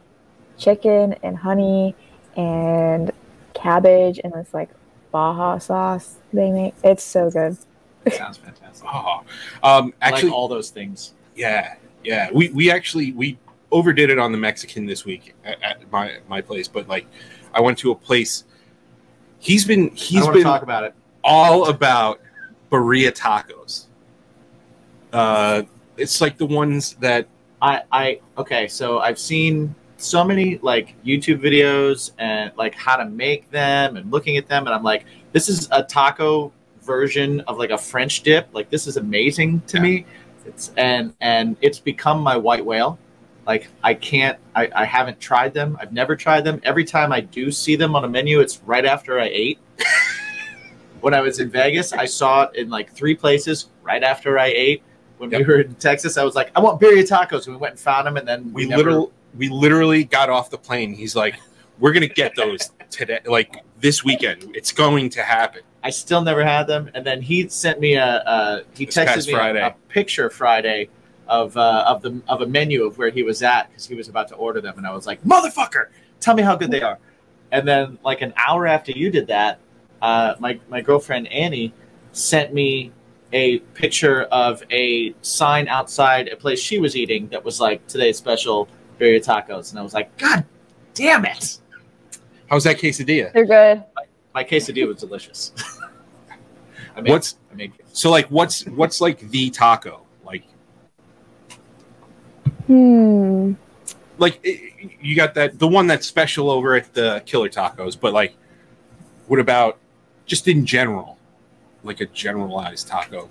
chicken 0.57 1.13
and 1.23 1.38
honey 1.38 1.95
and 2.36 3.11
cabbage 3.53 4.19
and 4.23 4.34
this 4.34 4.53
like 4.53 4.69
Baja 5.14 5.59
sauce 5.59 6.16
they 6.34 6.51
make. 6.51 6.74
It's 6.84 7.03
so 7.03 7.30
good. 7.30 7.55
It 8.03 8.14
sounds 8.14 8.38
fantastic. 8.38 8.89
Oh, 8.91 9.22
um, 9.61 9.93
actually, 10.01 10.30
like 10.30 10.36
all 10.38 10.49
those 10.49 10.72
things. 10.72 11.14
yeah, 11.36 11.76
yeah. 12.03 12.30
We 12.34 12.49
we 12.49 12.70
actually 12.70 13.14
we 13.14 13.38
overdid 13.72 14.09
it 14.09 14.20
on 14.20 14.34
the 14.34 14.38
Mexican 14.38 14.86
this 14.86 15.05
week 15.05 15.36
at, 15.45 15.61
at 15.64 15.91
my 15.91 16.18
my 16.28 16.41
place, 16.41 16.68
but 16.68 16.89
like 16.89 17.05
I 17.53 17.61
went 17.61 17.78
to 17.80 17.91
a 17.91 17.95
place. 17.95 18.43
He's 19.39 19.64
been 19.64 19.91
he's 19.91 20.28
been 20.28 20.43
talk 20.43 20.64
about 20.64 20.84
it. 20.84 20.95
all 21.24 21.70
about 21.70 22.20
birria 22.72 23.11
tacos. 23.11 23.86
Uh, 25.14 25.61
it's 25.95 26.20
like 26.20 26.38
the 26.38 26.45
ones 26.45 26.95
that 26.95 27.28
I, 27.61 27.84
I 27.91 28.20
okay, 28.38 28.68
so 28.68 28.99
I've 28.99 29.20
seen 29.20 29.76
so 30.03 30.23
many 30.23 30.57
like 30.61 30.95
YouTube 31.03 31.39
videos 31.41 32.11
and 32.19 32.51
like 32.57 32.75
how 32.75 32.95
to 32.95 33.05
make 33.05 33.49
them 33.51 33.97
and 33.97 34.11
looking 34.11 34.37
at 34.37 34.47
them 34.47 34.65
and 34.67 34.73
I'm 34.75 34.83
like, 34.83 35.05
this 35.31 35.49
is 35.49 35.67
a 35.71 35.83
taco 35.83 36.51
version 36.81 37.39
of 37.41 37.57
like 37.57 37.69
a 37.71 37.77
French 37.77 38.21
dip. 38.21 38.47
Like 38.53 38.69
this 38.69 38.87
is 38.87 38.97
amazing 38.97 39.61
to 39.67 39.77
Yeah. 39.77 39.83
me. 39.83 40.05
It's 40.45 40.71
and 40.77 41.13
and 41.21 41.55
it's 41.61 41.79
become 41.79 42.19
my 42.21 42.35
white 42.37 42.65
whale. 42.65 42.99
Like 43.47 43.67
I 43.83 43.93
can't 43.93 44.37
I, 44.55 44.69
I 44.75 44.85
haven't 44.85 45.19
tried 45.19 45.53
them. 45.53 45.77
I've 45.79 45.93
never 45.93 46.15
tried 46.15 46.41
them. 46.43 46.59
Every 46.63 46.85
time 46.85 47.11
I 47.11 47.21
do 47.21 47.51
see 47.51 47.75
them 47.75 47.95
on 47.95 48.03
a 48.03 48.09
menu, 48.09 48.39
it's 48.41 48.61
right 48.65 48.85
after 48.85 49.19
I 49.19 49.29
ate. 49.31 49.59
when 51.01 51.13
I 51.13 51.21
was 51.21 51.39
in 51.39 51.49
Vegas, 51.49 51.93
I 51.93 52.05
saw 52.05 52.43
it 52.43 52.55
in 52.55 52.69
like 52.69 52.93
three 52.93 53.15
places 53.15 53.69
right 53.81 54.03
after 54.03 54.37
I 54.39 54.47
ate. 54.47 54.83
When 55.17 55.29
we 55.29 55.43
were 55.43 55.61
in 55.61 55.75
Texas, 55.75 56.17
I 56.17 56.23
was 56.23 56.35
like, 56.35 56.51
I 56.55 56.59
want 56.59 56.81
birria 56.81 57.07
tacos. 57.07 57.45
And 57.45 57.55
we 57.55 57.59
went 57.59 57.73
and 57.73 57.79
found 57.79 58.07
them, 58.07 58.17
and 58.17 58.27
then 58.27 58.51
we 58.51 58.65
never- 58.65 58.77
literal 58.83 59.11
we 59.38 59.49
literally 59.49 60.03
got 60.03 60.29
off 60.29 60.49
the 60.49 60.57
plane. 60.57 60.93
He's 60.93 61.15
like, 61.15 61.36
"We're 61.79 61.93
gonna 61.93 62.07
get 62.07 62.36
those 62.36 62.71
today, 62.89 63.19
like 63.25 63.63
this 63.79 64.03
weekend. 64.03 64.55
It's 64.55 64.71
going 64.71 65.09
to 65.11 65.23
happen." 65.23 65.61
I 65.84 65.89
still 65.89 66.21
never 66.21 66.43
had 66.43 66.63
them. 66.63 66.89
And 66.93 67.05
then 67.05 67.21
he 67.21 67.47
sent 67.49 67.79
me 67.79 67.95
a, 67.95 68.23
a 68.25 68.63
he 68.75 68.86
This 68.86 68.95
texted 68.95 69.27
me 69.27 69.34
a, 69.34 69.67
a 69.67 69.75
picture 69.89 70.29
Friday 70.29 70.89
of 71.27 71.55
uh, 71.57 71.86
of 71.88 72.01
the 72.01 72.21
of 72.27 72.41
a 72.41 72.47
menu 72.47 72.86
of 72.86 72.97
where 72.97 73.09
he 73.09 73.23
was 73.23 73.43
at 73.43 73.69
because 73.69 73.86
he 73.86 73.95
was 73.95 74.07
about 74.07 74.27
to 74.29 74.36
order 74.36 74.61
them, 74.61 74.77
and 74.77 74.88
I 74.88 74.93
was 74.93 75.05
like, 75.05 75.23
"Motherfucker, 75.23 75.88
tell 76.19 76.36
me 76.36 76.43
how 76.43 76.55
good 76.55 76.71
they 76.71 76.81
are." 76.81 76.99
And 77.51 77.67
then 77.67 77.99
like 78.03 78.21
an 78.21 78.34
hour 78.36 78.65
after 78.65 78.91
you 78.91 79.09
did 79.09 79.27
that, 79.27 79.59
uh, 80.01 80.36
my 80.39 80.59
my 80.69 80.81
girlfriend 80.81 81.27
Annie 81.27 81.73
sent 82.13 82.53
me 82.53 82.91
a 83.34 83.59
picture 83.73 84.23
of 84.23 84.63
a 84.71 85.13
sign 85.21 85.67
outside 85.67 86.27
a 86.27 86.36
place 86.36 86.59
she 86.59 86.77
was 86.79 86.95
eating 86.95 87.27
that 87.29 87.43
was 87.43 87.59
like 87.59 87.86
today's 87.88 88.17
special 88.17 88.69
birria 89.03 89.23
tacos, 89.23 89.71
and 89.71 89.79
I 89.79 89.83
was 89.83 89.93
like, 89.93 90.15
"God 90.17 90.45
damn 90.93 91.25
it!" 91.25 91.59
How's 92.49 92.63
that 92.63 92.77
quesadilla? 92.77 93.31
They're 93.33 93.45
good. 93.45 93.83
My 94.33 94.43
quesadilla 94.43 94.87
was 94.87 94.97
delicious. 94.97 95.51
I 96.95 97.01
made, 97.01 97.09
What's 97.11 97.37
I 97.51 97.55
made 97.55 97.73
so 97.91 98.09
like? 98.11 98.27
What's 98.27 98.65
what's 98.67 99.01
like 99.01 99.19
the 99.29 99.49
taco? 99.49 100.01
Like 100.23 100.43
Hmm. 102.67 103.53
like 104.17 104.39
i- 104.45 104.71
you 105.01 105.15
got 105.15 105.33
that 105.35 105.59
the 105.59 105.67
one 105.67 105.87
that's 105.87 106.07
special 106.07 106.49
over 106.49 106.75
at 106.75 106.93
the 106.93 107.21
Killer 107.25 107.49
Tacos, 107.49 107.99
but 107.99 108.13
like, 108.13 108.35
what 109.27 109.39
about 109.39 109.79
just 110.25 110.47
in 110.47 110.65
general, 110.65 111.17
like 111.83 111.99
a 111.99 112.05
generalized 112.05 112.87
taco? 112.87 113.29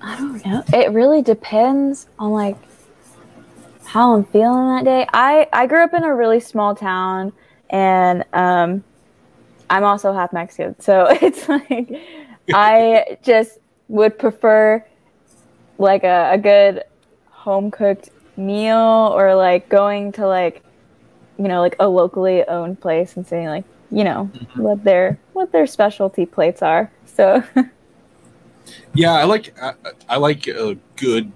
I 0.00 0.16
don't 0.16 0.44
know. 0.44 0.62
It 0.72 0.90
really 0.92 1.22
depends 1.22 2.06
on 2.18 2.30
like 2.32 2.56
how 3.92 4.14
I'm 4.14 4.24
feeling 4.24 4.68
that 4.74 4.84
day. 4.86 5.06
I 5.12 5.46
I 5.52 5.66
grew 5.66 5.84
up 5.84 5.92
in 5.92 6.02
a 6.02 6.14
really 6.14 6.40
small 6.40 6.74
town, 6.74 7.30
and 7.68 8.24
um, 8.32 8.82
I'm 9.68 9.84
also 9.84 10.14
half 10.14 10.32
Mexican, 10.32 10.80
so 10.80 11.08
it's 11.20 11.46
like 11.46 11.92
I 12.54 13.18
just 13.22 13.58
would 13.88 14.18
prefer 14.18 14.82
like 15.76 16.04
a, 16.04 16.30
a 16.32 16.38
good 16.38 16.84
home 17.26 17.70
cooked 17.70 18.08
meal 18.38 19.12
or 19.14 19.34
like 19.34 19.68
going 19.68 20.12
to 20.12 20.26
like 20.26 20.62
you 21.38 21.46
know 21.46 21.60
like 21.60 21.76
a 21.78 21.86
locally 21.86 22.44
owned 22.48 22.80
place 22.80 23.14
and 23.18 23.26
saying 23.26 23.48
like 23.48 23.64
you 23.90 24.04
know 24.04 24.24
what 24.54 24.82
their 24.84 25.18
what 25.34 25.52
their 25.52 25.66
specialty 25.66 26.24
plates 26.24 26.62
are. 26.62 26.90
So 27.04 27.44
Yeah, 28.94 29.12
I 29.12 29.24
like 29.24 29.54
I, 29.60 29.74
I 30.08 30.16
like 30.16 30.46
a 30.46 30.78
good, 30.96 31.30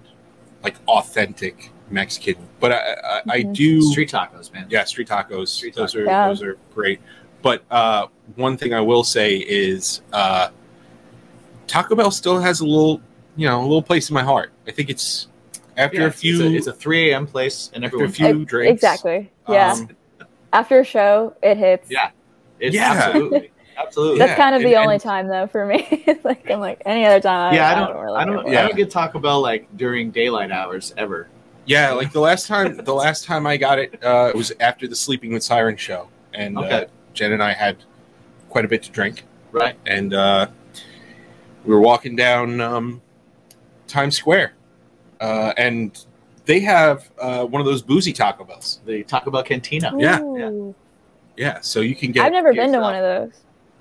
like 0.63 0.77
authentic 0.89 1.71
Mexican, 1.91 2.37
but 2.61 2.73
I 2.73 2.77
I, 2.77 3.23
I 3.29 3.41
Mhm. 3.43 3.55
do 3.55 3.83
street 3.83 4.11
tacos, 4.11 4.53
man. 4.53 4.67
yeah 4.71 4.85
street 4.85 5.09
tacos. 5.09 5.49
Street 5.49 5.75
those 5.75 5.95
tacos. 5.95 6.01
are 6.01 6.05
Yeah. 6.05 6.29
those 6.29 6.43
are 6.43 6.59
great. 6.75 7.01
But 7.43 7.63
uh, 7.71 8.07
one 8.35 8.57
thing 8.57 8.75
I 8.75 8.81
will 8.81 9.05
say 9.05 9.37
is 9.37 10.01
uh, 10.13 10.49
Taco 11.67 11.95
Bell 11.95 12.11
still 12.11 12.39
has 12.41 12.61
a 12.61 12.67
little 12.67 13.01
you 13.37 13.47
know 13.47 13.61
a 13.61 13.63
little 13.63 13.83
place 13.83 14.09
in 14.11 14.15
my 14.15 14.23
heart. 14.23 14.53
I 14.67 14.71
think 14.71 14.91
it's 14.91 15.29
after 15.77 16.01
Yeah, 16.01 16.07
a 16.07 16.11
few 16.11 16.35
It's 16.37 16.43
a, 16.43 16.57
it's 16.57 16.67
a 16.69 16.73
3 16.73 17.11
a.m. 17.11 17.27
place, 17.27 17.71
and 17.75 17.85
after 17.85 18.03
a 18.05 18.09
few 18.09 18.43
Ex- 18.43 18.51
drinks. 18.51 18.83
exactly 18.83 19.31
yeah. 19.49 19.73
um, 19.73 19.89
After 20.53 20.81
a 20.81 20.85
show, 20.85 21.35
it 21.43 21.57
hits. 21.59 21.91
Yeah. 21.91 22.11
It's 22.59 22.75
Yeah. 22.75 22.93
absolutely, 22.95 23.51
absolutely. 23.77 24.19
That's 24.21 24.31
Yeah, 24.31 24.37
kind 24.37 24.57
of 24.57 24.63
the 24.63 24.69
and- 24.75 24.77
only 24.77 24.95
and- 24.95 25.03
time 25.03 25.29
though 25.29 25.47
for 25.47 25.67
me. 25.67 26.05
Like 26.25 26.51
I'm 26.51 26.59
like 26.61 26.83
any 26.87 27.05
other 27.05 27.21
time. 27.21 27.55
yeah, 27.55 27.69
I 27.69 27.73
I, 27.73 27.87
don't, 27.87 28.03
really 28.03 28.17
I 28.19 28.25
don't, 28.25 28.51
yeah. 28.51 28.65
I 28.65 28.67
don't 28.69 28.77
get 28.77 28.91
Taco 28.91 29.21
Bell 29.21 29.41
like 29.43 29.69
during 29.77 30.11
daylight 30.11 30.51
hours 30.51 30.93
ever. 30.97 31.29
Yeah, 31.67 31.93
like 31.93 32.13
the 32.13 32.21
last 32.21 32.47
time, 32.47 32.77
the 32.77 32.95
last 32.95 33.25
time 33.25 33.47
I 33.47 33.57
got 33.57 33.79
it, 33.79 34.03
uh, 34.05 34.31
it 34.33 34.37
was 34.37 34.53
after 34.61 34.87
the 34.87 34.95
Sleeping 34.97 35.33
with 35.33 35.43
Siren 35.43 35.77
show, 35.77 36.09
and 36.33 36.57
uh, 36.59 36.87
Jen 37.13 37.33
and 37.33 37.43
I 37.43 37.53
had 37.53 37.77
quite 38.49 38.65
a 38.65 38.69
bit 38.69 38.83
to 38.85 38.91
drink, 38.91 39.25
Right. 39.53 39.77
and 39.87 40.15
uh, 40.15 40.47
we 41.65 41.75
were 41.75 41.81
walking 41.81 42.15
down 42.15 42.61
um, 42.61 43.03
Times 43.89 44.17
Square, 44.17 44.53
uh, 45.21 45.53
and 45.57 46.05
they 46.45 46.61
have 46.61 47.11
uh, 47.21 47.45
one 47.45 47.61
of 47.61 47.67
those 47.67 47.83
boozy 47.83 48.13
Taco 48.13 48.45
Bells. 48.45 48.81
The 48.87 49.03
Taco 49.03 49.31
Bell 49.33 49.43
Cantina. 49.43 49.93
Yeah. 49.99 50.21
Ooh. 50.21 50.75
Yeah, 51.37 51.61
so 51.61 51.81
you 51.81 51.95
can 51.97 52.13
get 52.13 52.25
I've 52.25 52.33
never 52.33 52.53
get 52.53 52.63
been 52.67 52.73
to 52.75 52.81
one 52.81 52.95
of 52.95 53.03
those. 53.03 53.33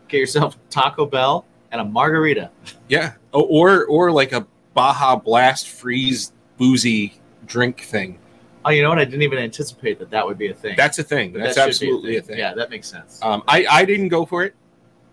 Get 0.08 0.18
yourself 0.18 0.58
Taco 0.72 1.06
Bell 1.06 1.46
and 1.72 1.80
a 1.80 1.86
margarita. 1.86 2.50
yeah, 2.90 3.14
O- 3.34 3.44
or 3.44 3.86
or 3.86 4.12
like 4.12 4.32
a 4.34 4.46
Baja 4.74 5.16
Blast 5.16 5.70
freeze 5.70 6.34
boozy 6.58 7.14
drink 7.46 7.82
thing. 7.82 8.20
Oh, 8.64 8.72
you 8.72 8.82
know 8.82 8.89
what? 8.89 9.00
I 9.00 9.06
didn't 9.06 9.22
even 9.22 9.38
anticipate 9.38 10.00
that 10.00 10.10
that 10.10 10.26
would 10.26 10.38
be 10.38 10.48
a 10.48 10.54
thing. 10.54 10.76
That's 10.76 10.98
a 10.98 11.04
thing. 11.04 11.32
But 11.32 11.43
That's 11.43 11.56
that 11.56 11.74
should 11.74 11.82
be 11.82 11.88
absolutely 11.88 12.18
a 12.18 12.22
thing. 12.22 12.39
Yeah, 12.39 12.54
that 12.56 12.70
makes 12.70 12.88
sense. 12.88 13.20
Um, 13.22 13.43
I 13.48 13.66
I 13.70 13.86
didn't 13.86 14.10
go 14.10 14.26
for 14.26 14.43
it. 14.43 14.56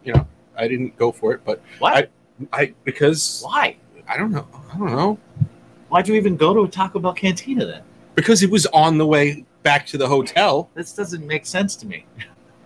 You 0.04 0.14
know, 0.14 0.26
I 0.56 0.68
didn't 0.68 0.96
go 0.96 1.12
for 1.12 1.32
it, 1.34 1.44
but 1.44 1.60
What? 1.78 2.10
I 2.52 2.74
because 2.84 3.42
Why? 3.44 3.76
I 4.08 4.16
don't 4.16 4.32
know. 4.32 4.46
I 4.72 4.78
don't 4.78 4.90
know 4.90 5.18
Why'd 5.88 6.08
you 6.08 6.14
even 6.14 6.36
go 6.36 6.54
to 6.54 6.62
a 6.62 6.68
Taco 6.68 6.98
Bell 6.98 7.12
Cantina 7.12 7.66
then? 7.66 7.82
because 8.14 8.42
it 8.42 8.50
was 8.50 8.66
on 8.66 8.98
the 8.98 9.06
way 9.06 9.44
back 9.62 9.86
to 9.86 9.98
the 9.98 10.08
hotel. 10.08 10.70
This 10.74 10.94
doesn't 10.94 11.26
make 11.26 11.46
sense 11.46 11.76
to 11.76 11.86
me. 11.86 12.06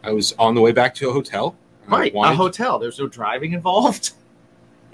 I 0.03 0.13
was 0.13 0.33
on 0.39 0.55
the 0.55 0.61
way 0.61 0.73
back 0.73 0.95
to 0.97 1.11
a 1.11 1.13
hotel. 1.13 1.57
I 1.89 1.91
Right, 1.91 2.15
a 2.15 2.35
hotel. 2.35 2.79
There's 2.79 2.99
no 2.99 3.07
driving 3.07 3.53
involved. 3.53 4.13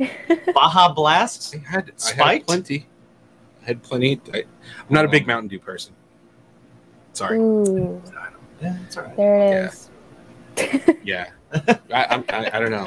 Baja 0.54 0.92
Blast. 0.92 1.54
I 1.54 1.70
had, 1.70 1.92
I 2.18 2.30
had 2.34 2.46
plenty. 2.46 2.86
I 3.62 3.66
had 3.66 3.82
plenty. 3.82 4.20
I, 4.34 4.38
I'm 4.38 4.44
not 4.90 5.04
a 5.04 5.08
big 5.08 5.26
Mountain 5.26 5.48
Dew 5.48 5.58
person. 5.58 5.94
Sorry. 7.12 7.38
Ooh, 7.38 8.02
Yeah, 8.60 8.76
that's 8.80 8.96
all 8.96 9.04
right. 9.04 9.16
there 9.16 9.36
it 9.36 9.50
Yeah. 9.50 9.68
is. 9.68 9.88
Yeah. 11.04 11.30
I, 11.92 12.04
I'm- 12.04 12.24
I, 12.30 12.50
I 12.54 12.60
don't 12.60 12.70
know. 12.70 12.86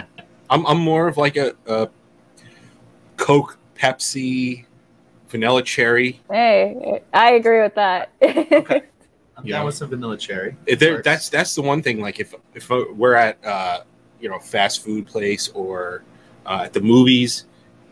I'm, 0.49 0.65
I'm 0.65 0.79
more 0.79 1.07
of 1.07 1.17
like 1.17 1.37
a, 1.37 1.53
a 1.67 1.89
Coke 3.17 3.57
Pepsi, 3.77 4.65
vanilla 5.29 5.61
cherry. 5.63 6.21
Hey, 6.31 7.01
I 7.13 7.31
agree 7.31 7.61
with 7.61 7.75
that. 7.75 8.09
Okay. 8.21 8.81
I'm 9.37 9.45
Yeah. 9.45 9.57
down 9.57 9.65
with 9.65 9.75
some 9.75 9.89
vanilla 9.89 10.17
cherry. 10.17 10.55
There, 10.79 11.01
that's 11.01 11.27
that's 11.29 11.55
the 11.55 11.61
one 11.61 11.81
thing. 11.81 11.99
Like 11.99 12.19
if 12.21 12.33
if 12.53 12.69
we're 12.69 13.15
at 13.15 13.43
uh, 13.45 13.81
you 14.21 14.29
know 14.29 14.39
fast 14.39 14.81
food 14.83 15.05
place 15.05 15.49
or 15.49 16.03
uh, 16.45 16.61
at 16.65 16.73
the 16.73 16.79
movies, 16.79 17.45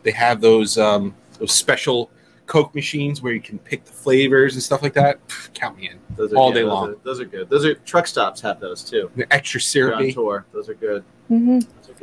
they 0.03 0.11
have 0.11 0.39
those 0.39 0.77
um, 0.77 1.13
those 1.39 1.51
special 1.51 2.09
Coke 2.53 2.75
machines 2.75 3.19
where 3.19 3.33
you 3.33 3.41
can 3.41 3.57
pick 3.57 3.83
the 3.83 3.91
flavors 3.91 4.53
and 4.53 4.61
stuff 4.61 4.83
like 4.83 4.93
that. 4.93 5.27
Pff, 5.27 5.51
Count 5.55 5.75
me 5.75 5.89
in. 5.89 5.99
Those 6.15 6.33
are, 6.33 6.37
all 6.37 6.49
yeah, 6.49 6.53
day 6.53 6.61
those 6.61 6.69
long. 6.69 6.89
Are, 6.91 6.95
those 7.01 7.19
are 7.19 7.25
good. 7.25 7.49
Those 7.49 7.65
are 7.65 7.73
truck 7.73 8.05
stops 8.05 8.41
have 8.41 8.59
those 8.59 8.83
too. 8.83 9.09
The 9.15 9.33
extra 9.33 9.59
They're 9.73 9.95
on 9.95 10.11
tour. 10.11 10.45
Those 10.53 10.69
are 10.69 10.75
good. 10.75 11.03
hmm 11.29 11.57
Those 11.57 11.89
are 11.89 11.93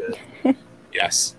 good. 0.42 0.56
Yes. 0.92 1.36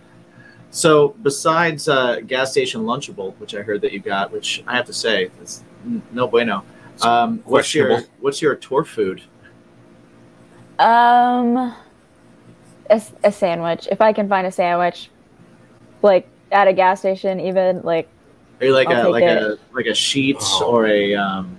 So 0.69 1.09
besides 1.23 1.89
uh, 1.89 2.21
gas 2.21 2.51
station 2.51 2.83
Lunchable, 2.83 3.35
which 3.37 3.53
I 3.53 3.63
heard 3.63 3.81
that 3.81 3.91
you 3.91 3.99
got, 3.99 4.31
which 4.31 4.63
I 4.65 4.77
have 4.77 4.85
to 4.85 4.93
say, 4.93 5.29
it's 5.41 5.65
no 6.13 6.25
bueno. 6.25 6.63
Um, 7.01 7.41
what's 7.43 7.75
your 7.75 8.03
what's 8.21 8.41
your 8.41 8.55
tour 8.55 8.85
food? 8.85 9.23
Um, 10.79 11.75
a, 12.89 13.01
a 13.25 13.31
sandwich. 13.33 13.89
If 13.91 13.99
I 13.99 14.13
can 14.13 14.29
find 14.29 14.47
a 14.47 14.53
sandwich, 14.53 15.09
like 16.01 16.29
at 16.49 16.69
a 16.69 16.73
gas 16.73 17.01
station, 17.01 17.41
even 17.41 17.81
like 17.81 18.07
Are 18.61 18.65
you 18.65 18.73
like 18.73 18.87
I'll 18.89 19.07
a 19.07 19.09
like 19.09 19.23
it. 19.23 19.37
a 19.41 19.57
like 19.73 19.87
a 19.87 19.89
Sheetz 19.89 20.37
Oh. 20.61 20.67
or 20.71 20.85
a 20.87 21.15
um, 21.15 21.57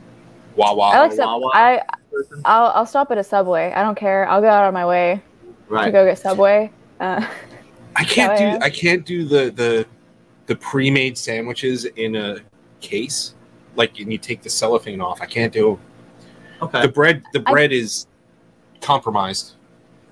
Wawa. 0.56 0.90
I 0.94 0.98
like 1.00 1.12
sub- 1.12 1.26
Wawa 1.26 1.50
I 1.54 1.82
person? 2.10 2.42
I'll 2.44 2.66
I'll 2.74 2.86
stop 2.86 3.10
at 3.10 3.18
a 3.18 3.24
Subway. 3.24 3.72
I 3.72 3.82
don't 3.82 3.96
care. 3.96 4.28
I'll 4.28 4.40
go 4.40 4.48
out 4.48 4.68
of 4.68 4.74
my 4.74 4.86
way 4.86 5.20
to 5.68 5.74
right? 5.74 5.92
go 5.92 6.04
get 6.06 6.18
Subway. 6.18 6.70
Uh, 7.00 7.26
I 7.96 8.04
can't 8.04 8.38
do. 8.38 8.64
I 8.64 8.70
can't 8.70 9.04
do 9.04 9.24
the 9.24 9.50
the 9.50 9.86
the 10.46 10.56
pre-made 10.56 11.18
sandwiches 11.18 11.84
in 11.84 12.14
a 12.16 12.38
case. 12.80 13.34
Like 13.74 13.98
and 13.98 14.12
you 14.12 14.18
take 14.18 14.42
the 14.42 14.50
cellophane 14.50 15.00
off. 15.00 15.20
I 15.20 15.26
can't 15.26 15.52
do 15.52 15.78
Okay. 16.60 16.82
the 16.82 16.88
bread. 16.88 17.22
The 17.32 17.42
I- 17.46 17.50
bread 17.52 17.72
is 17.72 18.06
compromised. 18.80 19.52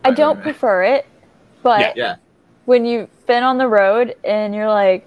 I 0.04 0.10
don't 0.10 0.28
right, 0.28 0.34
right. 0.36 0.42
prefer 0.42 0.82
it, 0.84 1.06
but 1.62 1.80
Yeah. 1.80 1.92
Yeah. 1.94 2.16
when 2.64 2.84
you've 2.86 3.10
been 3.26 3.42
on 3.42 3.58
the 3.58 3.68
road 3.68 4.16
and 4.24 4.54
you're 4.54 4.68
like, 4.68 5.06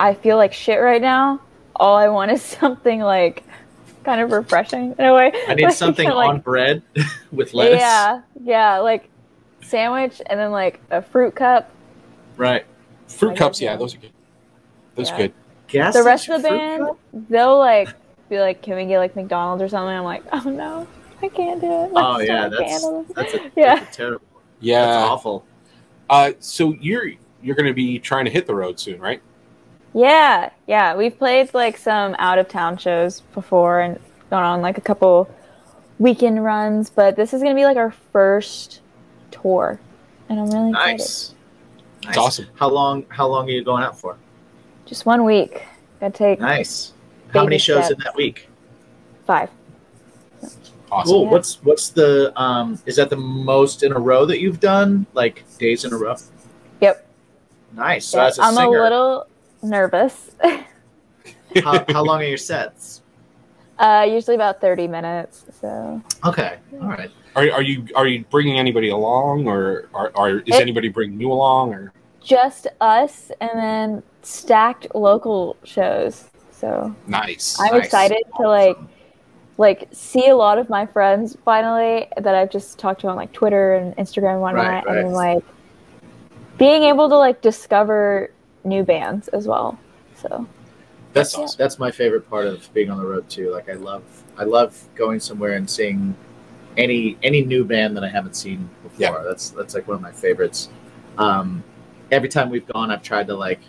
I 0.00 0.14
feel 0.14 0.36
like 0.36 0.52
shit 0.52 0.80
right 0.80 1.00
now. 1.02 1.40
All 1.76 1.96
I 1.96 2.08
want 2.08 2.30
is 2.30 2.42
something 2.60 3.00
like 3.00 3.44
kind 4.04 4.20
of 4.20 4.32
refreshing 4.32 4.94
in 4.98 5.04
a 5.04 5.14
way. 5.14 5.32
I 5.46 5.54
need 5.54 5.64
Like, 5.64 5.74
something 5.84 6.08
like- 6.08 6.28
on 6.30 6.40
bread 6.40 6.82
with 7.32 7.54
lettuce. 7.54 7.80
Yeah, 7.80 8.22
yeah, 8.42 8.78
like 8.78 9.08
sandwich 9.62 10.20
and 10.26 10.40
then 10.40 10.50
like 10.52 10.80
a 10.90 11.02
fruit 11.02 11.34
cup. 11.34 11.70
Right. 12.36 12.64
Fruit 13.08 13.32
I 13.32 13.36
cups, 13.36 13.60
yeah, 13.60 13.72
yeah. 13.72 13.76
those 13.76 13.94
are 13.94 13.98
good. 13.98 14.12
Those 14.94 15.08
Yeah. 15.08 15.14
are 15.14 15.18
good. 15.18 15.32
Gas 15.68 15.94
the 15.94 16.02
rest 16.02 16.28
of 16.28 16.42
the 16.42 16.48
band, 16.48 16.84
cup? 16.86 16.98
they'll 17.28 17.58
like 17.58 17.88
be 18.28 18.40
like, 18.40 18.60
"Can 18.62 18.74
we 18.76 18.86
get 18.86 18.98
like 18.98 19.14
McDonald's 19.14 19.62
or 19.62 19.68
something?" 19.68 19.94
I'm 19.96 20.02
like, 20.02 20.24
"Oh 20.32 20.50
no, 20.50 20.86
I 21.22 21.28
can't 21.28 21.60
do 21.60 21.66
it." 21.84 21.90
Oh 21.94 22.18
yeah, 22.18 22.48
can't 22.48 22.52
that's 22.58 22.84
that's 23.14 23.34
a, 23.34 23.50
Yeah. 23.54 23.74
that's 23.76 23.94
a 23.96 23.98
terrible. 24.00 24.26
That's 24.32 24.64
Yeah. 24.66 24.84
awful. 25.04 25.44
Uh, 26.08 26.32
so 26.40 26.74
you're 26.80 27.10
you're 27.42 27.54
going 27.54 27.68
to 27.68 27.72
be 27.74 28.00
trying 28.00 28.24
to 28.24 28.30
hit 28.32 28.46
the 28.46 28.54
road 28.54 28.80
soon, 28.80 29.00
right? 29.00 29.22
Yeah, 29.94 30.50
yeah. 30.66 30.94
We've 30.96 31.16
played 31.16 31.52
like 31.54 31.76
some 31.76 32.14
out 32.18 32.38
of 32.38 32.48
town 32.48 32.76
shows 32.78 33.20
before 33.34 33.80
and 33.80 33.98
gone 34.30 34.44
on 34.44 34.62
like 34.62 34.78
a 34.78 34.80
couple 34.80 35.28
weekend 35.98 36.44
runs, 36.44 36.90
but 36.90 37.16
this 37.16 37.34
is 37.34 37.42
gonna 37.42 37.54
be 37.54 37.64
like 37.64 37.76
our 37.76 37.90
first 38.12 38.80
tour, 39.30 39.80
and 40.28 40.38
I'm 40.40 40.50
really 40.50 40.70
excited. 40.70 40.92
Nice. 40.98 41.34
It's 42.02 42.16
awesome. 42.16 42.46
How 42.54 42.68
long? 42.68 43.04
How 43.08 43.26
long 43.26 43.48
are 43.48 43.52
you 43.52 43.64
going 43.64 43.82
out 43.82 43.98
for? 43.98 44.16
Just 44.86 45.06
one 45.06 45.24
week. 45.24 45.62
Gotta 46.00 46.12
take 46.12 46.40
Nice. 46.40 46.92
How 47.32 47.44
many 47.44 47.58
shows 47.58 47.90
in 47.90 47.98
that 48.04 48.14
week? 48.14 48.48
five. 49.26 49.50
Awesome. 50.90 51.12
Cool. 51.12 51.24
Yeah. 51.24 51.30
What's 51.30 51.62
what's 51.62 51.88
the 51.90 52.32
um? 52.40 52.78
Is 52.86 52.96
that 52.96 53.10
the 53.10 53.16
most 53.16 53.82
in 53.82 53.92
a 53.92 53.98
row 53.98 54.24
that 54.26 54.40
you've 54.40 54.60
done? 54.60 55.06
Like 55.14 55.44
days 55.58 55.84
in 55.84 55.92
a 55.92 55.96
row? 55.96 56.16
Yep. 56.80 57.06
Nice. 57.74 58.06
So 58.06 58.18
Yeah, 58.18 58.26
as 58.26 58.38
a 58.38 58.42
I'm 58.42 58.54
singer, 58.54 58.78
a 58.78 58.82
little 58.82 59.26
nervous. 59.62 60.30
how, 61.62 61.84
how 61.88 62.04
long 62.04 62.20
are 62.22 62.24
your 62.26 62.36
sets? 62.36 63.02
uh, 63.78 64.06
usually 64.08 64.34
about 64.34 64.60
30 64.60 64.88
minutes. 64.88 65.44
So 65.60 66.02
Okay. 66.26 66.58
All 66.82 66.88
right. 66.88 67.10
Are, 67.34 67.50
are 67.50 67.62
you 67.62 67.86
are 67.94 68.06
you 68.06 68.24
bringing 68.30 68.58
anybody 68.58 68.88
along, 68.90 69.46
or 69.46 69.88
are, 69.94 70.10
are 70.16 70.30
is 70.40 70.42
It- 70.56 70.60
anybody 70.60 70.88
bringing 70.88 71.20
you 71.20 71.32
along, 71.32 71.72
or 71.72 71.92
just 72.22 72.66
us, 72.80 73.30
and 73.40 73.50
then 73.54 74.02
stacked 74.22 74.86
local 74.94 75.56
shows. 75.64 76.28
So 76.50 76.94
nice? 77.06 77.58
I'm 77.58 77.72
Nice. 77.76 77.84
excited 77.86 78.22
to 78.36 78.48
like 78.48 78.76
like 79.56 79.88
see 79.92 80.28
a 80.28 80.36
lot 80.36 80.58
of 80.58 80.68
my 80.68 80.84
friends 80.86 81.36
finally 81.44 82.08
that 82.18 82.34
I've 82.34 82.50
just 82.50 82.78
talked 82.78 83.00
to 83.02 83.08
on 83.08 83.16
like 83.16 83.32
Twitter 83.32 83.74
and 83.74 83.96
Instagram 83.96 84.32
and 84.32 84.40
whatnot, 84.42 84.84
Right, 84.86 84.96
and 84.98 85.12
like 85.12 85.44
being 86.58 86.82
able 86.82 87.08
to 87.08 87.16
like 87.16 87.40
discover 87.42 88.30
new 88.64 88.82
bands 88.82 89.28
as 89.28 89.46
well. 89.46 89.78
So 90.16 90.46
That's 91.12 91.36
Yeah. 91.36 91.46
that's 91.58 91.78
my 91.78 91.90
favorite 91.90 92.28
part 92.30 92.46
of 92.46 92.72
being 92.72 92.90
on 92.90 92.98
the 92.98 93.04
road 93.06 93.28
too. 93.28 93.50
Like 93.50 93.68
I 93.68 93.74
love 93.74 94.02
I 94.38 94.44
love 94.44 94.80
going 94.94 95.18
somewhere 95.20 95.54
and 95.54 95.68
seeing 95.68 96.14
any 96.76 97.18
any 97.22 97.42
new 97.42 97.64
band 97.64 97.96
that 97.96 98.04
I 98.04 98.08
haven't 98.08 98.36
seen 98.36 98.68
before. 98.82 98.98
Yeah. 99.18 99.22
That's 99.26 99.50
that's 99.50 99.74
like 99.74 99.88
one 99.88 99.96
of 99.96 100.02
my 100.02 100.12
favorites. 100.12 100.68
Um, 101.18 101.64
every 102.10 102.28
time 102.28 102.48
we've 102.50 102.66
gone, 102.66 102.90
I've 102.90 103.02
tried 103.02 103.26
to 103.26 103.34
like 103.34 103.60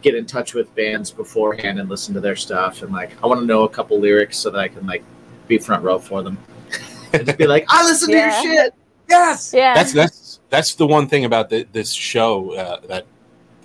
get 0.00 0.14
in 0.14 0.26
touch 0.26 0.54
with 0.54 0.74
bands 0.74 1.10
beforehand 1.10 1.78
and 1.80 1.88
listen 1.88 2.14
to 2.14 2.20
their 2.20 2.36
stuff, 2.36 2.82
and 2.82 2.92
like 2.92 3.10
I 3.22 3.26
want 3.26 3.40
to 3.40 3.46
know 3.46 3.64
a 3.64 3.68
couple 3.68 3.98
lyrics 4.00 4.38
so 4.38 4.50
that 4.50 4.58
I 4.58 4.68
can 4.68 4.86
like 4.86 5.04
be 5.48 5.58
front 5.58 5.82
row 5.84 5.98
for 5.98 6.22
them. 6.22 6.38
and 7.12 7.26
just 7.26 7.38
be 7.38 7.46
like, 7.46 7.66
I 7.68 7.84
listen 7.84 8.10
Yeah. 8.10 8.40
to 8.40 8.48
your 8.48 8.54
shit. 8.64 8.74
Yes. 9.08 9.52
yeah, 9.54 9.74
That's 9.74 9.92
that's 9.92 10.40
that's 10.48 10.74
the 10.76 10.86
one 10.86 11.08
thing 11.08 11.26
about 11.26 11.50
the, 11.50 11.66
this 11.72 11.92
show 11.92 12.54
uh, 12.54 12.80
that 12.88 13.06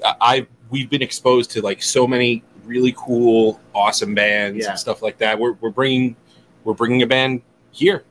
I 0.04 0.48
we've 0.70 0.90
been 0.90 1.02
exposed 1.02 1.52
to 1.52 1.62
like 1.62 1.82
so 1.82 2.08
many 2.08 2.44
really 2.66 2.94
cool, 2.98 3.60
awesome 3.74 4.14
bands 4.14 4.64
Yeah. 4.64 4.72
and 4.72 4.80
stuff 4.80 5.02
like 5.02 5.18
that. 5.20 5.40
We're 5.40 5.54
we're 5.54 5.70
bringing 5.72 6.16
we're 6.64 6.74
bringing 6.74 7.02
a 7.02 7.08
band 7.08 7.42
here. 7.72 8.04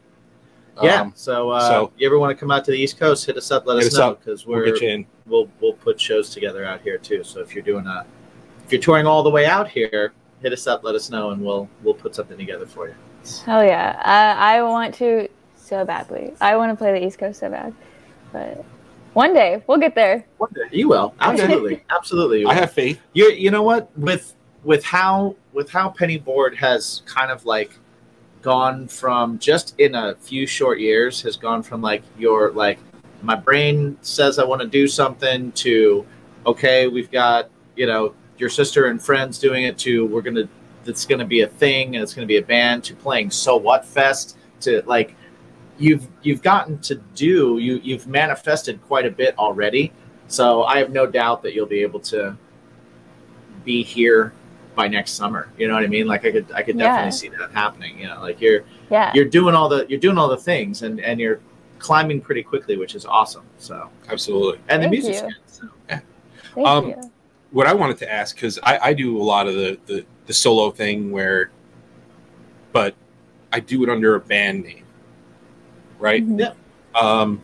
Yeah. 0.82 1.01
Um, 1.03 1.12
so, 1.16 1.51
uh, 1.51 1.61
so- 1.68 1.93
you 1.97 2.07
ever 2.07 2.18
want 2.18 2.30
to 2.36 2.41
come 2.41 2.51
out 2.53 2.64
to 2.66 2.70
the 2.70 2.78
East 2.78 2.99
Coast? 2.99 3.26
Hit 3.26 3.36
us 3.36 3.51
up. 3.51 3.66
Let 3.66 3.78
us 3.78 3.86
us 3.86 3.99
know 3.99 4.14
because 4.14 4.47
we'll 4.47 4.59
we're 4.59 4.66
get 4.72 4.80
you 4.80 4.89
in. 4.91 5.07
we'll 5.26 5.49
we'll 5.61 5.72
put 5.72 6.01
shows 6.01 6.30
together 6.30 6.64
out 6.64 6.80
here 6.82 6.99
too. 6.99 7.24
So 7.24 7.41
if 7.41 7.55
you're 7.55 7.64
doing 7.64 7.86
a 7.86 8.07
if 8.64 8.72
you're 8.72 8.80
touring 8.80 9.07
all 9.07 9.22
the 9.22 9.30
way 9.30 9.47
out 9.47 9.68
here, 9.68 10.12
hit 10.43 10.53
us 10.53 10.66
up, 10.66 10.84
let 10.84 10.95
us 10.95 11.11
know, 11.11 11.30
and 11.30 11.45
we'll 11.45 11.68
we'll 11.82 11.95
put 11.95 12.14
something 12.14 12.36
together 12.39 12.66
for 12.66 12.89
you. 12.89 12.95
hell 13.45 13.64
yeah. 13.64 14.01
I 14.05 14.59
I 14.59 14.62
want 14.62 14.95
to 14.97 15.28
so 15.57 15.84
badly. 15.84 16.34
I 16.41 16.57
want 16.57 16.70
to 16.72 16.76
play 16.76 16.93
the 16.93 17.05
East 17.05 17.18
Coast 17.18 17.41
so 17.41 17.51
bad, 17.51 17.74
but 18.32 18.64
one 19.19 19.35
day 19.35 19.61
we'll 19.66 19.79
get 19.79 19.97
there. 19.97 20.25
One 20.37 20.53
day 20.53 20.69
you 20.71 20.89
will 20.89 21.12
absolutely, 21.21 21.83
absolutely. 21.91 22.41
You, 22.43 22.49
I 22.49 22.55
have 22.55 22.73
faith. 22.73 23.01
you 23.14 23.29
you 23.33 23.51
know 23.51 23.64
what 23.64 23.91
with 23.99 24.37
with 24.62 24.85
how 24.85 25.35
with 25.53 25.69
how 25.71 25.91
Pennyboard 25.91 26.55
has 26.55 27.03
kind 27.05 27.33
of 27.33 27.45
like 27.45 27.73
gone 28.43 28.87
from 28.87 29.37
just 29.41 29.75
in 29.81 29.97
a 29.97 30.14
few 30.21 30.47
short 30.47 30.79
years 30.79 31.21
has 31.23 31.37
gone 31.37 31.64
from 31.64 31.83
like 31.83 32.05
your 32.16 32.53
like 32.53 32.79
my 33.23 33.35
brain 33.35 33.99
says 34.03 34.39
I 34.39 34.45
want 34.45 34.62
to 34.62 34.69
do 34.69 34.87
something 34.87 35.51
to 35.64 36.07
okay 36.47 36.87
we've 36.87 37.11
got 37.11 37.51
you 37.75 37.87
know 37.87 38.14
your 38.39 38.49
sister 38.49 38.87
and 38.87 39.03
friends 39.03 39.41
doing 39.41 39.64
it 39.64 39.77
to 39.79 40.07
we're 40.07 40.23
gonna 40.23 40.49
it's 40.87 41.05
gonna 41.05 41.25
be 41.25 41.41
a 41.41 41.49
thing 41.49 41.97
and 41.97 42.05
it's 42.05 42.14
gonna 42.14 42.35
be 42.37 42.37
a 42.37 42.49
band 42.55 42.85
to 42.85 42.95
playing 42.95 43.33
so 43.33 43.57
what 43.57 43.85
fest 43.85 44.37
to 44.61 44.81
like 44.87 45.16
you've 45.79 46.07
you've 46.22 46.43
gotten 46.43 46.79
to 46.81 46.97
do 47.14 47.59
you 47.59 47.81
you've 47.85 48.07
manifested 48.07 48.81
quite 48.87 49.07
a 49.07 49.11
bit 49.11 49.39
already 49.39 49.93
so 50.26 50.64
I 50.64 50.79
have 50.79 50.91
no 50.91 51.07
doubt 51.07 51.43
that 51.43 51.55
you'll 51.55 51.66
be 51.66 51.81
able 51.83 52.01
to 52.01 52.37
be 53.64 53.83
here 53.83 54.33
by 54.74 54.87
next 54.87 55.12
summer. 55.12 55.49
You 55.59 55.66
know 55.68 55.74
what 55.74 55.83
I 55.85 55.89
mean? 55.89 56.07
Like 56.07 56.24
I 56.24 56.31
could 56.31 56.47
I 56.53 56.62
could 56.62 56.79
definitely 56.79 57.07
Yeah. 57.07 57.11
see 57.11 57.29
that 57.31 57.51
happening. 57.53 57.99
You 57.99 58.07
know, 58.09 58.20
like 58.20 58.41
you're 58.41 58.62
Yeah. 58.91 59.11
you're 59.14 59.24
doing 59.24 59.55
all 59.55 59.68
the 59.68 59.87
you're 59.89 59.99
doing 59.99 60.18
all 60.18 60.29
the 60.29 60.37
things 60.37 60.83
and 60.83 61.01
and 61.01 61.18
you're 61.18 61.41
climbing 61.79 62.20
pretty 62.20 62.43
quickly, 62.43 62.76
which 62.76 62.95
is 62.95 63.05
awesome. 63.07 63.45
So 63.59 63.89
Absolutely. 64.09 64.61
and 64.68 64.83
the 64.83 64.89
Thank 64.89 65.03
music's 65.05 65.22
you. 65.22 65.29
good. 65.29 65.37
So. 65.47 66.01
Thank 66.55 66.66
Um, 66.68 66.89
you. 66.91 67.11
What 67.51 67.66
I 67.66 67.72
wanted 67.74 67.97
to 67.99 68.12
ask 68.12 68.35
because 68.37 68.59
I, 68.62 68.79
I 68.79 68.93
do 68.93 69.16
a 69.20 69.24
lot 69.24 69.49
of 69.49 69.55
the, 69.55 69.79
the 69.87 70.05
the 70.26 70.35
solo 70.35 70.70
thing 70.70 71.11
where, 71.11 71.51
but 72.72 72.95
I 73.53 73.61
do 73.61 73.83
it 73.83 73.89
under 73.89 74.14
a 74.14 74.20
band 74.20 74.64
name, 74.64 74.85
right? 75.99 76.27
Mhm. 76.27 76.41
Yeah. 76.41 76.53
Um, 77.01 77.41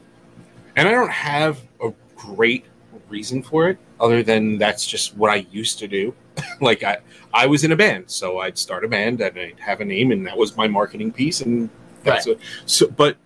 and 0.77 0.89
I 0.89 0.91
don't 0.91 1.11
have 1.11 1.61
a 1.83 1.93
great 2.17 2.65
reason 3.09 3.43
for 3.43 3.69
it 3.69 3.79
other 4.01 4.23
than 4.23 4.59
that's 4.59 4.87
just 4.87 5.17
what 5.17 5.31
I 5.31 5.47
used 5.51 5.79
to 5.81 5.89
do. 5.89 6.15
like 6.61 6.83
I, 6.83 6.99
I 7.33 7.47
was 7.47 7.65
in 7.65 7.73
a 7.73 7.77
band, 7.77 8.11
so 8.11 8.39
I'd 8.39 8.59
start 8.59 8.85
a 8.85 8.89
band 8.89 9.21
and 9.21 9.39
I'd 9.39 9.61
have 9.61 9.81
a 9.81 9.85
name, 9.85 10.11
and 10.13 10.27
that 10.27 10.37
was 10.37 10.57
my 10.57 10.67
marketing 10.67 11.13
piece. 11.13 11.41
And 11.41 11.71
that's 12.03 12.27
what, 12.27 12.39
so. 12.67 12.89
But 12.89 13.17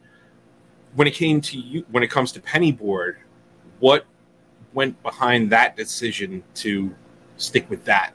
when 0.95 1.07
it 1.07 1.15
came 1.15 1.41
to 1.41 1.59
you, 1.59 1.87
when 1.91 2.03
it 2.03 2.11
comes 2.11 2.33
to 2.33 2.41
Pennyboard, 2.41 3.17
what 3.81 4.05
went 4.75 5.03
behind 5.03 5.51
that 5.51 5.77
decision 5.77 6.43
to 6.55 6.95
stick 7.37 7.69
with 7.71 7.85
that? 7.85 8.13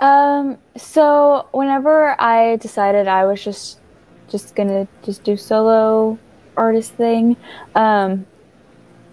Um, 0.00 0.58
so 0.76 1.46
whenever 1.52 2.20
I 2.20 2.56
decided 2.56 3.06
I 3.06 3.24
was 3.26 3.44
just 3.44 3.79
just 4.30 4.54
gonna 4.54 4.86
just 5.02 5.24
do 5.24 5.36
solo 5.36 6.18
artist 6.56 6.92
thing, 6.92 7.36
um, 7.74 8.26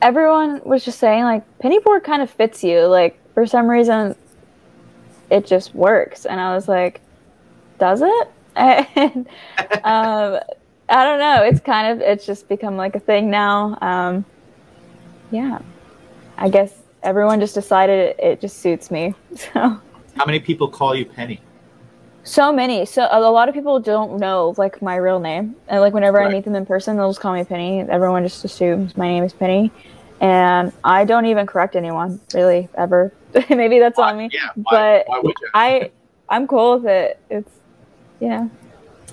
everyone 0.02 0.62
was 0.64 0.86
just 0.86 1.00
saying 1.00 1.24
like 1.24 1.44
pennyboard 1.60 2.04
kind 2.04 2.22
of 2.22 2.30
fits 2.30 2.64
you. 2.64 2.82
Like 2.82 3.20
for 3.34 3.46
some 3.46 3.68
reason, 3.68 4.16
it 5.30 5.46
just 5.46 5.74
works, 5.76 6.26
and 6.26 6.40
I 6.40 6.56
was 6.56 6.68
like, 6.68 7.02
does 7.80 8.02
it? 8.02 8.28
And 8.58 9.28
um, 9.84 10.40
I 10.90 11.04
don't 11.04 11.20
know. 11.20 11.44
It's 11.44 11.60
kind 11.60 11.94
of 11.94 12.02
it's 12.02 12.26
just 12.26 12.48
become 12.48 12.76
like 12.76 12.96
a 12.96 13.00
thing 13.00 13.30
now. 13.30 13.78
Um, 13.82 14.26
yeah, 15.30 15.60
I 16.38 16.50
guess 16.50 16.74
everyone 17.04 17.40
just 17.40 17.54
decided 17.54 18.00
it, 18.00 18.20
it 18.20 18.42
just 18.42 18.60
suits 18.60 18.90
me. 18.90 19.14
So. 19.36 19.80
How 20.16 20.26
many 20.26 20.40
people 20.40 20.68
call 20.68 20.96
you 20.96 21.06
Penny? 21.06 21.40
So 22.28 22.52
many. 22.52 22.86
So 22.86 23.04
a 23.04 23.20
a 23.20 23.32
lot 23.32 23.48
of 23.48 23.56
people 23.56 23.80
don't 23.80 24.20
know 24.20 24.54
like 24.58 24.82
my 24.82 24.98
real 24.98 25.20
name, 25.20 25.56
and 25.70 25.80
like 25.80 25.94
whenever 25.94 26.22
I 26.22 26.30
meet 26.30 26.44
them 26.44 26.56
in 26.56 26.66
person, 26.66 26.98
they'll 26.98 27.10
just 27.10 27.22
call 27.22 27.34
me 27.34 27.46
Penny. 27.46 27.80
Everyone 27.80 28.22
just 28.22 28.44
assumes 28.44 28.98
my 28.98 29.08
name 29.08 29.24
is 29.24 29.32
Penny, 29.32 29.72
and 30.20 30.74
I 30.84 31.06
don't 31.06 31.26
even 31.26 31.48
correct 31.48 31.78
anyone 31.78 32.20
really 32.34 32.68
ever. 32.76 33.14
Maybe 33.50 33.80
that's 33.80 33.98
on 33.98 34.18
me, 34.18 34.30
Yeah, 34.34 34.50
why, 34.56 34.64
but 34.72 35.08
why 35.08 35.20
would 35.20 35.36
you? 35.40 35.48
I 35.54 35.92
I'm 36.28 36.48
cool 36.48 36.80
with 36.80 36.88
it. 36.88 37.18
It's 37.30 37.50
you 38.20 38.28
know 38.28 38.52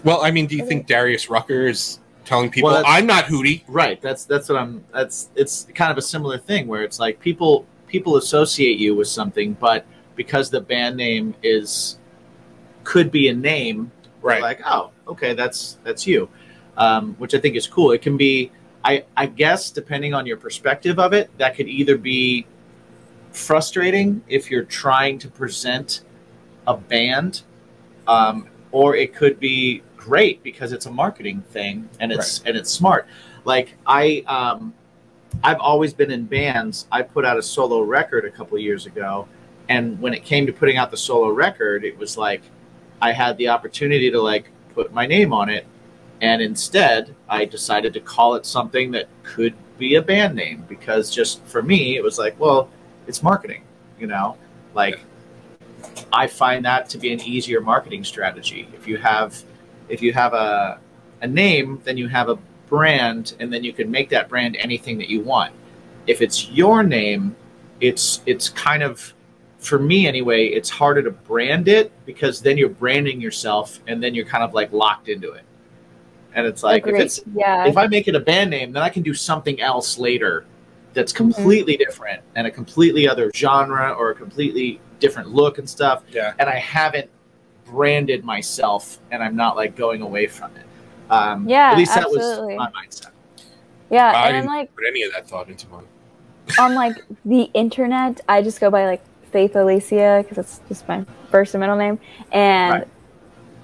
Well, 0.03 0.23
I 0.23 0.33
mean, 0.33 0.49
do 0.49 0.57
you 0.57 0.67
think 0.67 0.89
Darius 0.89 1.31
Rucker 1.31 1.69
is 1.69 2.01
telling 2.25 2.51
people 2.51 2.71
Well, 2.71 2.83
I'm 2.85 3.07
not 3.07 3.27
Hootie? 3.27 3.63
Right. 3.69 4.03
That's 4.03 4.25
that's 4.25 4.49
what 4.49 4.59
I'm. 4.59 4.85
That's 4.93 5.31
it's 5.37 5.69
kind 5.73 5.93
of 5.93 5.99
a 5.99 6.03
similar 6.03 6.37
thing 6.37 6.67
where 6.67 6.83
it's 6.83 6.99
like 6.99 7.21
people 7.21 7.65
people 7.87 8.17
associate 8.17 8.81
you 8.81 8.97
with 8.97 9.07
something, 9.07 9.53
but 9.61 9.87
because 10.17 10.51
the 10.51 10.61
band 10.61 10.97
name 10.97 11.33
is 11.45 11.99
could 12.85 13.11
be 13.11 13.29
a 13.29 13.35
name, 13.35 13.91
Right. 14.25 14.41
Like, 14.41 14.63
oh, 14.65 14.91
okay, 15.07 15.35
that's 15.35 15.77
that's 15.85 16.07
you, 16.07 16.31
um, 16.79 17.15
which 17.19 17.35
I 17.35 17.39
think 17.39 17.57
is 17.57 17.67
cool. 17.67 17.93
It 17.93 18.01
can 18.01 18.17
be, 18.17 18.51
I 18.83 19.05
I 19.15 19.27
guess, 19.27 19.71
depending 19.71 20.15
on 20.15 20.25
your 20.25 20.39
perspective 20.39 20.99
of 20.99 21.13
it, 21.13 21.31
that 21.37 21.55
could 21.57 21.69
either 21.69 21.99
be 21.99 22.47
frustrating 23.33 24.23
if 24.27 24.51
you're 24.51 24.65
trying 24.65 25.19
to 25.19 25.29
present 25.29 26.05
a 26.67 26.75
band, 26.75 27.43
um, 28.09 28.49
or 28.73 28.97
it 28.97 29.15
could 29.15 29.39
be 29.39 29.83
great 29.99 30.43
because 30.43 30.73
it's 30.73 30.87
a 30.87 30.91
marketing 30.91 31.43
thing 31.51 31.87
and 32.01 32.11
it's 32.11 32.41
and 32.47 32.57
it's 32.57 32.71
smart. 32.71 33.07
Like 33.45 33.75
I, 33.87 34.25
um, 34.27 34.73
I've 35.43 35.61
always 35.61 35.93
been 35.93 36.11
in 36.11 36.25
bands. 36.25 36.87
I 36.91 37.03
put 37.03 37.27
out 37.27 37.37
a 37.37 37.43
solo 37.43 37.83
record 37.83 38.25
a 38.25 38.31
couple 38.31 38.57
of 38.57 38.63
years 38.63 38.87
ago, 38.87 39.29
and 39.69 40.01
when 40.01 40.15
it 40.15 40.25
came 40.25 40.47
to 40.47 40.53
putting 40.55 40.79
out 40.79 40.91
the 40.91 40.97
solo 40.97 41.29
record, 41.29 41.85
it 41.85 41.99
was 41.99 42.17
like 42.17 42.41
I 43.01 43.13
had 43.13 43.37
the 43.37 43.49
opportunity 43.49 44.11
to 44.11 44.21
like 44.21 44.51
put 44.75 44.93
my 44.93 45.07
name 45.07 45.33
on 45.33 45.49
it, 45.49 45.67
and 46.21 46.43
instead 46.43 47.15
I 47.29 47.45
decided 47.45 47.93
to 47.95 48.01
call 48.01 48.35
it 48.35 48.47
something 48.47 48.91
that 48.93 49.09
could 49.23 49.55
be 49.79 49.95
a 49.97 50.03
band 50.03 50.35
name 50.35 50.65
because 50.69 51.11
just 51.11 51.45
for 51.45 51.63
me 51.63 51.97
it 51.97 52.03
was 52.03 52.19
like, 52.19 52.39
well, 52.39 52.69
it's 53.07 53.23
marketing, 53.23 53.63
you 53.99 54.07
know, 54.07 54.37
like. 54.75 55.01
I 56.13 56.27
find 56.27 56.65
that 56.65 56.89
to 56.91 56.99
be 56.99 57.13
an 57.13 57.21
easier 57.21 57.61
marketing 57.61 58.05
strategy. 58.05 58.69
If 58.73 58.89
you 58.89 58.97
have, 58.97 59.43
if 59.89 60.01
you 60.01 60.13
have 60.13 60.33
a, 60.33 60.81
a 61.21 61.27
name, 61.27 61.81
then 61.85 61.97
you 61.97 62.09
have 62.09 62.29
a 62.29 62.39
brand, 62.69 63.35
and 63.39 63.53
then 63.53 63.63
you 63.63 63.73
can 63.73 63.91
make 63.91 64.09
that 64.09 64.29
brand 64.29 64.57
anything 64.57 64.97
that 64.99 65.09
you 65.09 65.21
want. 65.21 65.53
If 66.07 66.23
it's 66.23 66.49
your 66.49 66.83
name, 66.83 67.37
it's 67.81 68.23
it's 68.27 68.49
kind 68.49 68.83
of, 68.83 69.14
for 69.65 69.79
me 69.79 70.07
anyway, 70.07 70.47
it's 70.47 70.69
harder 70.71 71.03
to 71.03 71.11
brand 71.11 71.69
it 71.69 71.91
because 72.07 72.41
then 72.41 72.59
you're 72.59 72.69
branding 72.69 73.21
yourself, 73.21 73.81
and 73.87 74.03
then 74.03 74.15
you're 74.15 74.27
kind 74.27 74.45
of 74.45 74.53
like 74.55 74.73
locked 74.73 75.09
into 75.09 75.33
it. 75.33 75.45
And 76.35 76.47
it's 76.47 76.63
like 76.63 76.87
if 76.87 76.95
it's 76.97 77.21
yeah 77.35 77.67
if 77.67 77.77
I 77.77 77.87
make 77.87 78.09
it 78.09 78.15
a 78.17 78.21
band 78.21 78.51
name, 78.51 78.73
then 78.73 78.83
I 78.83 78.89
can 78.89 79.03
do 79.03 79.15
something 79.15 79.61
else 79.61 79.99
later 79.99 80.45
that's 80.93 81.13
Mm-hmm. 81.13 81.33
completely 81.33 81.77
different 81.77 82.23
and 82.37 82.47
a 82.47 82.51
completely 82.51 83.09
other 83.09 83.31
genre 83.35 83.91
or 83.93 84.11
a 84.11 84.15
completely 84.15 84.81
different 85.01 85.29
look 85.31 85.59
and 85.59 85.69
stuff. 85.69 86.05
Yeah. 86.13 86.35
And 86.39 86.49
I 86.49 86.57
haven't 86.59 87.11
branded 87.65 88.25
myself 88.25 88.99
and 89.11 89.23
I'm 89.23 89.35
not 89.35 89.57
like 89.57 89.75
going 89.77 90.03
away 90.03 90.27
from 90.29 90.51
it. 90.57 90.67
Um, 91.11 91.49
Yeah, 91.49 91.73
At 91.73 91.79
least 91.79 91.95
that 91.95 92.05
absolutely. 92.05 92.57
was 92.57 92.71
my 92.75 92.81
mindset. 92.87 93.11
yeah, 93.91 94.07
I 94.13 94.27
and 94.27 94.35
then 94.37 94.43
didn't 94.43 94.55
like 94.57 94.75
put 94.75 94.85
any 94.89 95.03
of 95.03 95.13
that 95.13 95.29
thought 95.29 95.49
into 95.49 95.67
mine. 95.69 95.85
on 96.61 96.75
like 96.77 96.97
the 97.25 97.51
internet, 97.55 98.21
I 98.29 98.41
just 98.43 98.61
go 98.61 98.71
by 98.71 98.87
like 98.87 99.03
Faith 99.35 99.57
Alicia 99.57 100.21
because 100.23 100.39
it's 100.39 100.61
just 100.69 100.87
my 100.87 101.05
first 101.31 101.55
and 101.55 101.61
middle 101.61 101.77
name, 101.77 101.99
and 102.31 102.87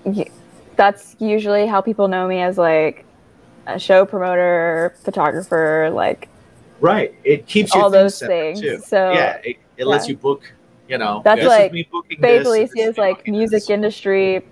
y- 0.02 0.28
that's 0.74 1.14
usually 1.20 1.64
how 1.64 1.80
people 1.80 2.08
know 2.08 2.26
me 2.26 2.42
as 2.42 2.58
like 2.58 3.04
a 3.68 3.78
show 3.78 4.04
promoter, 4.04 4.96
photographer, 5.04 5.90
like 5.94 6.28
Right. 6.80 7.14
It 7.24 7.46
keeps 7.46 7.72
all 7.76 7.88
those 7.90 8.18
things. 8.18 8.60
too. 8.60 8.80
So 8.84 9.12
yeah. 9.12 9.40
It, 9.44 9.58
it 9.76 9.86
lets 9.86 10.06
yeah. 10.06 10.12
you 10.12 10.16
book, 10.16 10.52
you 10.88 10.98
know, 10.98 11.22
That's 11.24 11.38
this 11.42 11.44
is 11.44 11.58
like 11.58 11.72
me 11.72 11.88
booking 11.90 12.18
Faith 12.20 12.40
this, 12.40 12.48
Alicia 12.48 12.90
is 12.90 12.98
like 12.98 13.28
music 13.28 13.60
this. 13.60 13.70
industry. 13.70 14.44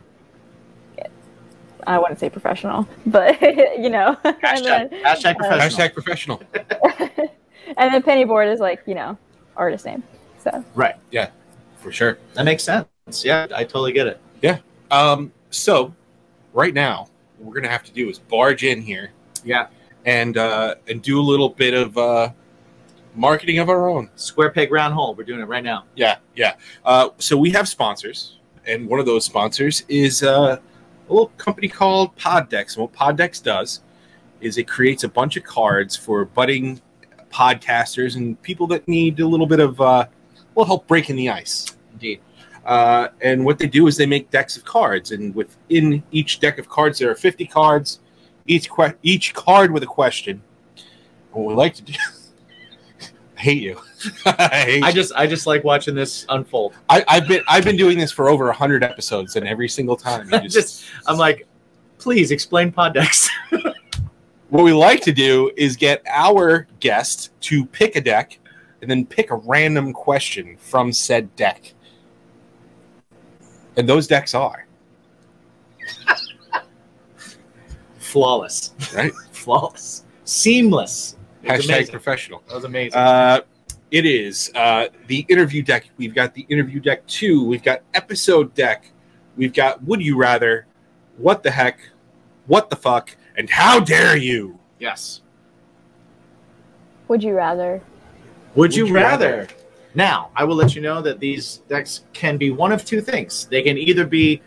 I 1.87 1.99
wouldn't 1.99 2.21
say 2.21 2.29
professional, 2.29 2.87
but 3.07 3.41
you 3.41 3.89
know, 3.89 4.17
and 4.25 4.37
Hashtag, 4.37 4.63
then, 4.63 4.91
hashtag 4.91 5.35
uh, 5.35 5.35
professional. 5.35 5.89
Hashtag 5.89 5.93
professional. 5.95 6.43
and 7.77 7.93
then 7.93 8.03
Pennyboard 8.03 8.53
is 8.53 8.61
like 8.61 8.83
you 8.87 8.95
know, 8.95 9.17
artist 9.57 9.87
name. 9.87 10.03
So 10.43 10.65
Right. 10.75 10.95
Yeah, 11.11 11.31
for 11.79 11.93
sure. 11.93 12.19
That 12.35 12.45
makes 12.45 12.63
sense. 12.65 12.87
Yeah, 13.25 13.47
I 13.55 13.65
totally 13.65 13.93
get 13.93 14.07
it. 14.07 14.21
Yeah. 14.43 14.59
Um, 14.91 15.33
so 15.51 15.95
right 16.53 16.75
now, 16.75 17.09
what 17.39 17.49
we're 17.49 17.55
gonna 17.61 17.73
have 17.73 17.85
to 17.85 17.93
do 17.93 18.09
is 18.09 18.19
barge 18.19 18.65
in 18.65 18.83
here 18.83 19.11
Yeah. 19.45 19.69
and 20.05 20.37
uh, 20.37 20.77
and 20.89 21.03
do 21.03 21.21
a 21.21 21.23
little 21.23 21.49
bit 21.49 21.75
of 21.75 21.97
uh, 21.99 22.31
marketing 23.15 23.59
of 23.59 23.69
our 23.69 23.89
own. 23.89 24.11
Square 24.17 24.51
peg 24.51 24.71
round 24.71 24.95
hole. 24.95 25.15
We're 25.15 25.25
doing 25.25 25.41
it 25.41 25.47
right 25.49 25.65
now. 25.65 25.85
Yeah, 25.97 26.17
yeah. 26.37 26.55
Uh, 26.85 27.11
so 27.19 27.37
we 27.37 27.51
have 27.51 27.69
sponsors, 27.69 28.39
and 28.67 28.89
one 28.89 29.01
of 29.01 29.07
those 29.07 29.25
sponsors 29.25 29.85
is 29.89 30.23
uh, 30.23 30.59
a 31.09 31.13
little 31.13 31.29
company 31.39 31.69
called 31.69 32.15
Poddex. 32.17 32.77
And 32.77 32.83
what 32.83 32.93
Poddex 32.93 33.43
does 33.43 33.81
is 34.41 34.57
it 34.59 34.69
creates 34.69 35.03
a 35.05 35.09
bunch 35.09 35.37
of 35.37 35.43
cards 35.45 35.97
for 35.97 36.25
budding 36.25 36.81
podcasters 37.33 38.17
and 38.17 38.41
people 38.43 38.67
that 38.69 38.87
need 38.89 39.19
a 39.21 39.27
little 39.27 39.47
bit 39.47 39.61
of 39.61 39.81
uh, 39.81 40.07
well 40.59 40.67
help 40.67 40.89
breaking 40.89 41.15
the 41.15 41.31
ice. 41.31 41.77
Indeed. 41.93 42.21
Uh, 42.67 43.09
and 43.21 43.45
what 43.45 43.59
they 43.59 43.69
do 43.69 43.87
is 43.87 43.97
they 43.97 44.07
make 44.07 44.29
decks 44.31 44.57
of 44.57 44.65
cards, 44.65 45.13
and 45.13 45.33
within 45.35 46.03
each 46.11 46.41
deck 46.41 46.59
of 46.59 46.69
cards 46.69 46.99
there 46.99 47.09
are 47.09 47.15
fifty 47.15 47.47
cards, 47.47 48.01
each 48.47 48.69
que- 48.69 48.97
each 49.05 49.33
card 49.35 49.71
with 49.71 49.85
a 49.85 49.87
question. 49.87 50.43
What 51.31 51.47
we 51.47 51.55
like 51.55 51.75
to 51.75 51.83
do. 51.83 51.93
I 53.39 53.41
hate 53.41 53.63
you. 53.63 53.81
I 54.27 54.65
hate 54.67 54.83
I 54.83 54.89
you. 54.89 54.95
just 54.95 55.13
I 55.15 55.29
just 55.29 55.47
like 55.47 55.63
watching 55.63 55.95
this 55.95 56.27
unfold. 56.29 56.75
I, 56.91 57.05
I've 57.07 57.29
been 57.29 57.43
I've 57.47 57.65
been 57.65 57.77
doing 57.77 57.97
this 57.97 58.11
for 58.11 58.29
over 58.29 58.51
hundred 58.51 58.83
episodes, 58.83 59.37
and 59.37 59.47
every 59.47 59.69
single 59.69 59.97
time, 59.97 60.29
just, 60.43 60.55
just, 60.55 60.85
I'm 61.07 61.19
like, 61.19 61.47
please 61.99 62.33
explain 62.33 62.73
Poddex. 62.73 63.29
what 64.49 64.65
we 64.65 64.73
like 64.73 65.03
to 65.03 65.13
do 65.13 65.53
is 65.57 65.77
get 65.77 66.03
our 66.09 66.67
guest 66.81 67.31
to 67.43 67.65
pick 67.67 67.95
a 67.95 68.01
deck, 68.01 68.41
and 68.81 68.91
then 68.91 69.05
pick 69.07 69.31
a 69.31 69.37
random 69.37 69.93
question 69.93 70.57
from 70.59 70.93
said 70.93 71.35
deck, 71.37 71.75
and 73.77 73.89
those 73.89 74.07
decks 74.07 74.35
are 74.35 74.67
Flawless, 77.99 78.75
right. 78.95 79.13
flawless, 79.33 80.05
seamless. 80.25 81.17
Hashtag 81.45 81.65
amazing. 81.65 81.93
professional. 81.93 82.43
That 82.49 82.55
was 82.57 82.65
amazing. 82.65 82.99
Uh, 82.99 83.41
it 83.91 84.05
is 84.05 84.51
uh, 84.55 84.89
the 85.07 85.25
interview 85.29 85.63
deck. 85.63 85.89
We've 85.97 86.15
got 86.15 86.35
the 86.35 86.47
interview 86.49 86.81
deck 86.81 87.07
two. 87.07 87.45
We've 87.45 87.63
got 87.63 87.83
episode 87.95 88.55
deck. 88.55 88.91
We've 89.37 89.53
got 89.53 89.83
would 89.85 90.03
you 90.03 90.17
rather, 90.17 90.67
what 91.17 91.43
the 91.43 91.51
heck, 91.51 91.79
what 92.47 92.71
the 92.71 92.77
fuck, 92.77 93.17
and 93.37 93.49
how 93.49 93.81
dare 93.81 94.17
you. 94.17 94.59
yes. 94.79 95.21
would 97.09 97.23
you 97.23 97.35
rather? 97.35 97.81
Would 98.55 98.75
you, 98.75 98.87
you 98.87 98.95
rather? 98.95 99.31
rather? 99.31 99.49
Now, 99.95 100.31
I 100.37 100.45
will 100.45 100.57
let 100.57 100.75
you 100.75 100.83
know 100.83 101.03
that 101.03 101.19
these 101.19 101.59
decks 101.69 102.05
can 102.13 102.37
be 102.37 102.51
one 102.51 102.73
of 102.73 102.85
two 102.85 103.01
things. 103.01 103.47
They 103.47 103.63
can 103.63 103.79
either 103.79 104.07
be 104.07 104.43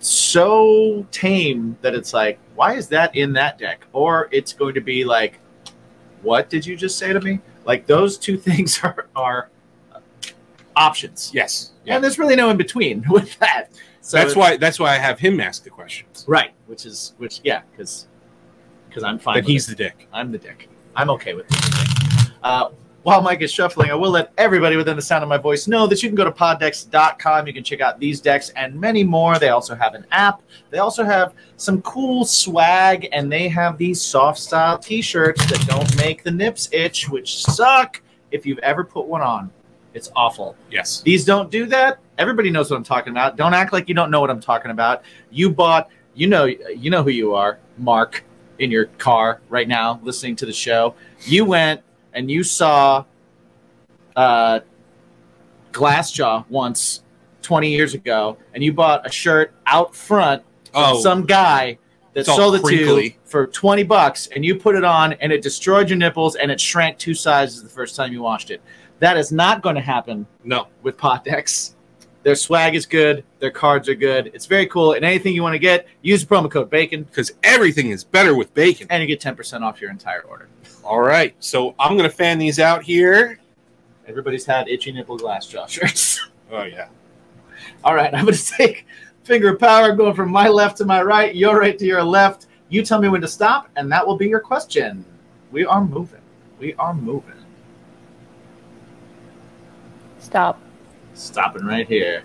so 0.00 1.06
tame 1.10 1.76
that 1.80 1.94
it's 1.94 2.12
like, 2.12 2.38
why 2.54 2.74
is 2.74 2.88
that 2.88 3.14
in 3.16 3.32
that 3.34 3.58
deck? 3.58 3.86
Or 3.92 4.28
it's 4.32 4.52
going 4.52 4.74
to 4.74 4.80
be 4.80 5.04
like, 5.04 5.38
what 6.22 6.50
did 6.50 6.66
you 6.66 6.76
just 6.76 6.98
say 6.98 7.12
to 7.12 7.20
me? 7.20 7.40
Like 7.64 7.86
those 7.86 8.18
two 8.18 8.36
things 8.48 8.82
are, 8.82 9.08
are 9.14 9.50
options. 10.76 11.30
Yes. 11.32 11.72
Yeah. 11.84 11.94
And 11.94 12.04
there's 12.04 12.18
really 12.18 12.36
no 12.36 12.50
in 12.50 12.56
between 12.56 13.04
with 13.10 13.38
that. 13.38 13.68
So 14.02 14.16
that's 14.16 14.34
why. 14.34 14.56
That's 14.56 14.80
why 14.80 14.94
I 14.94 14.98
have 14.98 15.20
him 15.20 15.40
ask 15.40 15.62
the 15.62 15.70
questions. 15.70 16.24
Right, 16.26 16.52
which 16.66 16.86
is 16.86 17.14
which 17.18 17.40
yeah, 17.44 17.62
because 17.70 18.08
because 18.88 19.04
I'm 19.04 19.16
fine. 19.16 19.36
With 19.36 19.46
he's 19.46 19.68
it. 19.68 19.76
the 19.76 19.84
dick. 19.84 20.08
I'm 20.12 20.32
the 20.32 20.38
dick. 20.38 20.68
I'm 20.96 21.08
okay 21.10 21.34
with 21.34 21.46
this. 21.48 22.30
Uh, 22.42 22.70
while 23.02 23.20
Mike 23.20 23.42
is 23.42 23.52
shuffling, 23.52 23.90
I 23.90 23.94
will 23.94 24.10
let 24.10 24.32
everybody 24.38 24.76
within 24.76 24.96
the 24.96 25.02
sound 25.02 25.22
of 25.22 25.28
my 25.28 25.36
voice 25.36 25.66
know 25.66 25.86
that 25.88 26.02
you 26.02 26.08
can 26.08 26.14
go 26.14 26.24
to 26.24 26.30
poddex.com. 26.30 27.46
You 27.46 27.52
can 27.52 27.64
check 27.64 27.80
out 27.80 27.98
these 27.98 28.20
decks 28.20 28.50
and 28.50 28.78
many 28.80 29.02
more. 29.02 29.38
They 29.38 29.48
also 29.48 29.74
have 29.74 29.94
an 29.94 30.06
app. 30.12 30.42
They 30.70 30.78
also 30.78 31.02
have 31.02 31.34
some 31.56 31.82
cool 31.82 32.24
swag, 32.24 33.08
and 33.12 33.30
they 33.30 33.48
have 33.48 33.76
these 33.76 34.00
soft 34.00 34.38
style 34.38 34.78
t 34.78 35.02
shirts 35.02 35.44
that 35.46 35.66
don't 35.66 35.96
make 35.96 36.22
the 36.22 36.30
nips 36.30 36.68
itch, 36.72 37.08
which 37.08 37.44
suck 37.44 38.00
if 38.30 38.46
you've 38.46 38.58
ever 38.58 38.84
put 38.84 39.06
one 39.06 39.20
on. 39.22 39.50
It's 39.94 40.10
awful. 40.14 40.56
Yes. 40.70 41.02
These 41.02 41.24
don't 41.24 41.50
do 41.50 41.66
that. 41.66 41.98
Everybody 42.18 42.50
knows 42.50 42.70
what 42.70 42.76
I'm 42.76 42.84
talking 42.84 43.10
about. 43.10 43.36
Don't 43.36 43.52
act 43.52 43.72
like 43.72 43.88
you 43.88 43.94
don't 43.94 44.10
know 44.10 44.20
what 44.20 44.30
I'm 44.30 44.40
talking 44.40 44.70
about. 44.70 45.02
You 45.30 45.50
bought, 45.50 45.88
you 46.14 46.28
know, 46.28 46.44
you 46.44 46.88
know 46.90 47.02
who 47.02 47.10
you 47.10 47.34
are, 47.34 47.58
Mark, 47.78 48.24
in 48.58 48.70
your 48.70 48.86
car 48.86 49.40
right 49.48 49.68
now, 49.68 50.00
listening 50.02 50.36
to 50.36 50.46
the 50.46 50.52
show. 50.52 50.94
You 51.24 51.44
went 51.44 51.82
and 52.14 52.30
you 52.30 52.42
saw 52.42 53.04
uh, 54.16 54.60
Glassjaw 55.72 56.44
once 56.48 57.02
20 57.42 57.70
years 57.70 57.94
ago, 57.94 58.36
and 58.54 58.62
you 58.62 58.72
bought 58.72 59.06
a 59.06 59.10
shirt 59.10 59.52
out 59.66 59.94
front 59.94 60.42
from 60.72 60.84
Oh. 60.96 61.00
some 61.00 61.24
guy 61.26 61.78
that 62.14 62.26
sold 62.26 62.54
it 62.56 62.64
to 62.64 62.74
you 62.74 63.12
for 63.24 63.46
20 63.46 63.82
bucks, 63.84 64.28
and 64.34 64.44
you 64.44 64.54
put 64.54 64.74
it 64.76 64.84
on, 64.84 65.14
and 65.14 65.32
it 65.32 65.42
destroyed 65.42 65.88
your 65.88 65.98
nipples, 65.98 66.36
and 66.36 66.50
it 66.50 66.60
shrank 66.60 66.98
two 66.98 67.14
sizes 67.14 67.62
the 67.62 67.68
first 67.68 67.96
time 67.96 68.12
you 68.12 68.22
washed 68.22 68.50
it. 68.50 68.60
That 69.00 69.16
is 69.16 69.32
not 69.32 69.62
going 69.62 69.74
to 69.74 69.80
happen 69.80 70.26
No. 70.44 70.68
with 70.82 70.96
Poddex. 70.96 71.74
Their 72.22 72.34
swag 72.36 72.74
is 72.74 72.86
good. 72.86 73.24
Their 73.40 73.50
cards 73.50 73.88
are 73.88 73.94
good. 73.94 74.30
It's 74.32 74.46
very 74.46 74.66
cool. 74.66 74.92
And 74.92 75.04
anything 75.04 75.34
you 75.34 75.42
want 75.42 75.54
to 75.54 75.58
get, 75.58 75.86
use 76.02 76.24
the 76.24 76.32
promo 76.32 76.50
code 76.50 76.70
BACON, 76.70 77.04
Because 77.06 77.32
everything 77.42 77.90
is 77.90 78.04
better 78.04 78.34
with 78.36 78.54
bacon. 78.54 78.86
and 78.90 79.02
you 79.02 79.08
get 79.08 79.20
10% 79.20 79.62
off 79.62 79.80
your 79.80 79.90
entire 79.90 80.20
order. 80.22 80.48
All 80.84 81.00
right. 81.00 81.34
So 81.40 81.74
I'm 81.80 81.96
going 81.96 82.08
to 82.08 82.14
fan 82.14 82.38
these 82.38 82.60
out 82.60 82.82
here. 82.84 83.40
Everybody's 84.06 84.46
had 84.46 84.68
itchy 84.68 84.92
nipple 84.92 85.18
Glassjaw 85.18 85.68
shirts. 85.68 86.20
Oh, 86.54 86.64
yeah. 86.64 86.88
All 87.82 87.94
right, 87.94 88.12
I'm 88.14 88.26
going 88.26 88.36
to 88.36 88.44
take 88.58 88.86
finger 89.24 89.54
of 89.54 89.58
power, 89.58 89.94
going 89.94 90.12
from 90.14 90.30
my 90.30 90.48
left 90.48 90.76
to 90.78 90.84
my 90.84 91.02
right, 91.02 91.34
your 91.34 91.58
right 91.58 91.78
to 91.78 91.86
your 91.86 92.02
left. 92.02 92.44
You 92.68 92.84
tell 92.84 93.00
me 93.00 93.08
when 93.08 93.22
to 93.22 93.28
stop, 93.28 93.70
and 93.76 93.90
that 93.90 94.06
will 94.06 94.18
be 94.18 94.28
your 94.28 94.40
question. 94.40 95.02
We 95.50 95.64
are 95.64 95.82
moving. 95.82 96.20
We 96.58 96.74
are 96.74 96.92
moving. 96.92 97.32
Stop. 100.18 100.60
Stopping 101.14 101.64
right 101.64 101.86
here. 101.86 102.22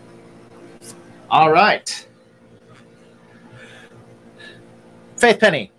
All 1.30 1.52
right. 1.52 2.08
Faith 5.18 5.40
Penny, 5.40 5.72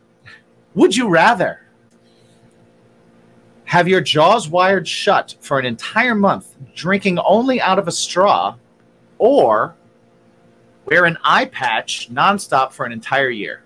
would 0.75 0.97
you 0.97 1.09
rather 1.09 1.61
have 3.65 3.87
your 3.87 4.01
jaws 4.01 4.49
wired 4.49 4.89
shut 4.89 5.37
for 5.41 5.59
an 5.59 5.67
entire 5.67 6.15
month, 6.15 6.55
drinking 6.75 7.19
only 7.21 7.61
out 7.61 7.79
of 7.79 7.87
a 7.87 7.93
straw, 7.93 8.57
or 9.19 9.77
wear 10.87 11.05
an 11.05 11.19
eye 11.23 11.45
patch 11.45 12.11
nonstop 12.11 12.73
for 12.73 12.85
an 12.87 12.93
entire 12.93 13.31
year? 13.31 13.63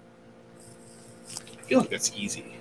I 1.58 1.62
feel 1.62 1.80
like 1.80 1.90
that's 1.90 2.12
easy. 2.16 2.51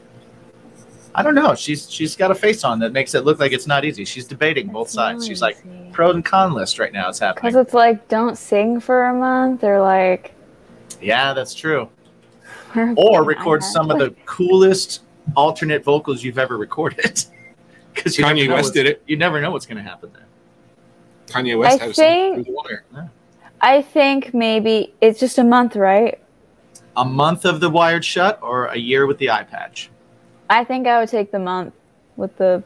I 1.14 1.24
don't 1.24 1.36
know. 1.36 1.54
She's 1.56 1.90
she's 1.92 2.16
got 2.16 2.32
a 2.32 2.36
face 2.36 2.64
on 2.64 2.80
that 2.80 2.94
makes 2.94 3.14
it 3.16 3.26
look 3.26 3.40
like 3.40 3.52
it's 3.52 3.68
not 3.68 3.84
easy. 3.86 4.06
She's 4.06 4.26
debating 4.26 4.68
both 4.68 4.90
sides. 4.90 5.26
She's 5.28 5.42
like 5.42 5.58
pro 5.92 6.12
and 6.12 6.24
con 6.24 6.54
list 6.54 6.80
right 6.80 6.94
now. 6.94 7.10
It's 7.10 7.20
happening 7.20 7.52
because 7.52 7.56
it's 7.66 7.74
like 7.74 8.08
don't 8.08 8.38
sing 8.38 8.80
for 8.80 9.06
a 9.06 9.14
month 9.14 9.64
or 9.64 9.82
like 9.82 10.34
Yeah, 11.02 11.34
that's 11.34 11.54
true. 11.54 11.90
or 12.76 12.94
or 12.98 13.24
record 13.24 13.64
some 13.64 13.92
of 13.92 14.00
the 14.00 14.12
coolest 14.26 15.02
alternate 15.36 15.84
vocals 15.84 16.24
you've 16.24 16.40
ever 16.40 16.58
recorded. 16.58 17.24
Because 17.94 18.18
you, 18.18 18.24
Kanye 18.24 18.36
never 18.38 18.48
know 18.48 18.56
West 18.56 18.64
what's- 18.68 18.72
did 18.74 18.86
it. 18.86 19.04
you 19.06 19.18
never 19.18 19.42
know 19.42 19.52
what's 19.52 19.66
going 19.66 19.76
to 19.76 19.84
happen 19.84 20.12
there. 20.14 20.26
Kanye 21.28 21.60
West 21.60 21.82
I 21.82 21.88
has 21.88 21.96
think- 21.98 22.36
some 22.38 22.44
through 22.46 22.54
the 22.54 22.86
wire. 22.94 23.12
I 23.60 23.82
think 23.82 24.34
maybe 24.34 24.94
it's 25.02 25.20
just 25.20 25.38
a 25.38 25.44
month, 25.44 25.76
right? 25.76 26.18
A 26.96 27.04
month 27.04 27.44
of 27.44 27.60
the 27.60 27.70
wired 27.70 28.06
shut 28.06 28.40
or 28.42 28.68
a 28.68 28.78
year 28.78 29.06
with 29.08 29.18
the 29.18 29.30
eye 29.30 29.44
patch? 29.44 29.90
I 30.52 30.64
think 30.66 30.86
I 30.86 31.00
would 31.00 31.10
take 31.10 31.32
the 31.32 31.40
month 31.40 31.74
with 32.18 32.36
the 32.38 32.62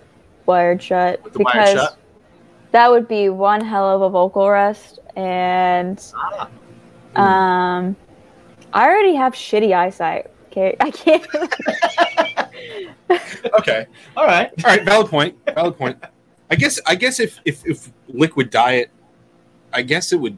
wired 0.46 0.82
shut 0.82 1.24
With 1.24 1.34
the 1.34 1.40
because 1.40 1.54
wired 1.56 1.78
shut? 1.78 1.98
that 2.72 2.90
would 2.90 3.08
be 3.08 3.30
one 3.30 3.64
hell 3.64 3.88
of 3.96 4.02
a 4.02 4.10
vocal 4.10 4.50
rest 4.50 5.00
and 5.16 6.04
Ah. 6.16 6.50
um 7.16 7.96
I 8.74 8.86
already 8.88 9.16
have 9.16 9.34
shitty 9.34 9.74
eyesight. 9.74 10.30
Okay, 10.48 10.76
I 10.80 10.92
can't. 10.92 11.26
Okay. 13.60 13.86
All 14.18 14.26
right. 14.26 14.50
All 14.66 14.72
right. 14.72 14.84
Valid 14.84 15.08
point. 15.08 15.38
Valid 15.54 15.78
point. 15.78 15.98
I 16.50 16.56
guess. 16.56 16.80
I 16.86 16.96
guess 16.96 17.20
if 17.20 17.40
if, 17.46 17.66
if 17.66 17.92
liquid 18.10 18.50
diet, 18.50 18.90
I 19.72 19.82
guess 19.84 20.12
it 20.12 20.20
would. 20.20 20.38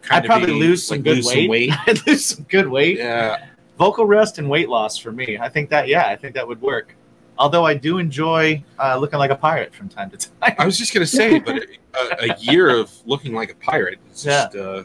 Kind 0.00 0.24
I'd 0.24 0.26
probably 0.26 0.46
be, 0.46 0.52
lose 0.58 0.84
some 0.84 0.96
like, 0.96 1.04
good 1.04 1.16
lose 1.16 1.26
weight. 1.26 1.42
Some 1.42 1.48
weight. 1.48 1.70
I'd 1.86 2.06
lose 2.06 2.24
some 2.24 2.44
good 2.48 2.68
weight. 2.68 2.98
Yeah. 2.98 3.46
Vocal 3.82 4.06
rest 4.06 4.38
and 4.38 4.48
weight 4.48 4.68
loss 4.68 4.96
for 4.96 5.10
me. 5.10 5.38
I 5.38 5.48
think 5.48 5.68
that, 5.70 5.88
yeah, 5.88 6.06
I 6.06 6.14
think 6.16 6.34
that 6.34 6.46
would 6.46 6.60
work. 6.62 6.94
Although 7.38 7.64
I 7.64 7.74
do 7.74 7.98
enjoy 7.98 8.62
uh, 8.78 8.96
looking 8.96 9.18
like 9.18 9.30
a 9.32 9.36
pirate 9.36 9.74
from 9.74 9.88
time 9.88 10.10
to 10.10 10.16
time. 10.16 10.54
I 10.58 10.64
was 10.66 10.78
just 10.78 10.94
gonna 10.94 11.06
say, 11.06 11.40
but 11.40 11.56
a, 11.94 12.30
a 12.32 12.36
year 12.38 12.68
of 12.68 12.92
looking 13.06 13.32
like 13.34 13.50
a 13.50 13.54
pirate 13.56 13.98
is 14.12 14.22
just. 14.22 14.54
Uh, 14.54 14.84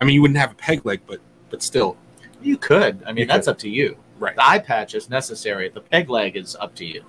I 0.00 0.04
mean, 0.04 0.14
you 0.14 0.22
wouldn't 0.22 0.38
have 0.38 0.52
a 0.52 0.54
peg 0.54 0.84
leg, 0.86 1.00
but 1.06 1.18
but 1.50 1.62
still. 1.62 1.96
You 2.42 2.56
could. 2.58 3.02
I 3.04 3.08
mean, 3.12 3.22
You 3.22 3.26
that's 3.26 3.46
could. 3.46 3.52
up 3.52 3.58
to 3.60 3.68
you. 3.68 3.96
Right. 4.20 4.36
The 4.36 4.46
eye 4.46 4.58
patch 4.60 4.94
is 4.94 5.08
necessary. 5.10 5.68
The 5.70 5.80
peg 5.80 6.08
leg 6.10 6.36
is 6.36 6.54
up 6.60 6.74
to 6.76 6.84
you. 6.84 7.02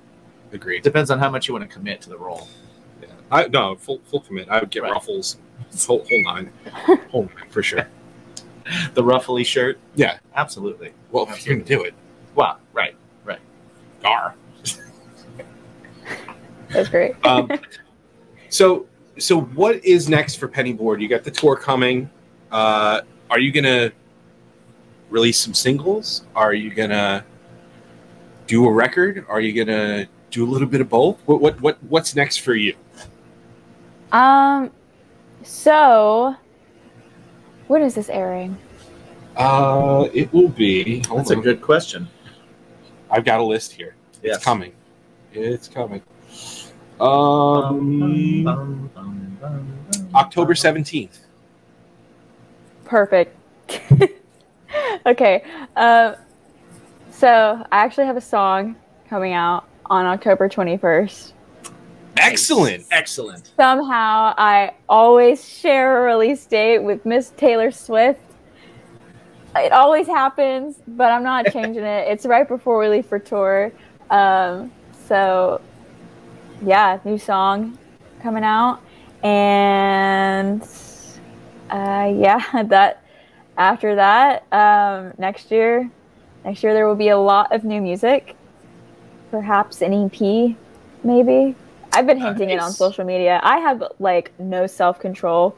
Agreed. 0.53 0.81
depends 0.83 1.11
on 1.11 1.19
how 1.19 1.29
much 1.29 1.47
you 1.47 1.53
want 1.53 1.69
to 1.69 1.73
commit 1.75 2.01
to 2.01 2.09
the 2.09 2.17
role. 2.17 2.47
Yeah. 3.01 3.09
I 3.31 3.47
no 3.49 3.75
full 3.75 3.99
full 4.05 4.21
commit. 4.21 4.47
I 4.49 4.59
would 4.59 4.71
get 4.71 4.81
Right. 4.83 4.91
ruffles, 4.93 5.37
whole, 5.85 5.99
whole 6.09 6.23
nine, 6.23 6.51
whole 7.11 7.23
nine 7.35 7.49
for 7.49 7.61
sure. 7.61 7.87
The 8.93 9.03
ruffly 9.03 9.43
shirt. 9.43 9.77
Yeah. 9.95 10.17
Absolutely. 10.35 10.91
Well, 11.11 11.27
if 11.29 11.45
you're 11.45 11.55
gonna 11.55 11.67
do 11.67 11.83
it, 11.83 11.93
Wow. 12.33 12.57
Right. 12.73 12.95
Right, 13.23 13.39
gar. 14.01 14.35
That's 16.69 16.89
great. 16.89 17.15
Um, 17.25 17.49
so 18.49 18.87
so 19.17 19.41
what 19.41 19.83
is 19.85 20.09
next 20.09 20.35
for 20.35 20.47
Pennyboard? 20.47 21.01
You 21.01 21.07
got 21.07 21.23
the 21.23 21.31
tour 21.31 21.55
coming. 21.55 22.09
Uh, 22.51 23.01
are 23.29 23.39
you 23.39 23.51
gonna 23.51 23.91
release 25.09 25.39
some 25.39 25.53
singles? 25.53 26.25
Are 26.35 26.53
you 26.53 26.73
gonna 26.73 27.25
do 28.47 28.65
a 28.65 28.71
record? 28.71 29.25
Are 29.29 29.39
you 29.39 29.53
gonna 29.53 30.07
do 30.31 30.45
a 30.45 30.49
little 30.49 30.67
bit 30.67 30.81
of 30.81 30.89
both? 30.89 31.19
What 31.25 31.41
what 31.41 31.61
what 31.61 31.83
what's 31.83 32.15
next 32.15 32.37
for 32.37 32.55
you? 32.55 32.75
Um, 34.11 34.71
so 35.43 36.35
when 37.67 37.81
is 37.81 37.95
this 37.95 38.09
airing? 38.09 38.57
Uh, 39.35 40.07
it 40.13 40.31
will 40.31 40.49
be. 40.49 41.03
hold 41.07 41.19
That's 41.19 41.31
a 41.31 41.35
good 41.35 41.61
question. 41.61 42.07
I've 43.11 43.25
got 43.25 43.39
a 43.39 43.43
list 43.43 43.73
here. 43.73 43.95
Yes. 44.23 44.37
It's 44.37 44.45
coming. 44.45 44.71
It's 45.33 45.67
coming. 45.67 46.01
Um, 46.99 48.89
October 50.15 50.55
seventeenth. 50.55 51.19
Perfect. 52.85 53.35
okay. 55.05 55.43
Uh, 55.75 56.15
so 57.11 57.65
I 57.71 57.77
actually 57.83 58.05
have 58.05 58.17
a 58.17 58.21
song 58.21 58.75
coming 59.09 59.33
out 59.33 59.67
on 59.85 60.05
October 60.05 60.49
21st. 60.49 61.31
Excellent. 62.17 62.85
Excellent. 62.91 63.51
Somehow 63.57 64.33
I 64.37 64.73
always 64.87 65.47
share 65.47 66.01
a 66.01 66.13
release 66.13 66.45
date 66.45 66.79
with 66.79 67.05
Miss 67.05 67.31
Taylor 67.31 67.71
Swift. 67.71 68.21
It 69.55 69.71
always 69.71 70.07
happens, 70.07 70.77
but 70.87 71.11
I'm 71.11 71.23
not 71.23 71.45
changing 71.53 71.83
it. 71.83 72.07
It's 72.07 72.25
right 72.25 72.47
before 72.47 72.79
we 72.79 72.87
leave 72.87 73.05
for 73.05 73.19
tour. 73.19 73.71
Um, 74.09 74.71
so, 75.07 75.61
yeah, 76.63 76.99
new 77.05 77.17
song 77.17 77.77
coming 78.21 78.43
out. 78.43 78.81
And 79.23 80.61
uh, 81.69 82.13
yeah, 82.15 82.63
that 82.67 83.03
after 83.57 83.95
that, 83.95 84.45
um, 84.51 85.13
next 85.17 85.51
year, 85.51 85.89
next 86.43 86.63
year 86.63 86.73
there 86.73 86.87
will 86.87 86.95
be 86.95 87.09
a 87.09 87.17
lot 87.17 87.53
of 87.53 87.63
new 87.63 87.81
music. 87.81 88.35
Perhaps 89.31 89.81
an 89.81 89.93
EP, 89.93 90.55
maybe. 91.03 91.55
I've 91.95 92.05
been 92.07 92.19
hinting 92.19 92.49
it 92.49 92.59
on 92.59 92.71
social 92.71 93.05
media. 93.05 93.39
I 93.43 93.57
have 93.59 93.83
like 93.99 94.31
no 94.39 94.67
self 94.67 94.99
control. 94.99 95.57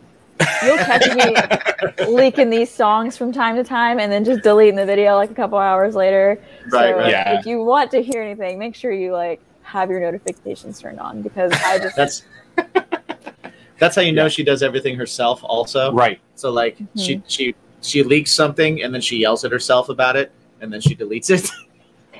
You'll 0.63 0.77
catch 0.77 1.15
me 1.15 2.05
leaking 2.07 2.49
these 2.51 2.69
songs 2.69 3.17
from 3.17 3.31
time 3.33 3.55
to 3.55 3.63
time 3.63 3.99
and 3.99 4.11
then 4.11 4.23
just 4.23 4.43
deleting 4.43 4.75
the 4.75 4.85
video 4.85 5.15
like 5.15 5.31
a 5.31 5.33
couple 5.33 5.57
hours 5.57 5.95
later. 5.95 6.39
Right, 6.69 6.91
so 6.93 6.97
right. 6.97 7.09
Yeah. 7.09 7.39
if 7.39 7.45
you 7.45 7.63
want 7.63 7.89
to 7.91 8.03
hear 8.03 8.21
anything, 8.21 8.59
make 8.59 8.75
sure 8.75 8.91
you 8.91 9.13
like 9.13 9.41
have 9.63 9.89
your 9.89 9.99
notifications 9.99 10.79
turned 10.79 10.99
on 10.99 11.21
because 11.21 11.51
I 11.53 11.79
just 11.79 11.95
That's 11.95 12.23
that's 13.79 13.95
how 13.95 14.01
you 14.01 14.11
know 14.11 14.29
she 14.29 14.43
does 14.43 14.61
everything 14.63 14.95
herself. 14.95 15.41
Also, 15.43 15.91
Right. 15.93 16.19
So 16.35 16.51
like 16.51 16.77
Mm-hmm. 16.77 16.99
she 16.99 17.23
she 17.27 17.55
she 17.81 18.03
leaks 18.03 18.31
something 18.31 18.81
and 18.83 18.93
then 18.93 19.01
she 19.01 19.17
yells 19.17 19.43
at 19.43 19.51
herself 19.51 19.89
about 19.89 20.15
it 20.15 20.31
and 20.61 20.71
then 20.71 20.81
she 20.81 20.95
deletes 20.95 21.29
it. 21.29 21.49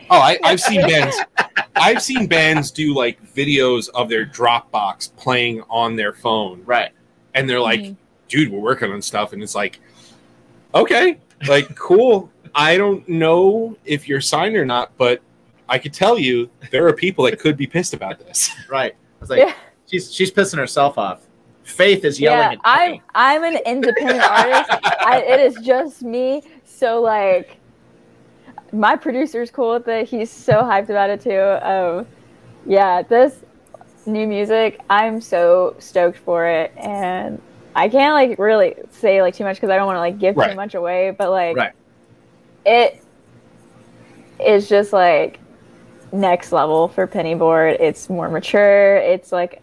Oh, 0.10 0.20
I, 0.20 0.38
I've 0.44 0.60
seen 0.60 0.82
bands. 0.82 1.18
I've 1.76 2.02
seen 2.02 2.28
bands 2.28 2.72
do 2.72 2.94
like 2.94 3.22
videos 3.34 3.90
of 3.94 4.10
their 4.10 4.26
Dropbox 4.26 5.16
playing 5.16 5.62
on 5.70 5.96
their 5.96 6.14
phone, 6.14 6.64
Right. 6.66 6.92
and 7.34 7.50
they're 7.50 7.60
like, 7.60 7.80
Mhm. 7.82 7.96
"Dude, 8.28 8.52
we're 8.52 8.60
working 8.60 8.92
on 8.92 9.02
stuff," 9.02 9.34
and 9.34 9.44
it's 9.44 9.56
like, 9.56 9.80
"Okay, 10.74 11.18
like 11.48 11.76
cool." 11.76 12.30
I 12.56 12.78
don't 12.78 13.08
know 13.08 13.78
if 13.86 14.08
you're 14.08 14.22
signed 14.22 14.56
or 14.56 14.66
not, 14.66 14.92
but 14.98 15.22
I 15.70 15.78
could 15.78 15.94
tell 15.94 16.18
you 16.18 16.50
there 16.72 16.88
are 16.88 16.94
people 16.94 17.26
that 17.26 17.40
could 17.40 17.58
be 17.58 17.68
pissed 17.68 17.94
about 17.94 18.20
this. 18.20 18.50
Right. 18.70 18.94
I 18.94 19.20
was 19.20 19.30
like, 19.30 19.40
Yeah. 19.40 19.54
she's 19.90 20.12
she's 20.14 20.32
pissing 20.32 20.58
herself 20.58 20.98
off. 20.98 21.20
Faith 21.64 22.06
is 22.06 22.20
yelling 22.20 22.40
yeah, 22.40 22.52
at 22.54 22.60
I'm 22.64 22.92
me. 22.94 23.02
I'm 23.14 23.44
an 23.44 23.58
independent 23.66 24.22
artist. 24.24 24.70
I, 25.02 25.22
it 25.28 25.40
is 25.42 25.56
just 25.64 26.02
me. 26.02 26.42
So 26.64 27.02
like, 27.02 27.57
my 28.78 28.96
producer's 28.96 29.52
cool 29.52 29.74
with 29.74 29.88
it. 29.88 30.08
He's 30.08 30.30
so 30.32 30.54
hyped 30.62 30.90
about 30.90 31.10
it 31.10 31.22
too. 31.22 31.40
Um, 31.68 32.08
yeah, 32.66 33.02
this 33.02 33.36
new 34.06 34.28
music, 34.28 34.80
I'm 34.90 35.20
so 35.22 35.76
stoked 35.80 36.18
for 36.20 36.46
it, 36.48 36.72
and 36.78 37.42
I 37.76 37.90
can't 37.90 38.14
like 38.14 38.40
really 38.40 38.76
say 38.92 39.22
like 39.22 39.36
too 39.36 39.44
much 39.44 39.58
because 39.58 39.70
I 39.70 39.76
don't 39.78 39.86
want 39.86 39.98
to 39.98 40.02
like 40.02 40.20
give 40.20 40.36
Right. 40.38 40.52
too 40.52 40.56
much 40.56 40.76
away. 40.76 41.12
But 41.12 41.30
like, 41.32 41.56
Right. 41.58 41.72
it 42.66 43.04
is 44.46 44.70
just 44.70 44.94
like 44.94 45.40
next 46.12 46.52
level 46.52 46.88
for 46.88 47.08
Pennyboard. 47.08 47.78
It's 47.80 48.10
more 48.10 48.30
mature. 48.30 48.98
It's 48.98 49.32
like 49.32 49.62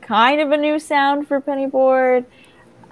kind 0.00 0.40
of 0.40 0.50
a 0.52 0.56
new 0.56 0.78
sound 0.78 1.28
for 1.28 1.40
Pennyboard. 1.40 2.24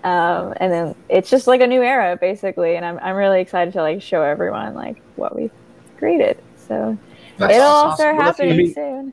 Um, 0.05 0.55
and 0.59 0.73
then 0.73 0.95
it's 1.09 1.29
just 1.31 1.47
like 1.47 1.61
a 1.61 1.67
new 1.67 1.83
era 1.83 2.17
basically, 2.21 2.77
and 2.77 2.85
I'm 2.85 2.99
I'm 3.01 3.17
really 3.17 3.41
excited 3.41 3.73
to 3.75 3.83
like 3.83 4.01
show 4.03 4.23
everyone 4.23 4.75
like 4.75 5.01
what 5.17 5.35
we've 5.35 5.51
created. 5.99 6.41
So 6.57 6.97
That's 7.39 7.55
it'll 7.55 7.67
all 7.69 7.97
start 7.97 8.17
Well, 8.17 8.29
if 8.31 8.39
you- 8.39 8.45
happening 8.45 8.73
soon. 8.75 9.13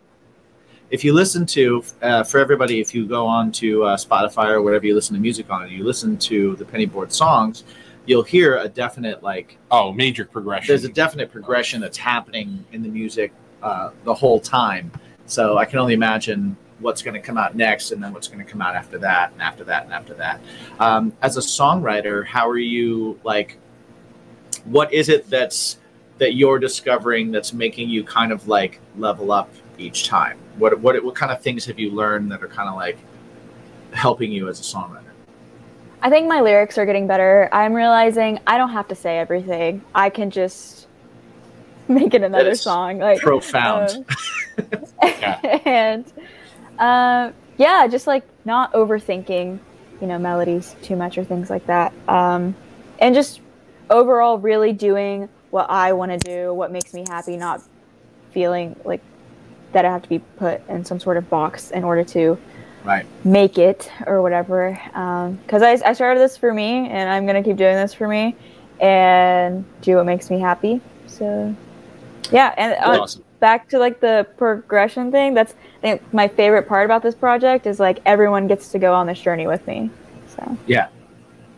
if 0.92 1.04
you 1.04 1.14
listen 1.14 1.46
to 1.48 1.84
uh, 2.02 2.24
for 2.24 2.40
everybody 2.40 2.80
if 2.80 2.94
you 2.94 3.08
go 3.08 3.26
on 3.26 3.52
to 3.54 3.84
uh, 3.84 3.98
spotify 3.98 4.50
or 4.50 4.62
wherever 4.62 4.86
you 4.86 4.94
listen 4.94 5.16
to 5.16 5.20
music 5.22 5.50
on 5.50 5.68
you 5.72 5.84
listen 5.84 6.16
to 6.18 6.56
the 6.58 6.66
Pennyboard 6.66 7.12
songs 7.12 7.64
you'll 8.06 8.22
hear 8.24 8.58
a 8.58 8.68
definite 8.70 9.24
like 9.24 9.58
Oh, 9.72 9.92
major 9.92 10.26
progression. 10.26 10.68
there's 10.68 10.84
a 10.84 10.90
definite 10.90 11.32
progression 11.32 11.82
that's 11.82 11.98
happening 11.98 12.64
in 12.72 12.84
the 12.84 12.90
music 12.90 13.32
uh, 13.64 13.90
the 14.04 14.14
whole 14.14 14.40
time 14.40 14.92
so 15.26 15.58
i 15.58 15.66
can 15.66 15.80
only 15.80 15.96
imagine 15.96 16.56
what's 16.80 17.02
going 17.02 17.14
to 17.14 17.20
come 17.20 17.38
out 17.38 17.56
next 17.56 17.92
and 17.92 18.04
then 18.04 18.14
what's 18.14 18.28
going 18.28 18.44
to 18.44 18.50
come 18.50 18.62
out 18.62 18.76
after 18.76 18.98
that 18.98 19.32
and 19.32 19.42
after 19.42 19.64
that 19.64 19.84
and 19.84 19.94
after 19.94 20.14
that 20.14 20.42
um, 20.80 21.14
as 21.22 21.38
a 21.38 21.42
songwriter 21.42 22.26
how 22.26 22.50
are 22.50 22.58
you 22.58 23.20
like 23.24 23.58
what 24.66 24.92
is 24.94 25.10
it 25.10 25.30
that's 25.30 25.78
that 26.18 26.36
you're 26.36 26.60
discovering 26.60 27.32
that's 27.32 27.54
making 27.54 27.90
you 27.90 28.04
kind 28.04 28.32
of 28.32 28.48
like 28.48 28.80
level 28.98 29.32
up 29.32 29.50
each 29.78 30.06
time 30.06 30.38
what 30.58 30.78
what 30.80 31.02
what 31.04 31.16
kind 31.16 31.32
of 31.32 31.42
things 31.42 31.66
have 31.66 31.80
you 31.80 31.92
learned 31.92 32.32
that 32.32 32.44
are 32.44 32.48
kind 32.48 32.70
of 32.70 32.76
like 32.76 32.98
helping 33.92 34.32
you 34.32 34.50
as 34.50 34.60
a 34.60 34.64
songwriter 34.64 35.06
I 36.02 36.10
think 36.12 36.28
my 36.28 36.40
lyrics 36.40 36.78
are 36.78 36.86
getting 36.86 37.08
better. 37.08 37.50
I'm 37.52 37.74
realizing 37.74 38.40
I 38.46 38.60
don't 38.60 38.70
have 38.70 38.88
to 38.90 38.96
say 38.96 39.18
everything. 39.18 39.82
I 39.96 40.12
can 40.12 40.30
just 40.30 40.86
make 41.88 42.14
it 42.14 42.22
another 42.22 42.54
song. 42.54 43.00
Like 43.00 43.22
profound 43.22 44.06
um, 45.02 45.40
and 45.66 46.14
uh, 46.80 47.32
yeah, 47.58 47.88
just 47.88 48.08
like 48.08 48.24
not 48.46 48.74
overthinking, 48.74 49.60
you 50.02 50.08
know, 50.08 50.20
melodies 50.20 50.76
too 50.82 50.96
much 50.96 51.18
or 51.18 51.24
things 51.24 51.50
like 51.50 51.66
that. 51.68 51.94
Um, 52.08 52.56
and 53.00 53.16
just 53.16 53.42
overall, 53.90 54.38
really 54.38 54.74
doing 54.74 55.30
what 55.52 55.70
I 55.70 55.94
want 55.94 56.12
to 56.12 56.18
do, 56.18 56.54
what 56.54 56.72
makes 56.72 56.94
me 56.94 57.06
happy, 57.08 57.38
not 57.38 57.62
feeling 58.32 58.76
like 58.84 59.02
that 59.72 59.86
I 59.86 59.92
have 59.92 60.04
to 60.04 60.10
be 60.10 60.20
put 60.20 60.68
in 60.70 60.86
some 60.86 61.00
sort 61.00 61.18
of 61.18 61.30
box 61.30 61.72
in 61.72 61.84
order 61.84 62.04
to 62.06 62.38
right 62.86 63.06
make 63.26 63.58
it 63.58 63.92
or 64.06 64.22
whatever. 64.22 64.80
Because 65.44 65.62
I, 65.62 65.72
I 65.86 65.94
started 65.94 66.20
this 66.20 66.38
for 66.38 66.54
me, 66.54 66.88
and 66.88 67.10
I'm 67.10 67.26
gonna 67.26 67.44
keep 67.44 67.58
doing 67.58 67.76
this 67.76 67.94
for 67.94 68.08
me, 68.08 68.36
and 68.80 69.66
do 69.82 69.98
what 69.98 70.06
makes 70.06 70.30
me 70.30 70.40
happy. 70.40 70.82
So, 71.08 71.54
yeah, 72.32 72.54
and 72.58 72.74
uh, 72.74 73.02
awesome. 73.02 73.25
Back 73.46 73.70
to 73.70 73.80
like 73.80 74.00
the 74.00 74.28
progression 74.38 75.12
thing. 75.12 75.34
That's 75.34 75.54
I 75.78 75.82
think 75.82 76.14
my 76.14 76.28
favorite 76.28 76.68
part 76.68 76.86
about 76.86 77.04
this 77.04 77.16
project 77.16 77.68
is 77.68 77.80
like 77.80 78.00
everyone 78.06 78.48
gets 78.48 78.72
to 78.72 78.80
go 78.80 78.94
on 78.94 79.08
this 79.08 79.20
journey 79.20 79.48
with 79.48 79.66
me. 79.68 79.90
So 80.28 80.58
yeah, 80.66 80.88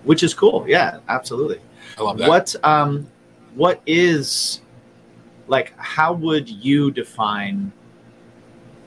which 0.04 0.22
is 0.24 0.34
cool 0.34 0.66
yeah 0.68 1.00
absolutely 1.08 1.60
I 1.98 2.02
love 2.04 2.18
that. 2.18 2.30
What 2.30 2.56
um 2.64 3.08
what 3.56 3.82
is 3.86 4.62
like 5.48 5.74
how 5.78 6.14
would 6.14 6.50
you 6.50 6.92
define 6.92 7.72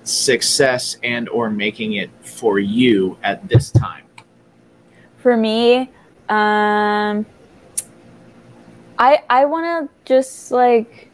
success 0.03 0.97
and 1.03 1.29
or 1.29 1.49
making 1.51 1.95
it 1.95 2.11
for 2.23 2.59
you 2.59 3.17
at 3.23 3.49
this 3.49 3.71
time? 3.71 4.05
for 5.21 5.37
me, 5.37 5.91
um, 6.29 7.27
I 8.99 9.23
I 9.29 9.45
want 9.45 9.89
to 9.89 9.95
just 10.05 10.51
like 10.51 11.11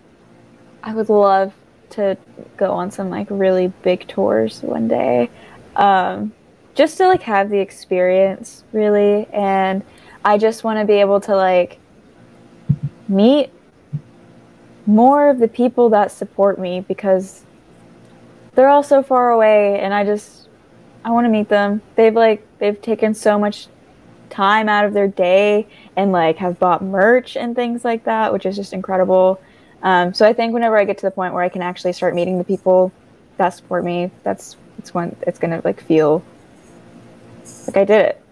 I 0.83 0.95
would 0.95 1.09
love 1.09 1.53
to 1.91 2.17
go 2.57 2.73
on 2.73 2.91
some 2.91 3.11
like 3.11 3.27
really 3.31 3.69
big 3.83 4.07
tours 4.09 4.63
one 4.63 4.89
day, 4.89 5.31
um, 5.77 6.33
just 6.75 6.97
to 6.99 7.09
like 7.09 7.23
have 7.23 7.51
the 7.51 7.59
experience 7.59 8.65
really, 8.73 9.27
and 9.33 9.83
I 10.25 10.39
just 10.39 10.65
want 10.65 10.79
to 10.79 10.85
be 10.85 10.95
able 10.95 11.21
to 11.23 11.37
like 11.37 11.79
meet 13.09 13.51
more 14.87 15.29
of 15.31 15.39
the 15.39 15.49
people 15.49 15.89
that 15.91 16.13
support 16.13 16.59
me 16.59 16.81
because 16.81 17.45
they're 18.55 18.69
all 18.69 18.83
so 18.83 19.03
far 19.03 19.31
away, 19.31 19.81
and 19.81 19.93
I 19.93 20.05
just 20.05 20.49
I 21.05 21.11
want 21.11 21.25
to 21.27 21.31
meet 21.31 21.49
them. 21.49 21.83
They've 21.95 22.15
like 22.15 22.47
they've 22.59 22.81
taken 22.81 23.15
so 23.15 23.39
much 23.39 23.69
time 24.29 24.69
out 24.69 24.85
of 24.85 24.93
their 24.93 25.09
day 25.09 25.67
and 25.97 26.13
like 26.13 26.37
have 26.37 26.59
bought 26.59 26.83
merch 26.83 27.37
and 27.37 27.55
things 27.55 27.85
like 27.85 28.05
that, 28.05 28.33
which 28.33 28.45
is 28.45 28.57
just 28.57 28.73
incredible. 28.73 29.41
Um, 29.83 30.15
so 30.15 30.27
I 30.27 30.33
think 30.33 30.53
whenever 30.53 30.77
I 30.77 30.85
get 30.85 30.99
to 30.99 31.07
the 31.07 31.11
point 31.11 31.35
where 31.35 31.43
I 31.43 31.49
can 31.49 31.63
actually 31.63 31.93
start 31.93 32.15
meeting 32.15 32.39
the 32.39 32.45
people 32.45 32.93
that 33.37 33.51
support 33.51 33.85
me, 33.85 34.11
that's 34.23 34.57
it's 34.79 34.95
when 34.95 35.15
it's 35.23 35.39
gonna 35.39 35.61
like 35.65 35.81
feel 35.81 36.23
like 37.67 37.77
I 37.77 37.85
did 37.85 38.01
it. 38.01 38.23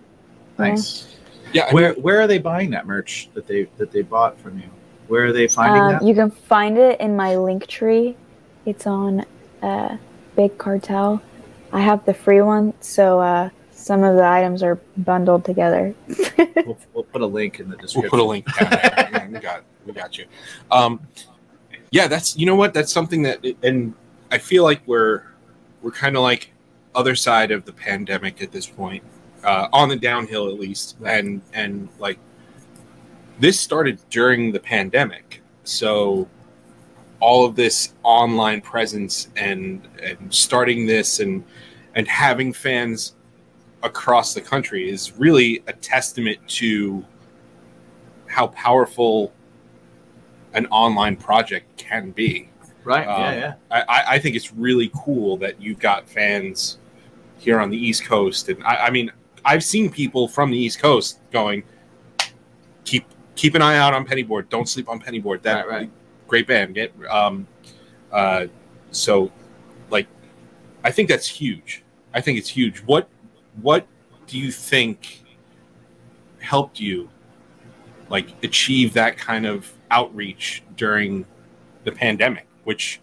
Yeah. 0.58 0.68
Nice. 0.68 1.16
Yeah, 1.52 1.66
I 1.70 1.72
Where 1.74 1.92
where 1.94 2.20
are 2.20 2.26
they 2.26 2.38
buying 2.38 2.70
that 2.70 2.86
merch 2.86 3.28
that 3.34 3.46
they 3.46 3.64
that 3.78 3.92
they 3.92 4.02
bought 4.02 4.38
from 4.40 4.58
you? 4.58 4.68
Where 5.08 5.26
are 5.26 5.32
they 5.32 5.46
finding 5.46 5.82
Um, 5.82 5.92
that? 5.92 6.02
you 6.02 6.14
can 6.14 6.30
find 6.30 6.78
it 6.78 7.00
in 7.00 7.14
my 7.14 7.34
Linktree. 7.34 8.16
It's 8.66 8.86
on 8.86 9.24
uh, 9.62 9.96
Big 10.34 10.56
Cartel. 10.58 11.22
I 11.72 11.80
have 11.80 12.04
the 12.06 12.14
free 12.14 12.40
one, 12.40 12.72
so 12.80 13.20
uh, 13.20 13.50
some 13.70 14.02
of 14.02 14.16
the 14.16 14.24
items 14.24 14.62
are 14.62 14.76
bundled 14.96 15.44
together. 15.44 15.94
we'll, 16.38 16.78
we'll 16.94 17.04
put 17.04 17.20
a 17.20 17.26
link 17.26 17.60
in 17.60 17.68
the 17.68 17.76
description. 17.76 18.02
We'll 18.02 18.10
put 18.10 18.20
a 18.20 18.24
link 18.24 18.46
down 18.58 18.70
there. 18.70 19.08
Yeah, 19.12 19.28
we 19.28 19.38
got 19.38 19.64
we 19.86 19.92
got 19.92 20.16
you. 20.16 20.24
Um, 20.70 21.00
yeah, 21.94 22.08
that's 22.08 22.36
you 22.36 22.44
know 22.44 22.56
what? 22.56 22.74
That's 22.74 22.92
something 22.92 23.22
that 23.22 23.46
and 23.62 23.94
I 24.32 24.38
feel 24.38 24.64
like 24.64 24.82
we're 24.84 25.22
we're 25.80 25.92
kind 25.92 26.16
of 26.16 26.22
like 26.24 26.50
other 26.92 27.14
side 27.14 27.52
of 27.52 27.64
the 27.64 27.72
pandemic 27.72 28.42
at 28.42 28.50
this 28.50 28.66
point, 28.66 29.04
uh, 29.44 29.68
on 29.72 29.88
the 29.88 29.94
downhill 29.94 30.48
at 30.48 30.58
least, 30.58 30.96
and 31.06 31.40
and 31.52 31.88
like 32.00 32.18
this 33.38 33.60
started 33.60 34.00
during 34.10 34.50
the 34.50 34.58
pandemic, 34.58 35.40
so 35.62 36.28
all 37.20 37.46
of 37.46 37.54
this 37.54 37.94
online 38.02 38.60
presence 38.60 39.28
and 39.36 39.86
and 40.02 40.34
starting 40.34 40.86
this 40.86 41.20
and 41.20 41.44
and 41.94 42.08
having 42.08 42.52
fans 42.52 43.14
across 43.84 44.34
the 44.34 44.40
country 44.40 44.90
is 44.90 45.12
really 45.12 45.62
a 45.68 45.72
testament 45.72 46.40
to 46.48 47.04
how 48.26 48.48
powerful 48.48 49.32
an 50.54 50.66
online 50.66 51.16
project 51.16 51.76
can 51.76 52.10
be. 52.12 52.48
Right. 52.84 53.06
Um, 53.06 53.20
yeah, 53.20 53.54
yeah. 53.70 53.84
I, 53.88 54.04
I- 54.14 54.18
think 54.18 54.36
it's 54.36 54.52
really 54.52 54.90
cool 54.94 55.36
that 55.38 55.60
you've 55.60 55.78
got 55.78 56.08
fans 56.08 56.78
here 57.38 57.60
on 57.60 57.70
the 57.70 57.76
East 57.76 58.04
Coast, 58.04 58.48
and 58.48 58.62
I, 58.64 58.86
I 58.86 58.90
mean, 58.90 59.10
I've 59.44 59.64
seen 59.64 59.90
people 59.90 60.28
from 60.28 60.50
the 60.50 60.56
East 60.58 60.78
Coast 60.78 61.20
going, 61.30 61.64
"Keep 62.84 63.06
keep 63.36 63.54
an 63.54 63.62
eye 63.62 63.76
out 63.76 63.92
on 63.94 64.06
Pennyboard. 64.06 64.48
Don't 64.48 64.68
sleep 64.68 64.88
on 64.88 65.00
Pennyboard. 65.00 65.42
That 65.42 65.66
Right, 65.66 65.80
right. 65.80 65.90
great 66.28 66.46
band." 66.46 66.74
Get 66.74 66.92
um, 67.10 67.46
uh, 68.12 68.46
so 68.90 69.30
like, 69.90 70.06
I 70.84 70.90
think 70.90 71.08
that's 71.08 71.26
huge. 71.26 71.82
I 72.14 72.20
think 72.20 72.38
it's 72.38 72.48
huge. 72.48 72.78
What 72.80 73.08
what 73.60 73.86
do 74.26 74.38
you 74.38 74.50
think 74.52 75.22
helped 76.40 76.78
you 76.80 77.08
like 78.10 78.28
achieve 78.44 78.92
that 78.92 79.16
kind 79.16 79.46
of 79.46 79.72
outreach 79.90 80.62
during 80.76 81.24
the 81.84 81.92
pandemic 81.92 82.46
which 82.64 83.00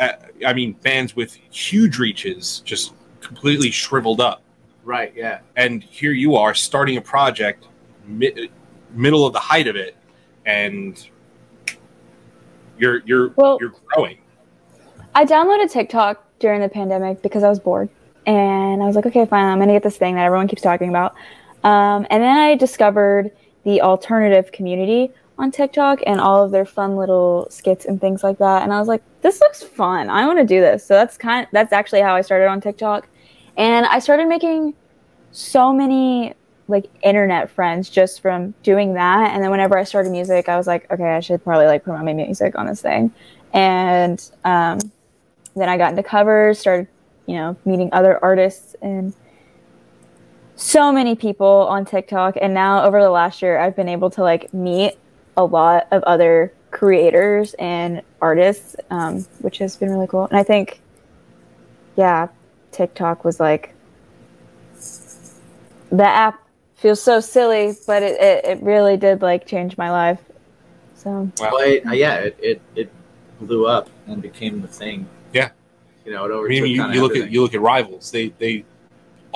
uh, 0.00 0.12
i 0.46 0.52
mean 0.52 0.72
bands 0.82 1.16
with 1.16 1.34
huge 1.50 1.98
reaches 1.98 2.60
just 2.64 2.92
completely 3.20 3.70
shriveled 3.70 4.20
up 4.20 4.42
Right. 4.84 5.12
Yeah. 5.16 5.40
and 5.56 5.82
here 5.82 6.12
you 6.12 6.36
are 6.36 6.54
starting 6.54 6.96
a 6.96 7.00
project 7.00 7.66
mi- 8.06 8.50
middle 8.92 9.26
of 9.26 9.32
the 9.32 9.40
height 9.40 9.66
of 9.66 9.74
it 9.76 9.96
and 10.44 11.08
you're 12.78 13.02
you're 13.04 13.32
Well- 13.36 13.58
you're 13.60 13.74
growing 13.92 14.18
I 15.14 15.24
downloaded 15.24 15.70
TikTok 15.70 16.22
during 16.40 16.60
the 16.60 16.68
pandemic 16.68 17.22
because 17.22 17.42
I 17.42 17.48
was 17.48 17.58
bored, 17.58 17.88
and 18.26 18.82
I 18.82 18.86
was 18.86 18.96
like, 18.96 19.06
okay, 19.06 19.24
fine, 19.24 19.46
I'm 19.46 19.58
gonna 19.58 19.72
get 19.72 19.82
this 19.82 19.96
thing 19.96 20.14
that 20.16 20.26
everyone 20.26 20.46
keeps 20.46 20.60
talking 20.60 20.90
about. 20.90 21.14
Um, 21.64 22.06
and 22.10 22.22
then 22.22 22.36
I 22.36 22.54
discovered 22.54 23.30
the 23.64 23.80
alternative 23.80 24.52
community 24.52 25.10
on 25.38 25.50
TikTok 25.50 26.00
and 26.06 26.20
all 26.20 26.42
of 26.44 26.50
their 26.50 26.64
fun 26.64 26.96
little 26.96 27.46
skits 27.50 27.84
and 27.84 28.00
things 28.00 28.22
like 28.22 28.38
that. 28.38 28.62
And 28.62 28.72
I 28.72 28.78
was 28.78 28.88
like, 28.88 29.02
this 29.20 29.40
looks 29.40 29.62
fun. 29.62 30.08
I 30.08 30.26
want 30.26 30.38
to 30.38 30.44
do 30.44 30.60
this. 30.60 30.84
So 30.84 30.94
that's 30.94 31.16
kind. 31.16 31.46
that's 31.52 31.72
actually 31.72 32.00
how 32.00 32.14
I 32.14 32.22
started 32.22 32.46
on 32.46 32.60
TikTok, 32.60 33.08
and 33.56 33.86
I 33.86 33.98
started 33.98 34.28
making 34.28 34.74
so 35.32 35.72
many 35.72 36.34
like 36.68 36.86
internet 37.02 37.50
friends 37.50 37.88
just 37.88 38.20
from 38.20 38.54
doing 38.62 38.94
that. 38.94 39.32
And 39.32 39.42
then 39.42 39.50
whenever 39.50 39.78
I 39.78 39.84
started 39.84 40.10
music, 40.10 40.48
I 40.48 40.56
was 40.56 40.66
like, 40.66 40.90
okay, 40.90 41.14
I 41.14 41.20
should 41.20 41.42
probably 41.44 41.66
like 41.66 41.84
promote 41.84 42.04
my 42.04 42.12
music 42.12 42.56
on 42.58 42.66
this 42.66 42.82
thing. 42.82 43.12
And 43.52 44.30
um, 44.44 44.78
then 45.54 45.68
I 45.68 45.76
got 45.78 45.90
into 45.90 46.02
covers, 46.02 46.58
started, 46.58 46.88
you 47.26 47.36
know, 47.36 47.56
meeting 47.64 47.88
other 47.92 48.22
artists 48.22 48.74
and 48.82 49.14
so 50.56 50.90
many 50.90 51.14
people 51.14 51.66
on 51.68 51.84
TikTok. 51.84 52.36
And 52.40 52.52
now 52.52 52.84
over 52.84 53.00
the 53.00 53.10
last 53.10 53.42
year, 53.42 53.58
I've 53.58 53.76
been 53.76 53.88
able 53.88 54.10
to 54.10 54.22
like 54.22 54.52
meet 54.52 54.96
a 55.36 55.44
lot 55.44 55.86
of 55.90 56.02
other 56.04 56.52
creators 56.70 57.54
and 57.54 58.02
artists, 58.20 58.76
um, 58.90 59.22
which 59.40 59.58
has 59.58 59.76
been 59.76 59.90
really 59.90 60.06
cool. 60.06 60.26
And 60.26 60.38
I 60.38 60.42
think, 60.42 60.80
yeah, 61.96 62.28
TikTok 62.72 63.24
was 63.24 63.40
like 63.40 63.74
the 65.90 66.04
app 66.04 66.46
feels 66.74 67.02
so 67.02 67.20
silly, 67.20 67.74
but 67.86 68.02
it, 68.02 68.20
it, 68.20 68.44
it 68.44 68.62
really 68.62 68.96
did 68.96 69.22
like 69.22 69.46
change 69.46 69.78
my 69.78 69.90
life. 69.90 70.20
So 70.94 71.30
Well, 71.40 71.58
it, 71.58 71.82
yeah, 71.94 72.16
it, 72.16 72.36
it 72.40 72.62
it 72.74 72.90
blew 73.40 73.66
up 73.66 73.88
and 74.06 74.20
became 74.20 74.60
the 74.60 74.68
thing. 74.68 75.08
Yeah. 75.32 75.50
You 76.04 76.12
know, 76.12 76.24
it 76.26 76.44
I 76.44 76.48
mean, 76.48 76.66
you, 76.66 76.86
you 76.92 77.02
look 77.02 77.16
at 77.16 77.30
you 77.30 77.42
look 77.42 77.54
at 77.54 77.60
rivals. 77.60 78.10
They 78.10 78.28
they 78.38 78.64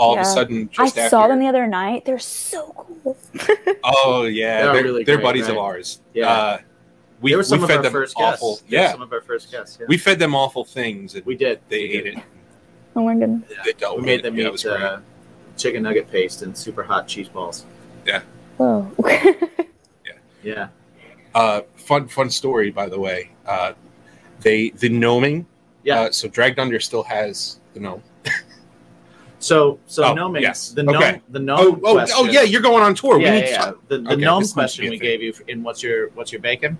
all 0.01 0.15
of 0.15 0.21
a 0.21 0.25
sudden 0.25 0.71
I 0.79 0.85
just 0.87 0.99
after. 0.99 1.11
saw 1.11 1.29
them 1.29 1.39
the 1.39 1.47
other 1.47 1.67
night. 1.67 2.05
They're 2.05 2.19
so 2.19 2.73
cool. 2.77 3.17
oh 3.85 4.25
yeah, 4.25 4.63
They're 4.65 4.73
they're, 4.73 4.83
really 4.85 5.05
they're 5.05 5.17
great, 5.17 5.25
buddies 5.25 5.49
of 5.49 5.57
ours. 5.59 6.01
Yeah. 6.15 6.29
Uh, 6.31 6.59
we 7.21 7.35
they 7.35 7.59
we 7.59 7.65
of 7.65 7.71
fed 7.71 7.83
them 7.85 7.93
first 7.93 8.15
awful. 8.17 8.55
guests. 8.57 8.65
Yeah, 8.69 8.93
some 8.93 9.03
of 9.03 9.13
our 9.13 9.21
first 9.21 9.51
guests. 9.51 9.77
Yeah. 9.81 9.87
we 9.89 9.99
fed 9.99 10.19
them 10.19 10.35
awful 10.35 10.65
things. 10.65 11.15
And 11.15 11.25
we 11.27 11.37
did. 11.37 11.61
they 11.69 11.81
We 11.81 11.85
ate 11.99 12.05
did. 12.05 12.19
it. 12.19 12.25
Oh 12.97 13.05
my 13.05 13.15
goodness. 13.15 13.43
They 13.65 13.73
dealt 13.75 13.97
We 13.97 14.01
with 14.01 14.07
made 14.07 14.21
it. 14.21 14.23
them 14.23 14.37
Yeah, 14.37 14.49
it 14.49 14.55
eat 14.55 14.67
uh, 14.67 15.01
chicken 15.57 15.83
nugget 15.83 16.11
paste 16.11 16.43
and 16.43 16.57
super 16.57 16.83
hot 16.83 17.07
cheese 17.07 17.29
balls. 17.29 17.67
Yeah. 18.07 18.23
Whoa. 18.57 18.91
Yeah. 20.43 20.69
Uh, 21.35 21.61
fun 21.77 22.09
fun 22.09 22.31
story, 22.31 22.71
by 22.71 22.89
the 22.89 22.99
way. 22.99 23.31
Uh, 23.47 23.75
they 24.41 24.71
the 24.71 24.89
gnoming. 24.89 25.47
Yeah. 25.85 26.01
Uh, 26.01 26.11
so 26.13 26.29
Dragged 26.29 26.59
Under 26.59 26.81
still 26.81 27.03
has 27.03 27.61
the 27.75 27.81
gnome. 27.81 28.03
So 29.41 29.79
so 29.87 30.05
Oh, 30.05 30.15
gnoming. 30.15 30.43
yes. 30.43 30.71
The 30.71 30.83
gnome. 30.83 30.97
Okay. 30.97 31.21
The 31.31 31.39
oh, 31.39 31.43
gnome. 31.43 31.59
Oh, 31.61 31.81
oh, 31.85 31.93
question- 31.95 32.17
oh 32.19 32.25
yeah, 32.31 32.43
you're 32.43 32.61
going 32.61 32.83
on 32.83 32.95
tour. 32.95 33.19
yeah, 33.19 33.19
we 33.19 33.25
yeah, 33.25 33.41
need 33.41 33.47
to 33.47 33.53
yeah. 33.53 33.73
The, 33.89 33.99
the 33.99 34.13
Okay, 34.13 34.17
gnome 34.23 34.43
this 34.43 34.49
needs 34.57 34.73
to 34.75 34.83
question 34.83 34.91
we 34.91 34.99
gave 34.99 35.23
you 35.23 35.33
in 35.49 35.63
what's 35.63 35.83
your 35.83 36.11
what's 36.11 36.31
your 36.31 36.41
bacon? 36.41 36.79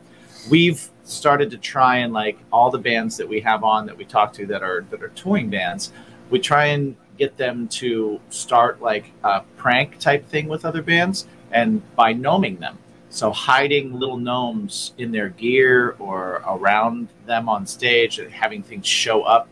We've 0.49 0.89
started 1.05 1.51
to 1.51 1.59
try 1.59 1.97
and 1.97 2.13
like 2.13 2.39
all 2.53 2.71
the 2.71 2.79
bands 2.79 3.17
that 3.17 3.29
we 3.29 3.41
have 3.41 3.65
on 3.65 3.87
that 3.87 3.97
we 3.97 4.05
talk 4.05 4.33
to 4.35 4.47
that 4.47 4.63
are 4.63 4.85
that 4.91 5.03
are 5.03 5.09
touring 5.09 5.51
bands, 5.51 5.93
we 6.31 6.39
try 6.39 6.67
and 6.67 6.95
get 7.19 7.37
them 7.37 7.67
to 7.69 8.21
start 8.31 8.81
like 8.81 9.11
a 9.25 9.41
prank 9.57 9.99
type 9.99 10.27
thing 10.29 10.49
with 10.49 10.65
other 10.65 10.83
bands 10.83 11.27
and 11.53 11.83
by 11.97 12.13
gnoming 12.13 12.57
them. 12.57 12.79
So 13.11 13.31
hiding 13.33 13.99
little 13.99 14.17
gnomes 14.17 14.93
in 14.99 15.11
their 15.13 15.31
gear 15.31 15.97
or 15.99 16.43
around 16.47 17.09
them 17.27 17.49
on 17.49 17.67
stage 17.67 18.19
and 18.21 18.31
having 18.31 18.63
things 18.63 18.87
show 18.87 19.23
up 19.23 19.49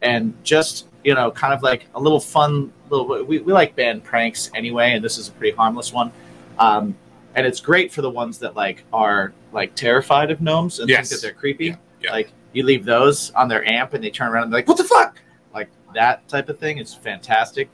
and 0.00 0.32
just 0.44 0.86
you 1.04 1.14
know 1.14 1.30
kind 1.30 1.52
of 1.54 1.62
like 1.62 1.86
a 1.94 2.00
little 2.00 2.20
fun 2.20 2.72
little 2.90 3.06
we, 3.24 3.38
we 3.38 3.52
like 3.52 3.74
band 3.76 4.04
pranks 4.04 4.50
anyway 4.54 4.92
and 4.92 5.04
this 5.04 5.16
is 5.18 5.28
a 5.28 5.32
pretty 5.32 5.56
harmless 5.56 5.92
one. 5.92 6.12
Um, 6.58 6.94
and 7.34 7.46
it's 7.46 7.60
great 7.60 7.92
for 7.92 8.02
the 8.02 8.10
ones 8.10 8.38
that 8.40 8.54
like 8.56 8.84
are 8.92 9.32
like 9.52 9.74
terrified 9.74 10.30
of 10.30 10.40
gnomes 10.40 10.78
and 10.80 10.88
Yes. 10.88 11.08
think 11.08 11.20
that 11.20 11.26
they're 11.26 11.34
creepy. 11.34 11.66
Yeah, 11.66 11.76
yeah. 12.02 12.12
like 12.12 12.32
you 12.52 12.64
leave 12.64 12.84
those 12.84 13.30
on 13.32 13.48
their 13.48 13.64
amp 13.70 13.94
and 13.94 14.02
they 14.02 14.10
turn 14.10 14.28
around 14.28 14.44
and 14.44 14.52
they're 14.52 14.58
like 14.60 14.68
what 14.68 14.76
the 14.78 14.84
fuck? 14.84 15.18
Like 15.54 15.68
that 15.94 16.26
type 16.28 16.48
of 16.48 16.58
thing 16.58 16.78
is 16.78 16.92
fantastic. 16.94 17.68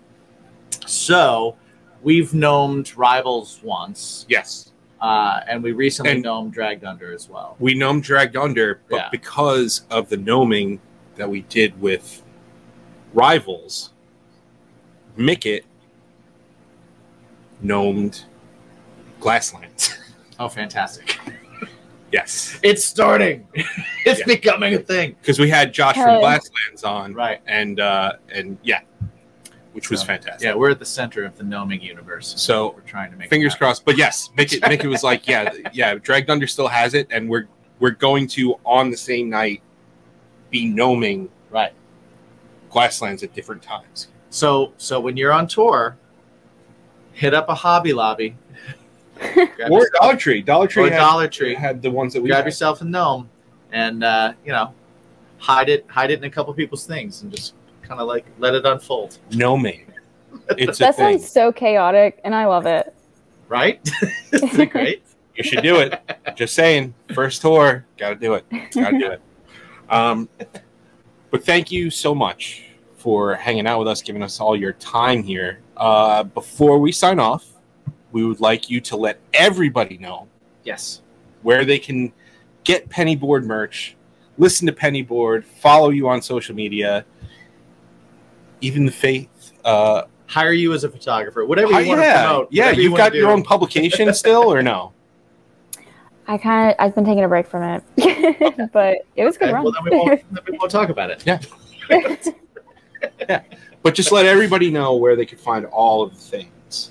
So 0.87 1.57
we've 2.03 2.35
gnomed 2.35 2.97
rivals 2.97 3.61
once. 3.62 4.27
Yes, 4.29 4.72
uh, 5.01 5.41
and 5.49 5.62
we 5.62 5.72
recently 5.72 6.12
And- 6.12 6.22
gnomed 6.22 6.53
dragged 6.53 6.85
under 6.85 7.12
as 7.12 7.29
well. 7.29 7.57
we 7.59 7.74
gnome 7.74 8.01
Dragged 8.01 8.37
Under, 8.37 8.81
but 8.89 8.97
Yeah. 8.97 9.09
because 9.11 9.83
of 9.91 10.09
the 10.09 10.16
gnoming 10.16 10.81
that 11.16 11.29
we 11.29 11.43
did 11.43 11.81
with 11.81 12.22
rivals, 13.17 13.93
Mickett 15.17 15.64
gnomed 17.62 18.25
Glasslands. 19.21 19.97
oh 20.39 20.49
fantastic 20.49 21.19
yes, 22.12 22.61
it's 22.62 22.85
starting 22.85 23.47
it's 24.05 24.21
Yeah. 24.21 24.27
becoming 24.27 24.75
a 24.75 24.79
thing 24.79 25.17
because 25.21 25.39
we 25.39 25.49
had 25.49 25.73
Josh 25.73 25.95
from 25.97 26.21
Glasslands 26.21 26.85
on, 26.85 27.14
right 27.14 27.41
and 27.47 27.81
uh, 27.81 28.12
and 28.33 28.59
yeah, 28.62 28.81
which 29.73 29.89
was 29.91 30.01
So, 30.01 30.07
fantastic. 30.07 30.43
yeah 30.47 30.55
we're 30.55 30.71
at 30.71 30.79
the 30.79 30.85
center 30.85 31.25
of 31.25 31.37
the 31.39 31.45
gnoming 31.45 31.81
universe 31.81 32.35
So, 32.41 32.73
we're 32.75 32.81
trying 32.83 33.11
to 33.11 33.17
make 33.17 33.31
fingers 33.31 33.55
happen. 33.55 33.67
crossed. 33.67 33.85
But 33.87 33.97
yes, 33.97 34.31
Mickey, 34.37 34.61
Mickey 34.69 34.87
was 34.87 35.03
like, 35.03 35.27
yeah, 35.27 35.51
yeah, 35.73 35.95
Dragged 35.95 36.29
Under 36.31 36.47
still 36.47 36.69
has 36.69 36.93
it, 36.95 37.09
and 37.11 37.29
we're 37.29 37.49
we're 37.81 37.91
going 37.91 38.27
to 38.29 38.55
on 38.64 38.91
the 38.91 38.97
same 38.97 39.31
night 39.31 39.62
be 40.51 40.67
gnoming 40.67 41.29
right 41.51 41.73
Glasslands 42.77 43.22
at 43.22 43.33
different 43.33 43.62
times. 43.62 44.09
So 44.29 44.72
so 44.77 45.01
when 45.01 45.16
you're 45.16 45.33
on 45.33 45.47
tour, 45.49 45.97
hit 47.12 47.33
up 47.33 47.49
a 47.49 47.55
Hobby 47.55 47.93
Lobby. 47.93 48.37
Or 49.18 49.81
yourself, 49.81 49.93
Dollar 49.95 50.16
Tree. 50.16 50.43
Dollar 50.43 50.66
Tree 50.66 50.83
or 50.85 50.91
had, 50.91 50.99
Dollar 50.99 51.27
Tree. 51.29 51.55
had 51.55 51.81
the 51.81 51.91
ones 51.91 52.12
that 52.12 52.20
we 52.22 52.29
grab 52.29 52.41
had. 52.41 52.45
yourself 52.49 52.83
a 52.83 52.85
gnome, 52.85 53.31
and 53.72 54.05
uh, 54.05 54.35
you 54.45 54.53
know, 54.53 54.74
hide 55.39 55.70
it 55.70 55.87
hide 55.89 56.11
it 56.11 56.18
in 56.18 56.24
a 56.24 56.31
couple 56.31 56.53
people's 56.53 56.87
things, 56.87 57.22
and 57.22 57.35
just 57.35 57.55
kind 57.81 57.99
of 57.99 58.07
like 58.07 58.27
let 58.39 58.55
it 58.55 58.66
unfold. 58.66 59.18
gnoming. 59.33 59.87
It's 60.51 60.79
a 60.81 60.85
that 60.85 60.97
thing. 60.97 61.18
sounds 61.18 61.31
so 61.31 61.51
chaotic, 61.51 62.20
and 62.24 62.35
I 62.35 62.45
love 62.45 62.66
it. 62.66 62.95
Right? 63.49 63.81
Isn't 64.33 64.61
it 64.61 64.70
great? 64.70 65.03
You 65.35 65.45
should 65.45 65.62
do 65.62 65.77
it. 65.77 65.99
Just 66.35 66.55
saying. 66.55 66.93
First 67.14 67.41
tour, 67.41 67.87
got 67.97 68.11
to 68.11 68.16
do 68.16 68.35
it. 68.35 68.45
Got 68.74 68.91
to 68.91 68.99
do 68.99 69.11
it. 69.12 69.20
Um, 69.89 70.29
but 71.31 71.45
thank 71.45 71.70
you 71.70 71.91
so 71.91 72.12
much 72.12 72.66
for 73.07 73.37
hanging 73.37 73.69
out 73.69 73.79
with 73.79 73.87
us, 73.87 74.03
giving 74.03 74.21
us 74.21 74.41
all 74.41 74.57
your 74.57 74.73
time 74.73 75.23
here. 75.23 75.61
Uh, 75.77 76.25
before 76.25 76.81
we 76.81 76.91
sign 76.91 77.21
off, 77.21 77.47
we 78.11 78.25
would 78.25 78.41
like 78.41 78.69
you 78.69 78.81
to 78.81 78.97
let 78.97 79.21
everybody 79.33 79.97
know 79.97 80.27
Yes. 80.65 81.03
where 81.43 81.65
they 81.65 81.79
can 81.79 82.13
get 82.65 82.89
Pennyboard 82.89 83.45
merch, 83.45 83.95
listen 84.39 84.67
to 84.67 84.73
Pennyboard, 84.73 85.45
follow 85.45 85.91
you 85.91 86.09
on 86.09 86.21
social 86.21 86.53
media, 86.57 87.05
even 88.61 88.85
the 88.85 88.91
faith. 88.91 89.53
Uh, 89.65 90.07
Hire 90.27 90.51
you 90.51 90.73
as 90.73 90.83
a 90.83 90.89
photographer, 90.89 91.47
whatever 91.47 91.71
you 91.81 91.87
oh, 91.87 91.87
want 91.87 92.01
to 92.01 92.05
yeah, 92.07 92.27
promote. 92.27 92.49
yeah. 92.51 92.71
you 92.73 92.83
You've 92.83 92.93
wanna 92.95 93.05
got 93.05 93.15
your 93.15 93.31
own 93.31 93.45
publication 93.45 94.13
still, 94.15 94.53
or 94.53 94.65
no? 94.65 94.93
I 96.27 96.39
kind 96.39 96.71
of 96.71 96.77
I've 96.81 96.93
been 96.97 97.05
taking 97.05 97.23
a 97.23 97.29
break 97.29 97.47
from 97.47 97.63
it, 97.63 98.71
but 98.73 98.97
it 99.15 99.25
was 99.25 99.37
a 99.37 99.39
good 99.39 99.53
run. 99.53 99.63
well, 99.63 99.73
then 99.73 99.85
we, 99.85 99.91
won't, 99.97 100.35
then 100.35 100.43
we 100.51 100.59
won't 100.59 100.73
talk 100.73 100.89
about 100.89 101.11
it. 101.11 101.23
Yeah. 101.25 101.39
But 103.83 103.95
just 103.95 104.11
let 104.11 104.27
everybody 104.27 104.72
know 104.72 104.97
where 104.97 105.14
they 105.14 105.24
can 105.24 105.39
find 105.39 105.64
all 105.66 106.03
of 106.03 106.11
the 106.11 106.18
things. 106.18 106.91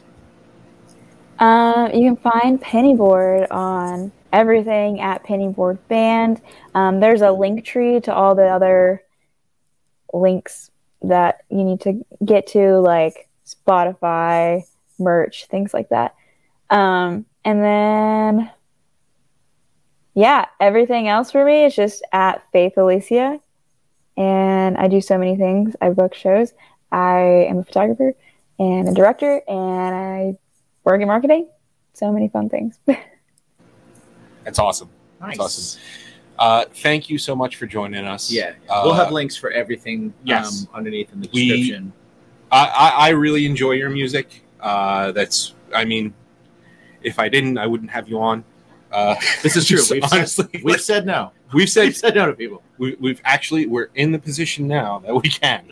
Um, 1.39 1.91
you 1.93 2.15
can 2.15 2.15
find 2.15 2.61
Pennyboard 2.61 3.51
on 3.51 4.13
everything 4.31 5.01
at 5.01 5.21
Pennyboard 5.25 5.77
Band. 5.89 6.41
Um, 6.73 7.01
there's 7.01 7.21
a 7.21 7.25
Linktree 7.25 8.01
to 8.03 8.13
all 8.13 8.33
the 8.33 8.45
other 8.45 9.03
links 10.13 10.71
that 11.01 11.43
you 11.49 11.65
need 11.65 11.81
to 11.81 12.05
get 12.23 12.47
to, 12.47 12.77
like 12.79 13.27
Spotify, 13.45 14.63
merch, 14.97 15.47
things 15.47 15.73
like 15.73 15.89
that. 15.89 16.15
Um, 16.69 17.25
and 17.43 17.61
then, 17.61 18.51
yeah, 20.13 20.45
everything 20.61 21.09
else 21.09 21.31
for 21.31 21.43
me 21.43 21.65
is 21.65 21.75
just 21.75 22.03
at 22.13 22.41
Faith 22.53 22.77
Alicia. 22.77 23.41
And 24.17 24.77
I 24.77 24.87
do 24.87 25.01
so 25.01 25.17
many 25.17 25.35
things. 25.35 25.75
I 25.81 25.89
book 25.89 26.13
shows. 26.13 26.53
I 26.91 27.47
am 27.49 27.57
a 27.57 27.63
photographer 27.63 28.13
and 28.59 28.87
a 28.87 28.93
director, 28.93 29.41
and 29.47 29.95
I 29.95 30.37
work 30.83 31.01
in 31.01 31.07
marketing. 31.07 31.47
So 31.93 32.11
many 32.11 32.29
fun 32.29 32.49
things. 32.49 32.79
That's 34.43 34.59
awesome. 34.59 34.89
Nice. 35.19 35.39
awesome. 35.39 35.81
Uh, 36.37 36.65
thank 36.75 37.09
you 37.09 37.17
so 37.17 37.35
much 37.35 37.55
for 37.55 37.65
joining 37.65 38.05
us. 38.05 38.31
Yeah, 38.31 38.53
Uh, 38.69 38.81
we'll 38.83 38.93
have 38.93 39.11
links 39.11 39.35
for 39.35 39.51
everything 39.51 40.13
yes. 40.23 40.63
um, 40.63 40.69
underneath 40.75 41.11
in 41.13 41.21
the 41.21 41.27
description. 41.27 41.93
I, 42.51 42.65
I, 42.65 42.89
I 42.89 43.09
really 43.09 43.45
enjoy 43.45 43.71
your 43.71 43.89
music. 43.89 44.43
Uh, 44.59 45.11
that's, 45.13 45.53
I 45.73 45.85
mean, 45.85 46.13
if 47.01 47.19
I 47.19 47.29
didn't, 47.29 47.57
I 47.57 47.67
wouldn't 47.67 47.91
have 47.91 48.09
you 48.09 48.19
on. 48.21 48.43
Uh, 48.95 49.15
This 49.43 49.55
is 49.55 49.67
true. 49.67 49.81
We've, 49.91 50.03
honestly, 50.11 50.47
said, 50.53 50.61
we've 50.63 50.81
said 50.81 51.05
no. 51.05 51.31
we've 51.53 51.69
said 51.69 51.83
We've 51.85 51.97
said 51.97 52.15
no 52.15 52.25
to 52.27 52.33
people. 52.33 52.63
we, 52.77 52.95
we've 52.99 53.21
actually 53.25 53.65
we're 53.67 53.89
in 53.95 54.11
the 54.11 54.19
position 54.19 54.67
now 54.67 54.99
that 54.99 55.13
we 55.13 55.29
can. 55.29 55.71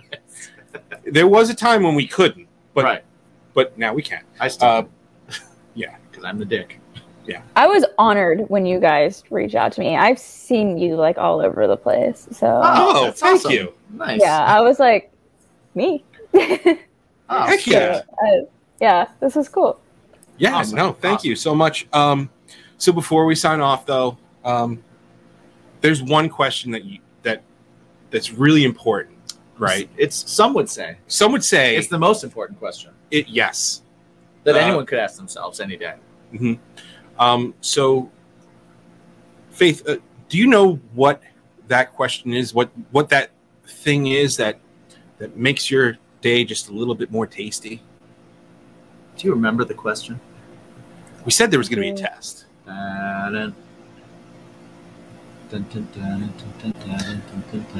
there 1.05 1.28
was 1.28 1.49
a 1.49 1.55
time 1.55 1.84
when 1.84 1.95
we 1.95 2.05
couldn't, 2.07 2.47
but 2.74 2.84
right. 2.84 3.03
but 3.53 3.78
now 3.78 3.93
we 3.93 4.01
can. 4.01 4.24
I 4.39 4.47
still 4.49 4.67
Uh, 4.69 4.84
yeah. 5.74 5.95
because 6.11 6.24
I'm 6.26 6.38
the 6.38 6.45
dick. 6.45 6.80
Yeah. 7.26 7.41
I 7.55 7.67
was 7.67 7.86
honored 7.97 8.41
when 8.49 8.65
you 8.65 8.82
guys 8.82 9.24
reached 9.30 9.55
out 9.55 9.71
to 9.74 9.80
me. 9.80 9.95
I've 9.95 10.19
seen 10.19 10.78
you 10.78 10.95
like 10.95 11.17
all 11.17 11.39
over 11.41 11.67
the 11.67 11.78
place. 11.78 12.28
So 12.32 12.61
Oh, 12.63 13.05
that's 13.05 13.21
thank 13.21 13.36
awesome. 13.38 13.51
you. 13.51 13.74
Nice. 13.91 14.19
yeah, 14.21 14.43
I 14.43 14.59
was 14.59 14.78
like, 14.80 15.09
me. 15.74 16.03
Oh, 17.30 17.45
Heck 17.47 17.65
yeah. 17.65 18.01
Uh, 18.21 18.41
yeah, 18.82 19.07
this 19.21 19.38
is 19.38 19.47
cool. 19.47 19.80
Yeah, 20.38 20.55
Awesome. 20.55 20.76
no, 20.76 20.91
thank 20.93 21.19
Awesome. 21.19 21.30
you 21.30 21.36
so 21.38 21.55
much. 21.55 21.88
Um, 21.93 22.30
so 22.78 22.91
before 22.91 23.26
we 23.26 23.36
sign 23.36 23.59
off, 23.61 23.86
though, 23.86 24.17
um, 24.43 24.84
there's 25.82 26.01
one 26.01 26.30
question 26.30 26.71
that 26.71 26.86
you 26.86 26.99
that 27.24 27.43
that's 28.09 28.32
really 28.32 28.63
important, 28.63 29.17
right? 29.57 29.89
It's 29.97 30.30
some 30.32 30.53
would 30.53 30.69
say 30.69 30.97
Some 31.07 31.32
would 31.32 31.43
say 31.43 31.76
it's 31.76 31.88
the 31.88 31.99
most 31.99 32.24
important 32.24 32.59
question 32.59 32.91
it. 33.13 33.28
Yes. 33.30 33.82
that 34.43 34.55
Uh, 34.55 34.59
anyone 34.59 34.86
could 34.86 34.99
ask 34.99 35.15
themselves 35.15 35.59
any 35.59 35.78
day. 35.78 35.95
Um, 37.19 37.53
so, 37.61 38.11
Faith, 39.51 39.88
uh, 39.88 39.97
do 40.30 40.38
you 40.38 40.47
know 40.47 40.76
what 40.93 41.21
that 41.67 41.93
question 41.93 42.34
is? 42.34 42.53
What 42.53 42.71
what 42.91 43.07
that 43.09 43.30
thing 43.65 44.07
is 44.07 44.36
that 44.38 44.59
that 45.19 45.38
makes 45.38 45.69
your 45.69 45.97
day 46.21 46.43
just 46.43 46.69
a 46.69 46.74
little 46.74 46.95
bit 46.95 47.11
more 47.11 47.28
tasty? 47.28 47.82
Do 49.15 49.28
you 49.28 49.34
remember 49.34 49.63
the 49.63 49.76
question? 49.76 50.19
We 51.24 51.32
said 51.32 51.51
there 51.51 51.59
was 51.59 51.69
going 51.69 51.78
to 51.78 51.93
be 51.93 52.01
a 52.01 52.09
test. 52.09 52.43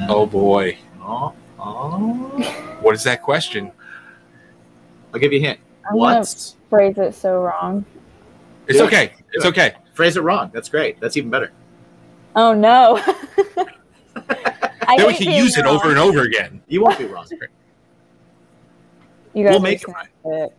Oh 0.08 0.26
boy. 0.26 0.78
Oh, 1.00 1.34
oh. 1.58 2.78
What 2.80 2.94
is 2.94 3.02
that 3.04 3.22
question? 3.22 3.72
I'll 5.12 5.20
give 5.20 5.32
you 5.32 5.40
a 5.40 5.42
hint. 5.42 5.60
I'm 5.88 5.96
what? 5.96 6.54
Phrase 6.70 6.98
it 6.98 7.14
so 7.14 7.40
wrong. 7.40 7.84
It's 8.66 8.78
Dude, 8.78 8.86
okay. 8.86 9.12
It's 9.32 9.44
okay. 9.44 9.74
Phrase 9.94 10.16
it 10.16 10.22
wrong. 10.22 10.50
That's 10.52 10.68
great. 10.68 11.00
That's 11.00 11.16
even 11.16 11.30
better. 11.30 11.52
Oh 12.36 12.52
no. 12.52 13.00
then 14.96 15.06
we 15.06 15.14
can 15.14 15.32
use 15.32 15.56
wrong. 15.56 15.66
it 15.66 15.68
over 15.68 15.90
and 15.90 15.98
over 15.98 16.22
again. 16.22 16.62
You 16.68 16.82
won't 16.82 16.98
be 16.98 17.04
wrong. 17.04 17.26
you 19.34 19.44
guys 19.44 19.52
we'll 19.52 19.60
make. 19.60 19.84
It. 20.24 20.52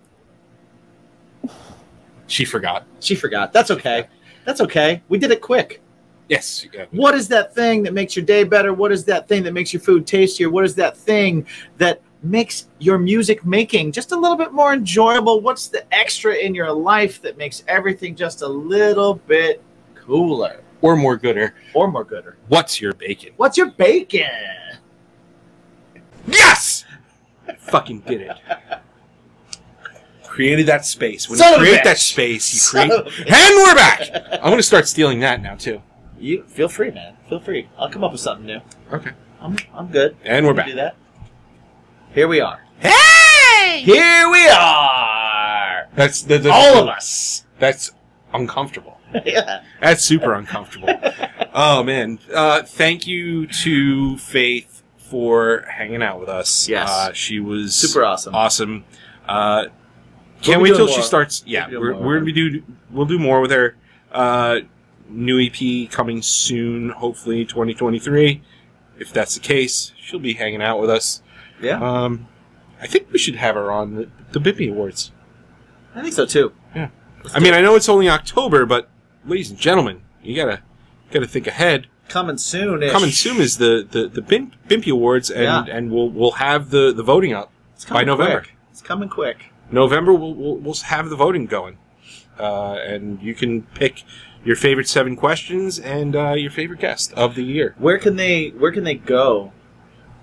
She 2.28 2.46
forgot. 2.46 2.86
She 3.00 3.16
forgot. 3.16 3.54
That's 3.54 3.72
okay. 3.72 4.08
That's 4.46 4.62
okay. 4.62 5.02
We 5.10 5.18
did 5.18 5.32
it 5.32 5.42
quick. 5.42 5.82
Yes. 6.30 6.66
yeah. 6.74 6.86
What 6.92 7.14
is 7.14 7.28
that 7.28 7.54
thing 7.54 7.84
that 7.84 7.94
makes 7.94 8.16
your 8.16 8.26
day 8.26 8.44
better? 8.44 8.74
What 8.74 8.92
is 8.92 9.06
that 9.06 9.28
thing 9.28 9.44
that 9.44 9.54
makes 9.54 9.72
your 9.74 9.82
food 9.82 10.08
tastier? 10.08 10.50
What 10.50 10.66
is 10.66 10.74
that 10.76 10.98
thing 10.98 11.46
that 11.78 12.02
makes 12.24 12.68
your 12.80 12.98
music 12.98 13.46
making 13.46 13.92
just 13.92 14.12
a 14.12 14.16
little 14.16 14.38
bit 14.38 14.52
more 14.52 14.74
enjoyable? 14.74 15.40
What's 15.42 15.68
the 15.68 15.86
extra 15.94 16.34
in 16.34 16.56
your 16.56 16.72
life 16.72 17.22
that 17.22 17.38
makes 17.38 17.64
everything 17.68 18.16
just 18.16 18.42
a 18.42 18.48
little 18.48 19.14
bit 19.16 19.62
cooler 19.94 20.62
Or 20.82 20.96
more 20.96 21.16
gooder. 21.16 21.54
or 21.76 21.88
more 21.92 22.04
gooder? 22.04 22.38
What's 22.48 22.82
your 22.82 22.94
bacon? 22.94 23.34
What's 23.38 23.56
your 23.56 23.70
bacon? 23.72 24.26
Yes! 26.28 26.86
Fucking 27.60 28.00
did 28.02 28.22
it. 28.22 28.38
Created 30.36 30.66
that 30.66 30.86
space. 30.86 31.30
When 31.30 31.40
Son 31.40 31.48
you 31.52 31.56
of 31.56 31.62
a 31.62 31.64
create 31.64 31.80
bitch. 31.80 31.84
that 31.86 31.98
space, 31.98 32.54
you 32.54 32.60
Son 32.60 32.90
create. 32.90 33.00
of 33.00 33.08
a 33.08 33.10
bitch. 33.10 33.32
And 33.32 33.56
we're 33.56 33.74
back! 33.74 34.02
I'm 34.34 34.50
going 34.50 34.58
to 34.58 34.64
start 34.64 34.86
stealing 34.86 35.22
that 35.22 35.42
now, 35.42 35.56
too. 35.56 35.82
You 36.20 36.44
feel 36.44 36.68
free, 36.68 36.92
man. 36.92 37.16
Feel 37.30 37.40
free. 37.40 37.70
I'll 37.78 37.90
come 37.90 38.04
up 38.04 38.12
with 38.12 38.20
something 38.20 38.46
new. 38.46 38.60
Okay. 38.92 39.12
I'm 39.40 39.56
I'm 39.74 39.88
good. 39.88 40.18
And 40.26 40.46
we're 40.46 40.52
We 40.52 40.58
back. 40.58 40.66
Do 40.68 40.76
that. 40.76 40.96
Here 42.14 42.28
we 42.28 42.42
are. 42.42 42.66
Hey! 42.80 43.80
Here 43.80 44.30
we 44.30 44.46
are. 44.50 45.88
That's 45.96 46.24
the, 46.24 46.38
the 46.38 46.52
All 46.52 46.80
of 46.80 46.90
us. 46.90 47.46
That's 47.60 47.92
uncomfortable. 48.34 49.00
yeah. 49.26 49.64
That's 49.82 50.04
super 50.04 50.34
uncomfortable. 50.34 50.90
oh 51.54 51.82
man! 51.82 52.20
Uh, 52.34 52.64
thank 52.64 53.08
you 53.08 53.48
to 53.48 54.18
Faith 54.18 54.84
for 54.98 55.62
hanging 55.70 56.04
out 56.04 56.20
with 56.20 56.28
us. 56.28 56.68
Yes. 56.68 56.90
uh, 56.90 57.14
she 57.14 57.40
was 57.40 57.74
Super 57.74 58.04
awesome. 58.04 58.36
Awesome. 58.36 58.84
Uh, 59.30 59.68
can't 60.42 60.62
wait 60.62 60.76
till 60.76 60.88
she 60.88 61.02
starts. 61.02 61.44
Yeah, 61.46 61.68
we'll 61.70 61.80
we're, 61.82 61.94
we're 61.96 62.14
gonna 62.16 62.26
be 62.26 62.34
do 62.34 62.64
we'll 62.92 63.06
do 63.06 63.20
more 63.20 63.42
with 63.42 63.52
her. 63.52 63.76
Uh, 64.12 64.60
new 65.10 65.40
EP 65.40 65.90
coming 65.92 66.22
soon, 66.22 66.90
hopefully 66.90 67.46
2023. 67.46 68.42
If 68.98 69.12
that's 69.12 69.36
the 69.36 69.42
case, 69.42 69.94
she'll 70.00 70.20
be 70.20 70.34
hanging 70.34 70.62
out 70.62 70.80
with 70.80 70.90
us. 70.90 71.22
Yeah. 71.62 71.80
Um, 71.82 72.28
I 72.82 72.88
think 72.88 73.12
we 73.12 73.20
should 73.20 73.36
have 73.36 73.56
her 73.56 73.72
on 73.72 73.96
the, 73.96 74.10
the 74.32 74.40
Bippy 74.40 74.70
Awards. 74.70 75.12
I 75.94 76.02
think 76.02 76.14
so 76.14 76.26
too. 76.26 76.54
Yeah. 76.76 76.90
I 77.34 77.40
mean, 77.40 77.54
I 77.54 77.62
know 77.62 77.76
it's 77.76 77.90
only 77.90 78.10
October, 78.10 78.66
but 78.66 78.90
ladies 79.26 79.50
and 79.50 79.60
gentlemen, 79.60 80.02
you 80.22 80.36
gotta 80.36 80.62
gotta 81.12 81.28
think 81.28 81.48
ahead. 81.48 81.88
Coming 82.08 82.38
soon. 82.38 82.88
Coming 82.90 83.10
soon 83.10 83.38
is 83.42 83.58
the 83.58 83.88
the 83.90 84.08
the 84.08 84.22
Bim- 84.22 84.52
Bimpy 84.68 84.92
Awards, 84.92 85.32
and 85.32 85.68
Yeah. 85.68 85.76
and 85.76 85.92
we'll 85.92 86.10
we'll 86.10 86.34
have 86.34 86.70
the 86.70 86.94
the 86.94 87.04
voting 87.04 87.34
up 87.34 87.52
It's 87.74 87.86
by 87.86 88.04
November. 88.04 88.42
Quick. 88.42 88.56
It's 88.72 88.82
coming 88.82 89.10
quick. 89.10 89.52
November, 89.72 90.14
we'll 90.14 90.34
we'll, 90.34 90.56
we'll 90.58 90.74
have 90.76 91.10
the 91.10 91.16
voting 91.16 91.46
going, 91.46 91.78
uh, 92.40 92.74
and 92.74 93.22
you 93.22 93.34
can 93.34 93.64
pick 93.74 94.04
your 94.44 94.56
favorite 94.56 94.88
seven 94.88 95.16
questions 95.16 95.80
and 95.80 96.16
uh, 96.16 96.34
your 96.34 96.52
favorite 96.52 96.80
guest 96.80 97.12
of 97.14 97.36
the 97.36 97.44
year. 97.44 97.74
Where 97.78 97.98
can 97.98 98.16
they 98.16 98.50
Where 98.50 98.72
can 98.72 98.84
they 98.84 98.96
go 98.96 99.52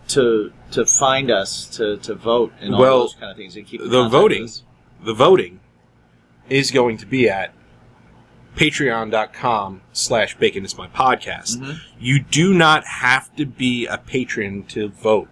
to 0.09 0.53
to 0.73 0.87
find 0.87 1.31
us 1.31 1.67
to 1.77 1.97
to 1.99 2.15
vote 2.15 2.53
and 2.61 2.75
all 2.75 2.81
Well, 2.81 2.99
those 3.01 3.15
kind 3.15 3.31
of 3.31 3.37
things? 3.37 3.57
And 3.57 3.67
keep 3.67 3.81
the 3.81 4.09
voting- 4.09 4.49
The 5.05 5.15
voting 5.15 5.59
is 6.49 6.71
going 6.71 6.97
to 6.99 7.07
be 7.07 7.29
at 7.29 7.53
patreon.com 8.57 9.81
slash 9.93 10.37
bacon 10.39 10.65
is 10.65 10.77
my 10.77 10.87
podcast. 10.89 11.57
Mhm. 11.59 11.79
You 11.99 12.21
do 12.21 12.53
not 12.55 12.85
have 12.87 13.35
to 13.37 13.47
be 13.47 13.87
a 13.87 13.99
patron 13.99 14.65
to 14.65 14.89
vote. 14.91 15.29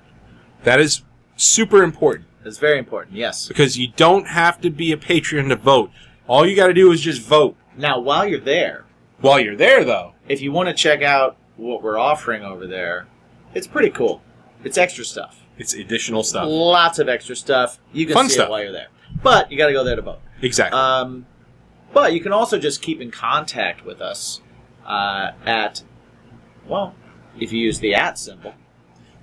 That 0.64 0.80
is 0.80 1.02
super 1.36 1.82
important. 1.82 2.26
It's 2.45 2.59
very 2.59 2.78
important. 2.78 3.16
Yes. 3.16 3.49
because 3.49 3.76
you 3.76 3.88
don't 3.97 4.26
have 4.28 4.61
to 4.62 4.70
be 4.70 4.93
a 4.93 4.97
patron 4.97 5.49
to 5.51 5.57
vote. 5.57 5.91
All 6.26 6.47
you 6.47 6.57
got 6.57 6.68
to 6.68 6.74
do 6.74 6.91
is 6.93 7.01
just 7.01 7.22
vote. 7.22 7.57
Now, 7.76 7.99
while 7.99 8.26
you're 8.26 8.41
there, 8.41 8.84
While 9.20 9.41
you're 9.41 9.57
there, 9.57 9.84
though, 9.84 10.14
if 10.28 10.41
you 10.41 10.51
want 10.53 10.68
to 10.68 10.74
check 10.74 11.03
out 11.03 11.36
what 11.57 11.82
we're 11.82 11.99
offering 11.99 12.43
over 12.43 12.66
there, 12.66 13.07
it's 13.55 13.66
pretty 13.66 13.91
cool. 13.91 14.22
It's 14.64 14.78
extra 14.78 15.05
stuff. 15.05 15.41
it's 15.59 15.74
additional 15.74 16.22
stuff. 16.22 16.47
Lots 16.49 16.99
of 16.99 17.09
extra 17.09 17.36
stuff. 17.36 17.78
You 17.93 18.07
can 18.07 18.14
Fun 18.14 18.28
see 18.28 18.34
stuff. 18.34 18.49
it 18.49 18.51
while 18.51 18.62
you're 18.62 18.72
there. 18.72 18.88
But 19.22 19.51
you 19.51 19.59
got 19.59 19.66
to 19.66 19.72
go 19.72 19.84
there 19.84 19.97
to 19.97 20.03
vote. 20.03 20.20
Exactly. 20.41 20.78
Um, 20.78 21.26
but 21.92 22.12
you 22.14 22.21
can 22.21 22.33
also 22.33 22.58
just 22.58 22.80
keep 22.80 23.00
in 23.00 23.11
contact 23.11 23.84
with 23.84 24.00
us 24.00 24.41
uh, 24.87 25.33
at, 25.45 25.83
well, 26.67 26.95
if 27.38 27.53
you 27.53 27.58
use 27.61 27.80
the 27.80 27.95
at 27.95 28.18
symbol, 28.18 28.54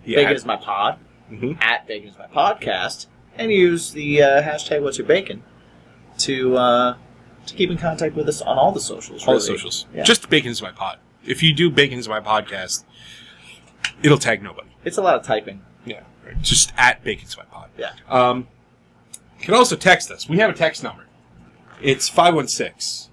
yeah. 0.05 0.17
Bacon 0.17 0.35
is 0.35 0.45
my 0.45 0.57
pod, 0.57 0.99
Mhm. 1.31 1.61
at 1.61 1.87
Bacon 1.87 2.09
is 2.09 2.17
my 2.17 2.27
podcast, 2.27 3.07
and 3.37 3.51
use 3.51 3.91
the 3.91 4.21
uh, 4.21 4.41
hashtag 4.41 4.81
What's 4.81 4.97
Your 4.97 5.07
Bacon 5.07 5.43
to 6.19 6.57
uh, 6.57 6.95
to 7.45 7.53
keep 7.53 7.69
in 7.69 7.77
contact 7.77 8.15
with 8.15 8.27
us 8.27 8.41
on 8.41 8.57
all 8.57 8.71
the 8.71 8.79
socials. 8.79 9.27
All 9.27 9.33
the 9.35 9.41
socials. 9.41 9.85
Yeah. 9.93 10.03
Just 10.03 10.29
Bacon 10.29 10.51
is 10.51 10.61
my 10.61 10.71
pod. 10.71 10.99
If 11.25 11.43
you 11.43 11.53
do 11.53 11.69
Bacon 11.69 11.99
is 11.99 12.07
my 12.07 12.19
podcast, 12.21 12.83
it'll 14.01 14.17
tag 14.17 14.41
nobody. 14.41 14.69
It's 14.85 14.97
a 14.97 15.01
lot 15.01 15.15
of 15.15 15.23
typing. 15.23 15.61
Yeah. 15.85 16.01
Right. 16.25 16.41
Just 16.41 16.73
at 16.77 17.03
Bacon 17.03 17.27
is 17.27 17.37
my 17.37 17.43
pod. 17.45 17.69
Yeah. 17.77 17.91
Um, 18.09 18.47
you 19.39 19.45
can 19.45 19.53
also 19.53 19.75
text 19.75 20.09
us. 20.11 20.27
We 20.29 20.37
have 20.39 20.49
a 20.49 20.53
text 20.53 20.83
number. 20.83 21.05
It's 21.81 22.09
516 22.09 23.11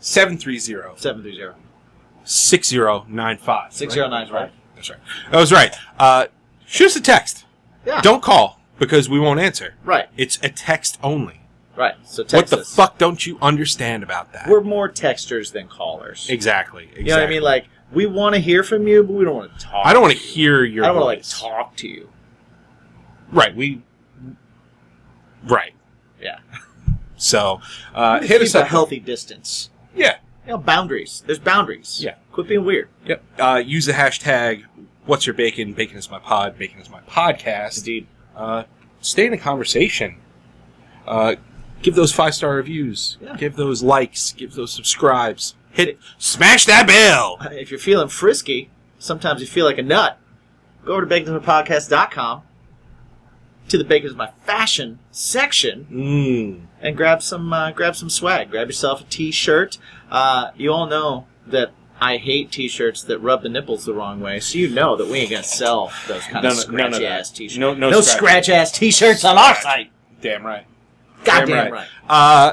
730 0.00 0.98
730 0.98 1.54
6095. 2.24 3.72
6095. 3.72 4.50
That's 4.74 4.90
right. 4.90 4.98
That 5.30 5.38
was 5.38 5.52
right. 5.52 5.74
Uh, 5.98 6.26
shoot 6.68 6.86
us 6.86 6.96
a 6.96 7.00
text. 7.00 7.44
Yeah. 7.86 8.00
Don't 8.02 8.22
call 8.22 8.60
because 8.78 9.08
we 9.08 9.18
won't 9.18 9.40
answer. 9.40 9.74
Right, 9.84 10.08
It's 10.16 10.38
a 10.42 10.48
text 10.48 10.98
only. 11.02 11.40
right. 11.76 11.94
So 12.04 12.22
text 12.22 12.34
what 12.34 12.48
the 12.50 12.58
us. 12.62 12.74
fuck 12.76 12.98
don't 12.98 13.26
you 13.26 13.38
understand 13.40 14.02
about 14.02 14.32
that? 14.34 14.48
We're 14.48 14.60
more 14.60 14.88
texters 14.88 15.52
than 15.52 15.66
callers. 15.68 16.28
exactly. 16.28 16.84
exactly. 16.84 17.02
You 17.04 17.08
know 17.10 17.16
what 17.16 17.26
I 17.26 17.30
mean? 17.30 17.42
Like, 17.42 17.66
we 17.92 18.06
want 18.06 18.34
to 18.34 18.40
hear 18.40 18.62
from 18.62 18.86
you, 18.86 19.02
but 19.02 19.14
we 19.14 19.24
don't 19.24 19.34
want 19.36 19.58
to 19.58 19.64
talk. 19.64 19.86
I 19.86 19.92
don't 19.92 20.02
want 20.02 20.12
to 20.14 20.18
you. 20.20 20.24
hear 20.32 20.64
your. 20.64 20.84
I 20.84 20.88
don't 20.88 20.96
want 21.00 21.22
to, 21.22 21.40
like, 21.42 21.52
talk 21.52 21.74
to 21.76 21.88
you. 21.88 22.10
Right. 23.32 23.54
We. 23.56 23.82
Right. 25.44 25.72
Yeah. 26.20 26.38
So 27.20 27.60
uh, 27.96 28.20
hit 28.20 28.28
keep 28.28 28.42
us 28.42 28.54
a 28.54 28.64
healthy 28.64 29.00
distance. 29.00 29.70
Yeah. 29.92 30.18
You 30.46 30.52
know, 30.52 30.58
boundaries. 30.58 31.24
There's 31.26 31.40
boundaries. 31.40 31.98
Yeah. 32.00 32.14
Quit 32.30 32.46
being 32.46 32.64
weird. 32.64 32.88
Yep. 33.06 33.24
Uh, 33.40 33.60
use 33.66 33.86
the 33.86 33.92
hashtag. 33.92 34.62
What's 35.08 35.26
your 35.26 35.32
bacon? 35.32 35.72
Bacon 35.72 35.96
is 35.96 36.10
my 36.10 36.18
pod. 36.18 36.58
Bacon 36.58 36.80
is 36.80 36.90
my 36.90 37.00
podcast. 37.00 37.78
Indeed. 37.78 38.06
Uh, 38.36 38.64
stay 39.00 39.24
in 39.24 39.30
the 39.30 39.38
conversation. 39.38 40.16
Uh, 41.06 41.36
give 41.80 41.94
those 41.94 42.12
five 42.12 42.34
star 42.34 42.54
reviews. 42.56 43.16
Yeah. 43.18 43.34
Give 43.36 43.56
those 43.56 43.82
likes. 43.82 44.32
Give 44.32 44.52
those 44.52 44.70
subscribes. 44.70 45.54
hit 45.72 45.88
it. 45.88 45.98
smash 46.18 46.66
that 46.66 46.86
bell. 46.86 47.38
If 47.52 47.70
you're 47.70 47.80
feeling 47.80 48.08
frisky, 48.08 48.68
sometimes 48.98 49.40
you 49.40 49.46
feel 49.46 49.64
like 49.64 49.78
a 49.78 49.82
nut. 49.82 50.18
Go 50.84 50.92
over 50.92 51.06
to 51.06 51.08
baconismypodcast.com 51.40 52.42
to 53.68 53.78
the 53.78 53.84
Bacon 53.84 54.10
is 54.10 54.14
My 54.16 54.30
Fashion 54.44 54.98
section 55.10 55.86
Mm. 55.90 56.66
and 56.82 56.96
grab 56.98 57.22
some 57.22 57.50
uh, 57.50 57.70
grab 57.70 57.96
some 57.96 58.10
swag. 58.10 58.50
Grab 58.50 58.66
yourself 58.68 59.00
a 59.00 59.04
t-shirt. 59.04 59.78
Uh, 60.10 60.50
you 60.54 60.70
all 60.70 60.86
know 60.86 61.26
that 61.46 61.70
I 62.00 62.16
hate 62.16 62.52
t-shirts 62.52 63.02
that 63.02 63.18
rub 63.18 63.42
the 63.42 63.48
nipples 63.48 63.84
the 63.84 63.92
wrong 63.94 64.20
way, 64.20 64.38
so 64.40 64.58
you 64.58 64.68
know 64.68 64.94
that 64.96 65.06
we 65.08 65.18
ain't 65.18 65.30
gonna 65.30 65.42
sell 65.42 65.92
those 66.06 66.22
kind 66.24 66.44
None 66.44 66.52
of 66.52 66.58
of- 66.58 66.70
none 66.72 66.86
of 66.88 66.94
scratchy 66.94 67.04
that. 67.04 67.20
ass 67.20 67.30
t-shirts. 67.30 67.58
No- 67.58 67.74
no 67.74 67.90
scratch. 68.00 68.16
scratch 68.16 68.48
ass 68.48 68.72
t-shirts 68.72 69.24
on 69.24 69.36
our 69.36 69.54
site. 69.56 69.90
Damn 70.20 70.44
right. 70.46 70.64
Goddamn 71.24 71.48
Damn 71.64 71.72
right. 71.72 71.88
Uh, 72.08 72.52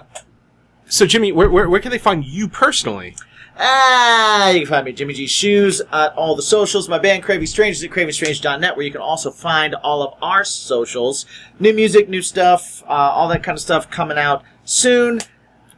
so 0.88 1.06
Jimmy, 1.06 1.32
where, 1.32 1.50
where 1.50 1.70
where 1.70 1.80
can 1.80 1.92
they 1.92 1.98
find 2.00 2.26
you 2.26 2.48
personally? 2.48 3.16
Ah, 3.58 4.50
you 4.50 4.60
can 4.62 4.68
find 4.70 4.86
me 4.86 4.92
at 4.92 4.98
Jimmy 4.98 5.14
G 5.14 5.28
Shoes 5.28 5.82
at 5.94 6.14
all 6.16 6.36
the 6.36 6.42
socials. 6.42 6.90
My 6.90 6.98
band 7.00 7.24
Craving 7.24 7.48
Strangers 7.48 7.84
at 7.84 7.90
cravingstrange.net, 7.90 8.76
where 8.76 8.86
you 8.86 8.92
can 8.92 9.00
also 9.02 9.32
find 9.32 9.76
all 9.76 10.04
of 10.04 10.14
our 10.22 10.44
socials. 10.44 11.26
New 11.60 11.74
music, 11.74 12.10
new 12.10 12.22
stuff, 12.22 12.84
uh, 12.84 12.88
all 12.88 13.28
that 13.30 13.44
kind 13.44 13.56
of 13.58 13.62
stuff 13.62 13.90
coming 13.90 14.18
out 14.18 14.44
soon. 14.66 15.22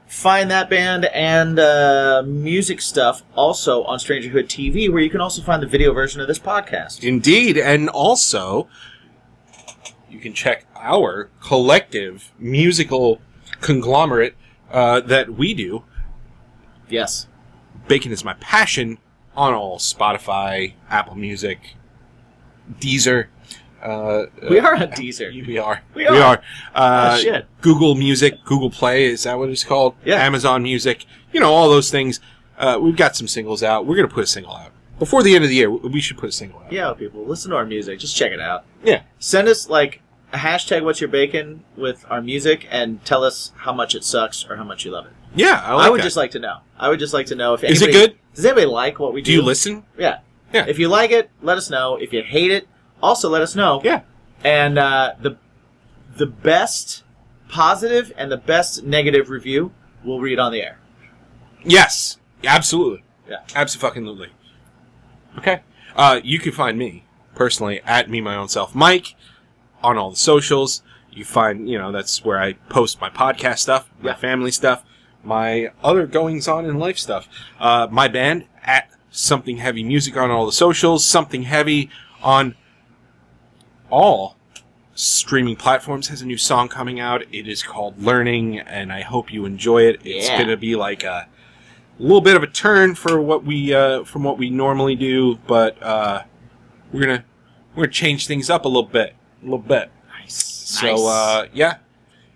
Find 0.07 0.49
that 0.51 0.69
band 0.69 1.05
and 1.05 1.59
uh, 1.59 2.23
music 2.25 2.81
stuff 2.81 3.23
also 3.35 3.83
on 3.83 3.99
Strangerhood 3.99 4.45
TV, 4.45 4.91
where 4.91 5.01
you 5.01 5.09
can 5.09 5.19
also 5.19 5.41
find 5.41 5.61
the 5.61 5.67
video 5.67 5.93
version 5.93 6.21
of 6.21 6.27
this 6.27 6.39
podcast. 6.39 7.03
Indeed, 7.03 7.57
and 7.57 7.89
also 7.89 8.69
you 10.09 10.19
can 10.19 10.33
check 10.33 10.65
our 10.75 11.29
collective 11.41 12.31
musical 12.39 13.19
conglomerate 13.59 14.35
uh, 14.71 15.01
that 15.01 15.33
we 15.33 15.53
do. 15.53 15.83
Yes. 16.89 17.27
Bacon 17.87 18.11
is 18.11 18.23
my 18.23 18.33
passion 18.35 18.97
on 19.35 19.53
all 19.53 19.77
Spotify, 19.77 20.73
Apple 20.89 21.15
Music, 21.15 21.75
Deezer. 22.79 23.27
Uh, 23.81 24.25
We 24.49 24.59
are 24.59 24.75
on 24.75 24.91
Deezer. 24.91 25.31
We 25.47 25.57
are. 25.57 25.81
We 25.93 26.07
are. 26.07 26.41
Uh, 26.73 27.11
Oh, 27.13 27.17
shit. 27.17 27.45
Google 27.61 27.95
Music, 27.95 28.43
Google 28.45 28.69
Play, 28.69 29.05
is 29.05 29.23
that 29.23 29.37
what 29.37 29.49
it's 29.49 29.63
called? 29.63 29.95
Yeah. 30.05 30.15
Amazon 30.23 30.63
Music. 30.63 31.05
You 31.31 31.39
know, 31.39 31.51
all 31.51 31.69
those 31.69 31.91
things. 31.91 32.19
Uh, 32.57 32.79
we've 32.81 32.95
got 32.95 33.15
some 33.15 33.27
singles 33.27 33.61
out. 33.61 33.85
We're 33.85 33.95
going 33.95 34.07
to 34.07 34.13
put 34.13 34.23
a 34.23 34.27
single 34.27 34.53
out. 34.55 34.71
Before 34.97 35.21
the 35.21 35.35
end 35.35 35.43
of 35.43 35.49
the 35.49 35.55
year, 35.55 35.69
we 35.69 36.01
should 36.01 36.17
put 36.17 36.29
a 36.29 36.31
single 36.31 36.59
out. 36.59 36.71
Yeah, 36.71 36.91
people, 36.93 37.23
listen 37.23 37.51
to 37.51 37.57
our 37.57 37.65
music. 37.65 37.99
Just 37.99 38.15
check 38.15 38.31
it 38.31 38.39
out. 38.39 38.65
Yeah. 38.83 39.03
Send 39.19 39.47
us 39.47 39.69
like 39.69 40.01
a 40.33 40.37
hashtag 40.37 40.83
what's 40.83 40.99
your 40.99 41.07
bacon 41.07 41.63
with 41.75 42.03
our 42.09 42.21
music 42.21 42.67
and 42.71 43.03
tell 43.05 43.23
us 43.23 43.51
how 43.57 43.71
much 43.73 43.93
it 43.93 44.03
sucks 44.03 44.43
or 44.49 44.55
how 44.55 44.63
much 44.63 44.85
you 44.85 44.91
love 44.91 45.05
it. 45.05 45.11
Yeah, 45.35 45.61
I, 45.63 45.75
I, 45.85 45.89
would 45.89 45.99
that. 45.99 46.03
just 46.03 46.17
like 46.17 46.31
to 46.31 46.39
know. 46.39 46.59
I 46.79 46.89
would 46.89 46.97
just 46.99 47.13
like 47.13 47.27
to 47.27 47.35
know 47.35 47.53
if 47.53 47.63
Is 47.63 47.81
it 47.83 47.91
good? 47.91 48.17
Does 48.33 48.43
anybody 48.43 48.65
like 48.65 48.97
what 48.97 49.13
we 49.13 49.21
do? 49.21 49.25
Do 49.25 49.33
you 49.33 49.41
listen? 49.43 49.83
Yeah. 49.97 50.19
Yeah. 50.51 50.65
If 50.67 50.79
you 50.79 50.87
like 50.87 51.11
it, 51.11 51.29
let 51.43 51.57
us 51.57 51.69
know. 51.69 51.95
If 51.97 52.11
you 52.11 52.23
hate 52.23 52.49
it, 52.51 52.67
also 53.01 53.29
let 53.29 53.41
us 53.41 53.55
know. 53.55 53.81
Yeah. 53.83 54.01
And 54.43 54.77
uh, 54.77 55.13
the 55.21 55.37
the 56.17 56.25
best 56.25 57.03
positive 57.49 58.11
and 58.17 58.31
the 58.31 58.37
best 58.37 58.83
negative 58.83 59.29
review 59.29 59.71
we'll 60.03 60.19
read 60.19 60.39
on 60.39 60.51
the 60.51 60.61
air. 60.61 60.79
Yes, 61.63 62.17
absolutely. 62.43 63.03
Yeah. 63.29 63.37
Absolutely. 63.55 64.29
Okay. 65.37 65.61
Uh, 65.95 66.19
you 66.23 66.39
can 66.39 66.51
find 66.51 66.77
me 66.77 67.03
personally 67.35 67.81
at 67.85 68.09
me 68.09 68.21
my 68.21 68.35
own 68.35 68.47
self 68.47 68.73
Mike 68.75 69.15
on 69.83 69.97
all 69.97 70.09
the 70.11 70.15
socials. 70.17 70.81
You 71.11 71.25
find 71.25 71.69
you 71.69 71.77
know 71.77 71.91
that's 71.91 72.23
where 72.23 72.39
I 72.39 72.53
post 72.69 73.01
my 73.01 73.09
podcast 73.09 73.59
stuff, 73.59 73.89
my 74.01 74.11
Yeah. 74.11 74.15
family 74.15 74.51
stuff, 74.51 74.83
my 75.23 75.71
other 75.83 76.05
goings 76.05 76.47
on 76.47 76.65
in 76.65 76.77
life 76.77 76.97
stuff. 76.97 77.27
Uh, 77.59 77.87
my 77.89 78.07
band 78.07 78.45
at 78.63 78.89
something 79.09 79.57
heavy 79.57 79.83
music 79.83 80.15
on 80.15 80.29
all 80.31 80.45
the 80.45 80.51
socials. 80.51 81.05
Something 81.05 81.43
heavy 81.43 81.89
on 82.21 82.55
all 83.89 84.35
streaming 84.95 85.55
platforms 85.55 86.07
has 86.07 86.21
a 86.21 86.25
new 86.25 86.37
song 86.37 86.67
coming 86.67 86.99
out. 86.99 87.23
It 87.31 87.47
is 87.47 87.61
called 87.63 88.01
Learning, 88.01 88.59
and 88.59 88.91
I 88.91 89.01
hope 89.01 89.31
you 89.31 89.45
enjoy 89.45 89.83
it. 89.83 89.99
It's 90.03 90.27
Yeah. 90.27 90.39
gonna 90.39 90.57
be 90.57 90.75
like 90.75 91.03
a 91.03 91.27
little 91.99 92.21
bit 92.21 92.35
of 92.35 92.43
a 92.43 92.47
turn 92.47 92.95
for 92.95 93.21
what 93.21 93.43
we 93.43 93.73
uh, 93.73 94.03
from 94.03 94.23
what 94.23 94.37
we 94.37 94.49
normally 94.49 94.95
do, 94.95 95.37
but 95.47 95.81
uh, 95.83 96.23
we're 96.91 97.01
gonna 97.01 97.23
we're 97.75 97.83
gonna 97.83 97.91
change 97.93 98.25
things 98.27 98.49
up 98.49 98.65
a 98.65 98.67
little 98.67 98.89
bit, 98.89 99.15
a 99.41 99.45
little 99.45 99.59
bit. 99.59 99.91
Nice. 100.19 100.33
So 100.35 101.07
uh, 101.07 101.45
yeah, 101.53 101.77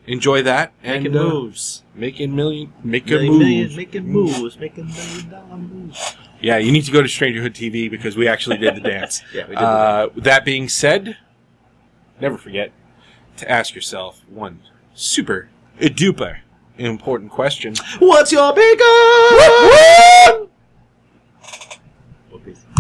enjoy 0.06 0.44
that 0.44 0.72
and 0.84 1.04
making 1.04 1.18
uh, 1.20 1.24
moves. 1.24 1.84
making 1.96 2.36
million, 2.36 2.72
make 2.84 3.08
a 3.08 3.12
Million, 3.12 3.32
move. 3.32 3.40
million, 3.40 3.76
making 3.76 4.08
moves, 4.08 4.60
making 4.60 4.86
million 4.88 5.30
dollar 5.30 5.58
moves. 5.58 6.16
Yeah, 6.42 6.58
you 6.58 6.72
need 6.72 6.86
to 6.86 6.92
go 6.92 7.02
to 7.04 7.08
Strangerhood 7.08 7.54
TV 7.54 7.90
because 7.90 8.16
we 8.18 8.28
actually 8.28 8.58
did 8.58 8.76
the 8.76 8.82
dance. 8.82 9.22
Yeah, 9.34 9.44
we 9.48 9.56
did. 9.56 9.64
Uh, 9.64 10.10
that 10.18 10.44
being 10.46 10.70
said, 10.70 11.18
never 12.22 12.38
forget 12.38 12.72
to 13.38 13.50
ask 13.52 13.74
yourself 13.76 14.22
one 14.30 14.60
super 14.94 15.50
duper 15.80 16.40
important 16.78 17.32
question. 17.32 17.76
What's 18.00 18.32
your 18.32 18.54
big. 18.54 18.80